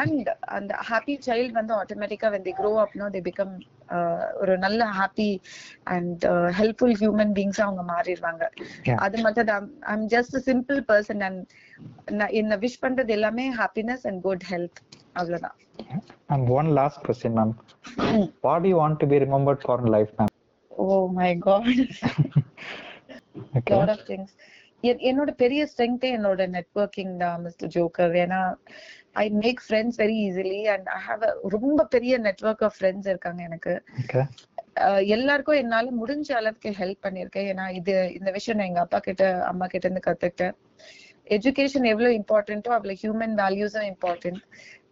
and 0.00 0.24
அந்த 0.58 0.72
happy 0.90 1.16
child 1.28 1.54
வந்து 1.58 1.74
ஆட்டோமேட்டிக்கா 1.80 2.30
when 2.34 2.44
they 2.48 2.54
grow 2.60 2.74
up 2.84 2.92
no 2.94 3.08
they 3.16 3.22
become 3.30 3.52
uh, 3.96 4.24
ஒரு 4.42 4.54
நல்ல 4.58 4.82
happy 4.98 5.30
and 5.94 6.24
helpful 6.60 6.96
human 7.02 7.34
beings 7.38 7.62
அவங்க 7.66 7.84
மாறிடுவாங்க 7.92 8.44
Yeah. 8.86 8.98
அது 9.04 9.16
மட்டும் 9.24 9.48
தான் 9.50 9.64
I'm 9.92 10.06
just 10.14 10.36
simple 10.48 10.80
person 10.88 11.22
and 11.26 11.42
என்ன 12.40 12.56
விஷ் 12.64 12.80
பண்றது 12.84 13.12
எல்லாமே 13.18 13.46
ஹாப்பினஸ் 13.60 14.04
அண்ட் 14.10 14.20
குட் 14.26 14.46
ஹெல்த் 14.52 14.80
அவ்வளவுதான் 15.20 15.56
and 16.34 16.50
one 16.58 16.70
last 16.80 17.02
question 17.08 17.38
ma'am 17.40 17.54
what 18.46 18.68
you 18.70 18.76
want 18.82 19.00
to 19.02 19.08
be 19.12 19.18
remembered 19.26 19.64
for 19.66 19.84
life 19.96 20.12
ma'am 20.18 20.32
Oh 20.77 20.85
my 21.19 21.31
god 21.47 21.69
lot 23.71 23.91
of 23.95 24.05
things 24.09 24.35
என்னோட 25.09 25.31
பெரிய 25.43 25.61
ஸ்ட்ரென்த்தே 25.71 26.09
என்னோட 26.17 26.41
நெட்வொர்க்கிங் 26.55 27.13
தான் 27.23 27.41
mister 27.45 27.71
joker 27.75 28.13
ஏன்னா 28.23 28.41
I 29.21 29.25
make 29.43 29.61
friends 29.67 29.99
very 30.01 30.17
easily 30.27 30.59
and 30.73 30.87
I 30.97 30.99
have 31.07 31.23
ரொம்ப 31.55 31.85
பெரிய 31.95 32.17
network 32.27 32.63
of 32.67 32.77
friends 32.77 33.09
இருக்காங்க 33.13 33.41
எனக்கு. 33.49 33.73
எல்லாருக்கும் 35.15 35.59
என்னால 35.61 35.91
முடிஞ்ச 36.01 36.29
அளவுக்கு 36.39 36.69
ஹெல்ப் 36.79 37.05
பண்ணிருக்கேன் 37.05 37.47
ஏன்னா 37.51 37.65
இது 37.79 37.93
இந்த 38.17 38.29
விஷயம் 38.37 38.57
நான் 38.59 38.69
எங்க 38.71 38.81
அப்பா 38.85 38.99
கிட்ட 39.07 39.23
அம்மா 39.51 39.65
கிட்ட 39.67 39.85
இருந்து 39.87 40.07
கத்துக்கிட்டேன். 40.07 40.55
எஜுகேஷன் 41.27 41.87
எவ்வளவு 41.91 42.17
இம்பார்ட்டன்ட்டோ 42.19 42.71
அவ்வளவு 42.75 42.99
ஹியூமன் 43.03 43.33
வேல்யூஸும் 43.41 43.87
இம்பார்ட்டன்ட் 43.93 44.41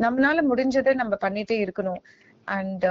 நம்மளால 0.06 0.42
முடிஞ்சதை 0.52 0.94
நம்ம 1.02 1.14
பண்ணிட்டே 1.26 1.58
இருக்கணும். 1.66 2.02
அண்ட் 2.48 2.86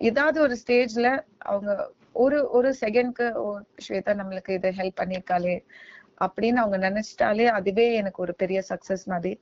ஏதாவது 0.00 0.38
ஒரு 0.46 0.54
ஸ்டேஜ்ல 0.62 1.08
அவங்க 1.50 1.70
ஒரு 2.14 2.38
ஒரு 2.50 2.68
செகண்ட்க்கு 2.80 3.26
ஸ்வேதா 3.86 4.12
நம்மளுக்கு 4.20 4.50
இதை 4.50 4.70
ஹெல்ப் 4.78 5.00
பண்ணிருக்காளே 5.00 5.56
அப்படின்னு 6.20 6.60
அவங்க 6.62 6.78
நினைச்சிட்டாலே 6.86 7.46
அதுவே 7.58 7.86
எனக்கு 7.94 8.22
ஒரு 8.22 8.34
பெரிய 8.34 8.60
சக்சஸ் 8.68 9.04
மாதிரி. 9.04 9.32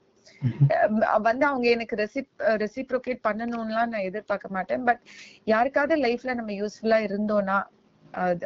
வந்து 1.27 1.45
அவங்க 1.47 1.67
எனக்கு 1.69 1.97
ரெசிப் 1.97 2.31
ரெசிப்ரோகேட் 2.63 3.27
பண்ணணும்லாம் 3.29 3.93
நான் 3.93 4.07
எதிர்பார்க்க 4.09 4.57
மாட்டேன். 4.57 4.85
பட் 4.85 5.03
யாருக்காவது 5.45 5.97
லைஃப்ல 6.05 6.35
நம்ம 6.35 6.53
யூஸ்ஃபுல்லா 6.61 6.99
இருந்தோம்னா 7.09 7.59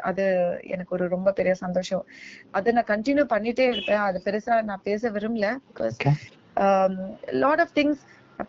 அது 0.02 0.24
எனக்கு 0.74 0.94
ஒரு 0.96 1.04
ரொம்ப 1.08 1.32
பெரிய 1.32 1.52
சந்தோஷம். 1.54 2.04
அதை 2.50 2.70
நான் 2.72 2.90
கண்டினியூ 2.92 3.24
பண்ணிட்டே 3.34 3.66
இருப்பேன். 3.72 4.02
அது 4.08 4.18
பெருசா 4.26 4.56
நான் 4.70 4.86
பேச 4.88 5.10
விரும்பல. 5.10 5.48
லாட் 7.42 7.62
ஆஃப் 7.64 7.74
திங்ஸ் 7.74 8.02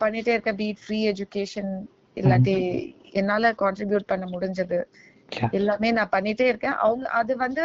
பண்ணிட்டே 0.03 0.33
இருக்கேன். 0.35 0.59
பீட் 0.61 0.81
ஃப்ரீ 0.83 0.99
எஜுகேஷன் 1.11 1.71
இல்லாட்டி 2.17 2.55
என்னால 3.13 3.51
கான்ட்ரிபியூட் 3.61 4.11
பண்ண 4.11 4.25
முடிஞ்சது. 4.33 4.79
எல்லாமே 5.51 5.91
நான் 5.91 6.13
பண்ணிட்டே 6.15 6.47
இருக்கேன் 6.47 6.77
அவங்க 6.85 7.05
அது 7.19 7.33
வந்து 7.37 7.63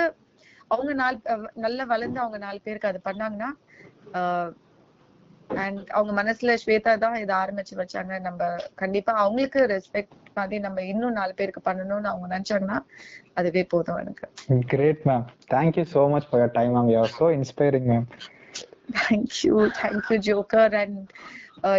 அவங்க 0.71 0.93
நாலு 0.95 1.19
நல்லா 1.57 1.85
வளர்ந்து 1.85 2.21
அவங்க 2.21 2.39
நாலு 2.39 2.59
பேருக்கு 2.64 2.91
அது 2.91 3.01
பண்ணாங்கன்னா 3.05 3.51
அண்ட் 5.57 5.83
அவங்க 5.89 6.12
மனசுல 6.12 6.55
ஸ்வேதா 6.62 6.93
தான் 6.97 7.21
இதை 7.23 7.35
ஆரம்பிச்சு 7.35 7.75
வச்சாங்க 7.77 8.14
நம்ம 8.21 8.41
கண்டிப்பா 8.75 9.12
அவங்களுக்கு 9.16 9.61
ரெஸ்பெக்ட் 9.66 10.14
மாதிரி 10.37 10.59
நம்ம 10.61 10.83
இன்னும் 10.85 11.19
நாலு 11.21 11.33
பேருக்கு 11.35 11.62
பண்ணணும்னு 11.69 12.11
அவங்க 12.12 12.29
நினைச்சாங்கன்னா 12.35 12.79
அதுவே 13.35 13.64
போதும் 13.75 14.03
எனக்கு 14.05 14.27
Great, 14.73 15.01
ma'am. 15.07 15.23
Thank 15.49 15.73
you 15.77 15.85
so 15.87 16.03
much 16.09 16.27
for 16.31 16.39
your 16.39 16.51
time, 16.51 16.73
ma'am. 16.73 16.87
You 16.89 16.99
are 16.99 17.12
so 17.21 17.29
inspiring, 17.39 17.87
ma'am. 17.93 18.05
Thank you 18.99 19.57
thank you 19.79 20.16
Joker 20.27 20.75
and 20.75 21.01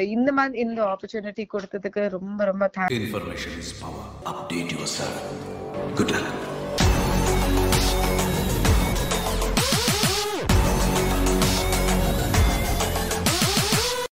இந்த 0.10 0.30
மாதிரி 0.32 0.60
இந்த 0.60 0.82
ஆப்பர்ச்சுனிட்டி 0.86 1.46
கொடுத்ததுக்கு 1.54 2.04
ரொம்ப 2.10 2.46
ரொம்ப 2.46 2.68
thanks 2.78 2.96
information 2.96 3.58
is 3.58 3.74
power 3.82 4.10
update 4.26 4.74
yourself 4.98 5.28
good 5.96 6.16